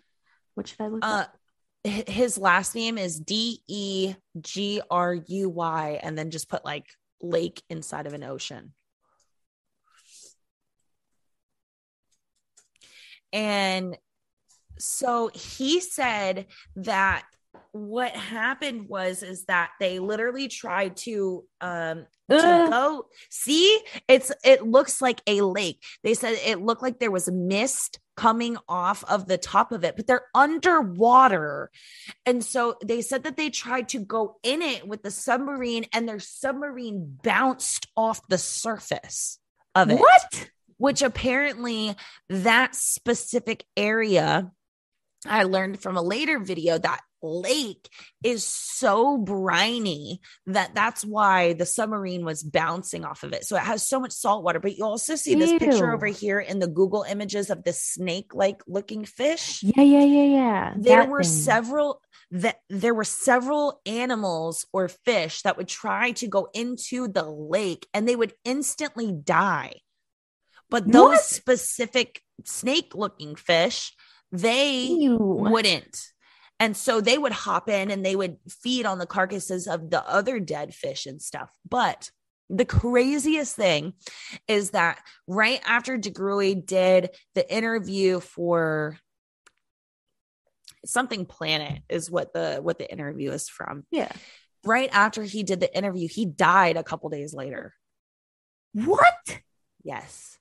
What 0.54 0.66
should 0.66 0.80
I 0.80 0.86
look 0.88 1.04
Uh, 1.04 1.24
up? 1.26 1.36
his 1.84 2.38
last 2.38 2.74
name 2.74 2.96
is 2.96 3.20
D 3.20 3.60
E 3.68 4.14
G 4.40 4.80
R 4.90 5.14
U 5.14 5.48
Y, 5.50 6.00
and 6.02 6.16
then 6.16 6.30
just 6.30 6.48
put 6.48 6.64
like 6.64 6.86
lake 7.20 7.62
inside 7.68 8.06
of 8.06 8.14
an 8.14 8.24
ocean. 8.24 8.72
And 13.34 13.98
so 14.78 15.30
he 15.34 15.80
said 15.80 16.46
that 16.76 17.24
what 17.72 18.12
happened 18.12 18.88
was 18.88 19.24
is 19.24 19.46
that 19.46 19.70
they 19.80 19.98
literally 19.98 20.46
tried 20.46 20.96
to 20.96 21.44
um 21.60 22.06
to 22.30 22.68
go 22.70 23.06
see 23.30 23.80
it's 24.08 24.30
it 24.44 24.64
looks 24.64 25.02
like 25.02 25.20
a 25.26 25.40
lake. 25.40 25.82
They 26.04 26.14
said 26.14 26.38
it 26.44 26.60
looked 26.60 26.82
like 26.82 27.00
there 27.00 27.10
was 27.10 27.28
mist 27.30 27.98
coming 28.16 28.56
off 28.68 29.02
of 29.04 29.26
the 29.26 29.38
top 29.38 29.72
of 29.72 29.82
it 29.82 29.96
but 29.96 30.06
they're 30.06 30.26
underwater. 30.34 31.70
And 32.24 32.44
so 32.44 32.76
they 32.84 33.02
said 33.02 33.24
that 33.24 33.36
they 33.36 33.50
tried 33.50 33.88
to 33.88 33.98
go 33.98 34.36
in 34.44 34.62
it 34.62 34.86
with 34.86 35.02
the 35.02 35.10
submarine 35.10 35.86
and 35.92 36.08
their 36.08 36.20
submarine 36.20 37.18
bounced 37.22 37.88
off 37.96 38.26
the 38.28 38.38
surface 38.38 39.40
of 39.74 39.90
it. 39.90 39.98
What? 39.98 40.50
Which 40.84 41.00
apparently 41.00 41.96
that 42.28 42.74
specific 42.74 43.64
area 43.74 44.52
I 45.26 45.44
learned 45.44 45.80
from 45.80 45.96
a 45.96 46.02
later 46.02 46.38
video 46.38 46.76
that 46.76 47.00
lake 47.22 47.88
is 48.22 48.44
so 48.44 49.16
briny 49.16 50.20
that 50.46 50.74
that's 50.74 51.02
why 51.02 51.54
the 51.54 51.64
submarine 51.64 52.24
was 52.26 52.42
bouncing 52.42 53.04
off 53.04 53.22
of 53.22 53.32
it. 53.32 53.44
So 53.44 53.56
it 53.56 53.62
has 53.62 53.82
so 53.86 53.98
much 53.98 54.12
salt 54.12 54.44
water. 54.44 54.60
But 54.60 54.76
you 54.76 54.84
also 54.84 55.16
see 55.16 55.34
this 55.34 55.52
picture 55.58 55.90
over 55.94 56.06
here 56.06 56.38
in 56.38 56.58
the 56.58 56.66
Google 56.66 57.02
images 57.04 57.48
of 57.48 57.64
this 57.64 57.80
snake 57.82 58.34
like 58.34 58.60
looking 58.66 59.06
fish. 59.06 59.62
Yeah, 59.62 59.82
yeah, 59.82 60.04
yeah, 60.04 60.24
yeah. 60.24 60.74
There 60.76 61.00
That 61.00 61.08
were 61.08 61.22
thing. 61.22 61.32
several 61.32 62.02
that 62.30 62.60
there 62.68 62.94
were 62.94 63.04
several 63.04 63.80
animals 63.86 64.66
or 64.72 64.88
fish 64.88 65.42
that 65.42 65.56
would 65.56 65.68
try 65.68 66.10
to 66.12 66.26
go 66.26 66.48
into 66.52 67.08
the 67.08 67.24
lake 67.24 67.86
and 67.94 68.06
they 68.06 68.16
would 68.16 68.34
instantly 68.44 69.12
die. 69.12 69.76
But 70.70 70.90
those 70.90 71.10
What? 71.10 71.20
specific 71.20 72.22
snake 72.44 72.94
looking 72.94 73.36
fish, 73.36 73.94
they 74.32 74.82
Ew. 74.86 75.16
wouldn't. 75.18 76.00
And 76.60 76.76
so 76.76 77.00
they 77.00 77.18
would 77.18 77.32
hop 77.32 77.68
in 77.68 77.90
and 77.90 78.04
they 78.04 78.16
would 78.16 78.38
feed 78.48 78.86
on 78.86 78.98
the 78.98 79.06
carcasses 79.06 79.66
of 79.66 79.90
the 79.90 80.06
other 80.08 80.40
dead 80.40 80.74
fish 80.74 81.06
and 81.06 81.20
stuff. 81.20 81.50
But 81.68 82.10
the 82.50 82.64
craziest 82.64 83.56
thing 83.56 83.94
is 84.48 84.70
that 84.70 85.00
right 85.26 85.60
after 85.66 85.98
DeGruy 85.98 86.64
did 86.64 87.10
the 87.34 87.52
interview 87.52 88.20
for 88.20 88.98
something 90.84 91.24
planet 91.24 91.82
is 91.88 92.10
what 92.10 92.32
the 92.34 92.58
what 92.62 92.78
the 92.78 92.90
interview 92.90 93.30
is 93.32 93.48
from. 93.48 93.84
Yeah. 93.90 94.12
Right 94.64 94.90
after 94.92 95.22
he 95.22 95.42
did 95.42 95.60
the 95.60 95.74
interview, 95.76 96.08
he 96.08 96.24
died 96.26 96.76
a 96.76 96.84
couple 96.84 97.08
days 97.10 97.34
later. 97.34 97.74
What? 98.72 99.40
Yes. 99.82 100.38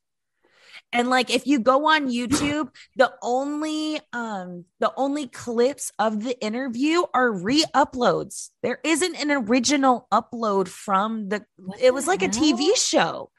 And 0.93 1.09
like 1.09 1.29
if 1.33 1.47
you 1.47 1.59
go 1.59 1.87
on 1.89 2.07
YouTube, 2.09 2.69
the 2.95 3.11
only 3.21 3.99
um 4.13 4.65
the 4.79 4.93
only 4.95 5.27
clips 5.27 5.91
of 5.97 6.23
the 6.23 6.39
interview 6.39 7.03
are 7.13 7.31
re-uploads. 7.31 8.49
There 8.61 8.79
isn't 8.83 9.15
an 9.15 9.31
original 9.31 10.07
upload 10.11 10.67
from 10.67 11.29
the 11.29 11.45
What 11.57 11.81
it 11.81 11.93
was 11.93 12.05
the 12.05 12.11
like 12.11 12.21
a? 12.21 12.27
TV 12.29 12.75
show. 12.77 13.31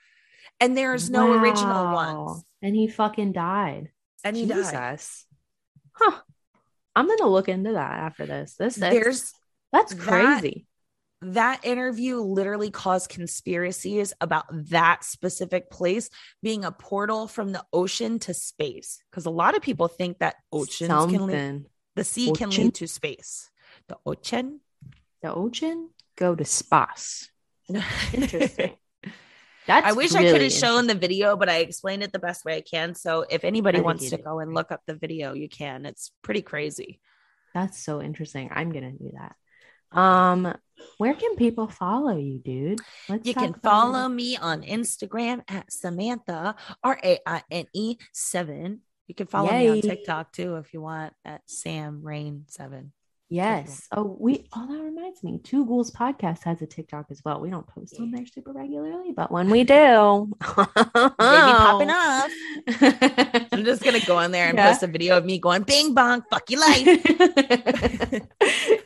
And 0.60 0.76
there's 0.76 1.10
no 1.10 1.32
original 1.32 1.84
Wow. 1.84 2.24
ones. 2.24 2.44
And 2.62 2.74
he 2.74 2.88
fucking 2.88 3.32
died. 3.32 3.90
And 4.24 4.36
he 4.36 4.46
died. 4.46 4.56
Jesus. 4.56 5.26
Huh. 5.92 6.18
I'm 6.96 7.06
gonna 7.08 7.28
look 7.28 7.48
into 7.48 7.72
that 7.72 7.92
after 7.92 8.26
this. 8.26 8.54
This 8.54 8.76
that's, 8.76 8.94
There's 8.94 9.32
that's 9.72 9.94
that- 9.94 10.02
crazy. 10.02 10.66
That 11.22 11.64
interview 11.64 12.20
literally 12.20 12.70
caused 12.70 13.08
conspiracies 13.08 14.12
about 14.20 14.44
that 14.70 15.04
specific 15.04 15.70
place 15.70 16.10
being 16.42 16.64
a 16.64 16.72
portal 16.72 17.26
from 17.26 17.52
the 17.52 17.64
ocean 17.72 18.18
to 18.20 18.34
space. 18.34 19.02
Because 19.10 19.26
a 19.26 19.30
lot 19.30 19.56
of 19.56 19.62
people 19.62 19.88
think 19.88 20.18
that 20.18 20.36
oceans 20.52 21.12
can 21.12 21.26
lead, 21.26 21.64
the 21.96 22.04
sea 22.04 22.32
can 22.32 22.50
lead 22.50 22.74
to 22.74 22.86
space. 22.86 23.50
The 23.88 23.96
ocean. 24.04 24.60
The 25.22 25.32
ocean 25.32 25.90
go 26.16 26.34
to 26.34 26.44
space. 26.44 27.30
Interesting. 28.12 28.76
That's 29.66 29.86
I 29.86 29.92
wish 29.92 30.14
I 30.14 30.30
could 30.30 30.42
have 30.42 30.52
shown 30.52 30.86
the 30.86 30.94
video, 30.94 31.36
but 31.36 31.48
I 31.48 31.58
explained 31.58 32.02
it 32.02 32.12
the 32.12 32.18
best 32.18 32.44
way 32.44 32.56
I 32.56 32.60
can. 32.60 32.94
So 32.94 33.24
if 33.28 33.44
anybody 33.44 33.78
I 33.78 33.80
wants 33.82 34.10
to 34.10 34.18
go 34.18 34.40
and 34.40 34.52
look 34.52 34.70
up 34.70 34.82
the 34.86 34.94
video, 34.94 35.32
you 35.32 35.48
can. 35.48 35.86
It's 35.86 36.12
pretty 36.22 36.42
crazy. 36.42 37.00
That's 37.54 37.78
so 37.78 38.02
interesting. 38.02 38.50
I'm 38.52 38.72
gonna 38.72 38.92
do 38.92 39.12
that. 39.14 39.98
Um, 39.98 40.54
where 40.98 41.14
can 41.14 41.36
people 41.36 41.68
follow 41.68 42.16
you, 42.16 42.38
dude? 42.38 42.80
Let's 43.08 43.26
You 43.26 43.34
can 43.34 43.54
follow 43.54 44.08
me 44.08 44.36
on 44.36 44.62
Instagram 44.62 45.42
at 45.48 45.72
Samantha 45.72 46.56
R 46.82 46.98
A 47.02 47.18
I 47.26 47.42
N 47.50 47.66
E 47.72 47.96
seven. 48.12 48.80
You 49.06 49.14
can 49.14 49.26
follow 49.26 49.50
me 49.52 49.68
on 49.68 49.76
Yay. 49.76 49.82
TikTok 49.82 50.32
too 50.32 50.56
if 50.56 50.72
you 50.72 50.80
want 50.80 51.12
at 51.24 51.42
Sam 51.46 52.02
Rain 52.02 52.44
seven. 52.48 52.92
Yes. 53.34 53.88
Oh, 53.90 54.16
we. 54.20 54.46
Oh, 54.54 54.66
that 54.68 54.80
reminds 54.82 55.24
me. 55.24 55.40
Two 55.42 55.66
Ghouls 55.66 55.90
podcast 55.90 56.44
has 56.44 56.62
a 56.62 56.66
TikTok 56.66 57.06
as 57.10 57.20
well. 57.24 57.40
We 57.40 57.50
don't 57.50 57.66
post 57.66 57.98
on 57.98 58.12
there 58.12 58.24
super 58.26 58.52
regularly, 58.52 59.12
but 59.14 59.32
when 59.32 59.50
we 59.50 59.64
do, 59.64 60.30
Baby 60.40 60.54
popping 61.18 61.90
off. 61.90 62.30
I'm 63.52 63.64
just 63.64 63.82
gonna 63.82 63.98
go 64.06 64.16
on 64.18 64.30
there 64.30 64.48
and 64.48 64.56
Yeah. 64.56 64.70
post 64.70 64.84
a 64.84 64.86
video 64.86 65.16
of 65.16 65.24
me 65.24 65.40
going 65.40 65.62
bing 65.62 65.94
bong, 65.94 66.22
fuck 66.30 66.48
your 66.48 66.60
life. 66.60 66.86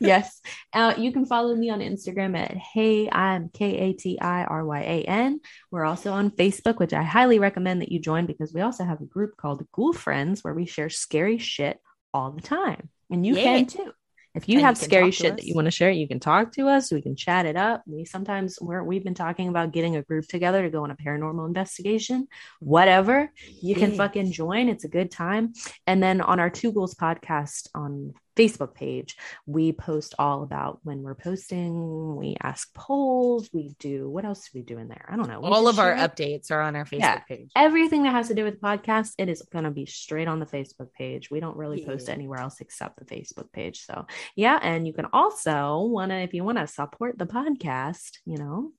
yes. 0.00 0.40
Uh, 0.72 0.94
you 0.96 1.12
can 1.12 1.26
follow 1.26 1.54
me 1.54 1.68
on 1.70 1.80
Instagram 1.80 2.34
at 2.36 2.56
Hey, 2.56 3.08
I'm 3.10 3.48
K 3.50 3.76
A 3.78 3.92
T 3.92 4.18
I 4.20 4.44
R 4.44 4.64
Y 4.64 4.80
A 4.80 5.02
N. 5.04 5.40
We're 5.70 5.84
also 5.84 6.10
on 6.12 6.30
Facebook, 6.30 6.78
which 6.78 6.92
I 6.94 7.02
highly 7.02 7.38
recommend 7.38 7.82
that 7.82 7.92
you 7.92 8.00
join 8.00 8.24
because 8.26 8.52
we 8.54 8.62
also 8.62 8.84
have 8.84 9.00
a 9.02 9.06
group 9.06 9.36
called 9.36 9.66
Ghoul 9.72 9.92
Friends 9.92 10.42
where 10.42 10.54
we 10.54 10.64
share 10.66 10.88
scary 10.90 11.36
shit 11.38 11.78
all 12.14 12.30
the 12.32 12.40
time. 12.40 12.88
And 13.10 13.26
you 13.26 13.36
Yeah. 13.36 13.42
can 13.42 13.66
too. 13.66 13.92
If 14.34 14.48
you 14.48 14.58
And 14.58 14.66
have 14.66 14.78
can 14.78 14.84
scary 14.84 15.10
shit 15.10 15.36
that 15.36 15.44
you 15.44 15.54
want 15.54 15.66
to 15.66 15.70
share, 15.70 15.90
you 15.90 16.06
can 16.06 16.20
talk 16.20 16.52
to 16.52 16.68
us. 16.68 16.92
We 16.92 17.02
can 17.02 17.16
chat 17.16 17.46
it 17.46 17.56
up. 17.56 17.82
We 17.86 18.04
sometimes 18.04 18.58
we're 18.60 18.82
we've 18.82 19.04
been 19.04 19.14
talking 19.14 19.48
about 19.48 19.72
getting 19.72 19.96
a 19.96 20.02
group 20.02 20.26
together 20.26 20.62
to 20.62 20.70
go 20.70 20.84
on 20.84 20.90
a 20.90 20.96
paranormal 20.96 21.46
investigation. 21.46 22.28
Whatever, 22.60 23.32
you 23.62 23.74
can 23.74 23.92
fucking 23.92 24.32
join. 24.32 24.68
It's 24.68 24.84
a 24.84 24.88
good 24.88 25.10
time. 25.10 25.54
And 25.86 26.02
then 26.02 26.20
on 26.20 26.40
our 26.40 26.50
Two 26.50 26.72
Ghouls 26.72 26.94
podcast 26.94 27.68
on 27.74 28.14
Facebook 28.38 28.74
page, 28.74 29.16
we 29.46 29.72
post 29.72 30.14
all 30.18 30.42
about 30.42 30.78
when 30.84 31.02
we're 31.02 31.14
posting. 31.14 32.16
We 32.16 32.36
ask 32.42 32.72
polls. 32.74 33.50
We 33.52 33.74
do 33.78 34.08
what 34.08 34.24
else 34.24 34.44
do 34.44 34.58
we 34.58 34.62
do 34.62 34.78
in 34.78 34.88
there? 34.88 35.04
I 35.08 35.16
don't 35.16 35.28
know. 35.28 35.40
We 35.40 35.48
All 35.48 35.66
of 35.68 35.78
our 35.78 35.96
share 35.96 36.08
updates 36.08 36.50
are 36.50 36.60
on 36.60 36.76
our 36.76 36.84
Facebook 36.84 37.00
Yeah. 37.00 37.18
page. 37.20 37.50
everything 37.56 38.04
that 38.04 38.12
has 38.12 38.28
to 38.28 38.34
do 38.34 38.44
with 38.44 38.60
the 38.60 38.66
podcast. 38.66 39.14
It 39.18 39.28
is 39.28 39.42
going 39.42 39.64
to 39.64 39.70
be 39.70 39.86
straight 39.86 40.28
on 40.28 40.38
the 40.38 40.46
Facebook 40.46 40.92
page. 40.92 41.30
We 41.30 41.40
don't 41.40 41.56
really 41.56 41.84
post 41.84 42.08
anywhere 42.08 42.38
else 42.40 42.60
except 42.60 42.98
the 42.98 43.04
Facebook 43.04 43.50
page. 43.52 43.84
So 43.84 44.06
yeah, 44.36 44.58
and 44.62 44.86
you 44.86 44.92
can 44.92 45.06
also 45.12 45.82
want 45.82 46.10
to 46.10 46.16
if 46.16 46.32
you 46.34 46.44
want 46.44 46.58
to 46.58 46.66
support 46.66 47.18
the 47.18 47.26
podcast, 47.26 48.18
you 48.24 48.38
know. 48.38 48.72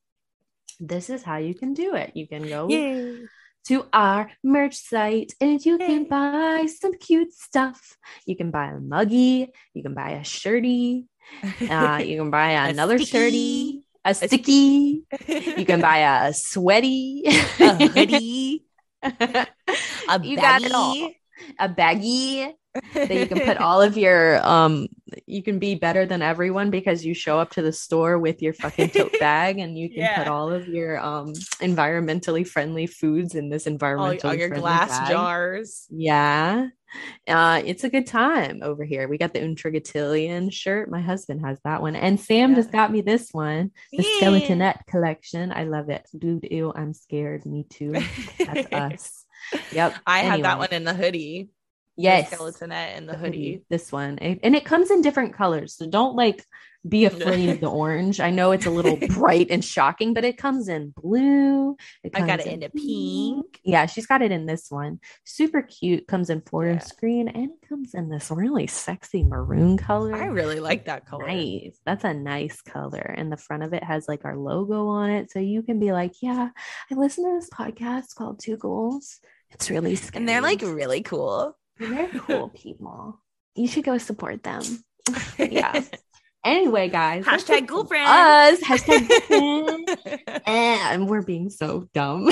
This 0.79 1.09
is 1.09 1.23
how 1.23 1.37
you 1.37 1.53
can 1.53 1.73
do 1.73 1.95
it. 1.95 2.11
You 2.15 2.25
can 2.25 2.47
go 2.47 2.69
Yay. 2.69 3.17
To 3.67 3.85
our 3.93 4.31
merch 4.43 4.75
site 4.75 5.33
and 5.39 5.63
you 5.63 5.77
can 5.77 6.05
buy 6.05 6.67
some 6.67 6.93
cute 6.97 7.33
stuff. 7.33 7.97
You 8.25 8.35
can 8.35 8.51
buy 8.51 8.67
a 8.67 8.79
muggy, 8.79 9.51
you 9.73 9.83
can 9.83 9.93
buy 9.93 10.11
a 10.11 10.23
shirty, 10.23 11.05
uh, 11.69 12.01
you 12.03 12.17
can 12.17 12.31
buy 12.31 12.51
another 12.69 12.97
sticky. 12.97 13.11
shirty, 13.11 13.83
a 14.05 14.13
sticky, 14.13 15.03
you 15.27 15.65
can 15.65 15.81
buy 15.81 16.27
a 16.27 16.33
sweaty, 16.33 17.23
a 17.27 17.87
hoodie, 17.87 18.65
a 19.03 19.47
you 20.23 20.35
got 20.35 20.61
it 20.61 20.71
all. 20.71 21.11
A 21.57 21.69
baggie 21.69 22.53
that 22.93 23.11
you 23.11 23.25
can 23.27 23.39
put 23.39 23.57
all 23.57 23.81
of 23.81 23.97
your 23.97 24.45
um 24.45 24.87
you 25.25 25.41
can 25.41 25.57
be 25.57 25.73
better 25.75 26.05
than 26.05 26.21
everyone 26.21 26.69
because 26.69 27.03
you 27.03 27.13
show 27.13 27.39
up 27.39 27.49
to 27.51 27.61
the 27.61 27.73
store 27.73 28.19
with 28.19 28.41
your 28.41 28.53
fucking 28.53 28.89
tote 28.89 29.11
bag 29.19 29.57
and 29.57 29.77
you 29.77 29.89
can 29.89 30.13
put 30.15 30.27
all 30.27 30.51
of 30.51 30.67
your 30.67 30.99
um 30.99 31.33
environmentally 31.61 32.47
friendly 32.47 32.85
foods 32.87 33.33
in 33.35 33.49
this 33.49 33.65
all, 33.67 34.15
all 34.23 34.33
your 34.35 34.49
glass 34.49 34.99
bag. 34.99 35.09
jars. 35.09 35.87
Yeah. 35.89 36.67
Uh, 37.27 37.61
it's 37.65 37.83
a 37.83 37.89
good 37.89 38.07
time 38.07 38.61
over 38.63 38.83
here. 38.83 39.07
We 39.07 39.19
got 39.19 39.33
the 39.33 39.39
Untrigatillion 39.41 40.51
shirt. 40.51 40.89
My 40.89 41.01
husband 41.01 41.41
has 41.45 41.59
that 41.63 41.81
one. 41.83 41.95
And 41.95 42.19
Sam 42.19 42.51
Yeah. 42.51 42.55
just 42.55 42.71
got 42.71 42.91
me 42.91 43.01
this 43.01 43.29
one, 43.31 43.71
the 43.91 44.03
Yeah. 44.03 44.27
Skeletonette 44.27 44.85
collection. 44.87 45.51
I 45.51 45.65
love 45.65 45.89
it. 45.89 46.07
Dude, 46.17 46.47
ew, 46.49 46.73
I'm 46.75 46.93
scared. 46.93 47.45
Me 47.45 47.65
too. 47.69 47.93
That's 48.39 48.67
us. 48.73 49.25
Yep. 49.71 49.95
I 50.05 50.19
had 50.19 50.43
that 50.43 50.57
one 50.57 50.69
in 50.71 50.83
the 50.83 50.93
hoodie. 50.95 51.49
The 51.99 52.03
Yes. 52.03 52.33
skeletonette 52.33 52.97
in 52.97 53.05
the 53.05 53.11
the 53.13 53.17
hoodie. 53.17 53.63
This 53.69 53.91
one. 53.91 54.17
And 54.19 54.55
it 54.55 54.63
comes 54.65 54.89
in 54.89 55.01
different 55.01 55.33
colors. 55.33 55.75
So 55.75 55.85
don't 55.87 56.15
like 56.15 56.45
be 56.87 57.03
afraid 57.03 57.49
of 57.49 57.59
the 57.59 57.67
orange. 57.69 58.21
I 58.21 58.29
know 58.31 58.51
it's 58.53 58.65
a 58.65 58.69
little 58.71 58.95
bright 59.09 59.47
and 59.51 59.63
shocking, 59.65 60.13
but 60.13 60.23
it 60.23 60.37
comes 60.37 60.69
in 60.69 60.93
blue. 60.95 61.75
It 62.05 62.13
I 62.15 62.25
got 62.25 62.39
it 62.39 62.47
in 62.47 62.63
a 62.63 62.69
pink. 62.69 63.59
Yeah, 63.65 63.85
she's 63.85 64.05
got 64.07 64.21
it 64.21 64.31
in 64.31 64.45
this 64.45 64.67
one. 64.71 65.01
Super 65.25 65.61
cute. 65.61 66.07
Comes 66.07 66.29
in 66.29 66.39
forest 66.39 66.93
Yeah. 66.93 66.99
green 67.01 67.27
and 67.27 67.51
it 67.51 67.67
comes 67.67 67.93
in 67.93 68.07
this 68.07 68.31
really 68.31 68.67
sexy 68.67 69.25
maroon 69.25 69.75
color. 69.75 70.15
I 70.15 70.27
really 70.27 70.61
like 70.61 70.85
that 70.85 71.05
color. 71.05 71.27
Nice. 71.27 71.77
That's 71.85 72.05
a 72.05 72.13
nice 72.13 72.61
color. 72.61 73.13
And 73.17 73.29
the 73.29 73.35
front 73.35 73.63
of 73.63 73.73
it 73.73 73.83
has 73.83 74.07
like 74.07 74.23
our 74.23 74.37
logo 74.37 74.87
on 74.87 75.09
it. 75.09 75.31
So 75.31 75.39
you 75.39 75.63
can 75.63 75.79
be 75.79 75.91
like, 75.91 76.13
yeah, 76.21 76.47
I 76.89 76.95
listen 76.95 77.25
to 77.25 77.37
this 77.37 77.49
podcast 77.49 78.15
called 78.15 78.39
Two 78.41 78.55
Ghouls. 78.55 79.19
It's 79.51 79.69
really 79.69 79.95
scary. 79.97 80.21
And 80.21 80.29
they're 80.29 80.41
like 80.41 80.61
really 80.61 81.01
cool. 81.01 81.57
They're 81.79 82.07
cool 82.27 82.49
people. 82.49 83.19
You 83.55 83.67
should 83.67 83.83
go 83.83 83.97
support 83.97 84.43
them. 84.43 84.61
yeah. 85.37 85.83
Anyway, 86.41 86.87
guys. 86.87 87.25
Hashtag 87.25 87.67
from 87.67 87.85
Friends. 87.85 88.09
Us. 88.09 88.61
Hashtag 88.61 89.09
and 90.47 91.09
we're 91.09 91.21
being 91.21 91.49
so 91.49 91.89
dumb. 91.93 92.29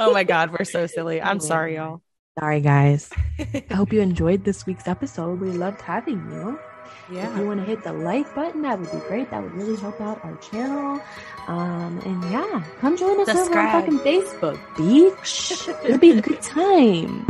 oh 0.00 0.12
my 0.12 0.24
god, 0.24 0.50
we're 0.50 0.64
so 0.64 0.88
silly. 0.88 1.22
I'm 1.22 1.38
sorry, 1.38 1.76
y'all. 1.76 2.02
Sorry, 2.40 2.60
guys. 2.60 3.08
I 3.38 3.72
hope 3.72 3.92
you 3.92 4.00
enjoyed 4.00 4.42
this 4.42 4.66
week's 4.66 4.88
episode. 4.88 5.38
We 5.38 5.52
loved 5.52 5.80
having 5.80 6.28
you. 6.28 6.58
If 7.08 7.38
you 7.38 7.46
want 7.46 7.60
to 7.60 7.66
hit 7.66 7.84
the 7.84 7.92
like 7.92 8.34
button, 8.34 8.62
that 8.62 8.78
would 8.78 8.90
be 8.90 8.98
great. 9.06 9.30
That 9.30 9.42
would 9.42 9.54
really 9.54 9.76
help 9.76 10.00
out 10.00 10.24
our 10.24 10.36
channel. 10.36 11.00
Um, 11.46 12.00
and 12.04 12.24
yeah, 12.32 12.64
come 12.80 12.96
join 12.96 13.20
us 13.20 13.28
over 13.28 13.58
on 13.58 13.82
fucking 13.82 13.98
Facebook, 14.00 14.58
beach. 14.76 15.68
It'll 15.84 15.98
be 15.98 16.10
a 16.10 16.20
good 16.20 16.42
time. 16.42 17.24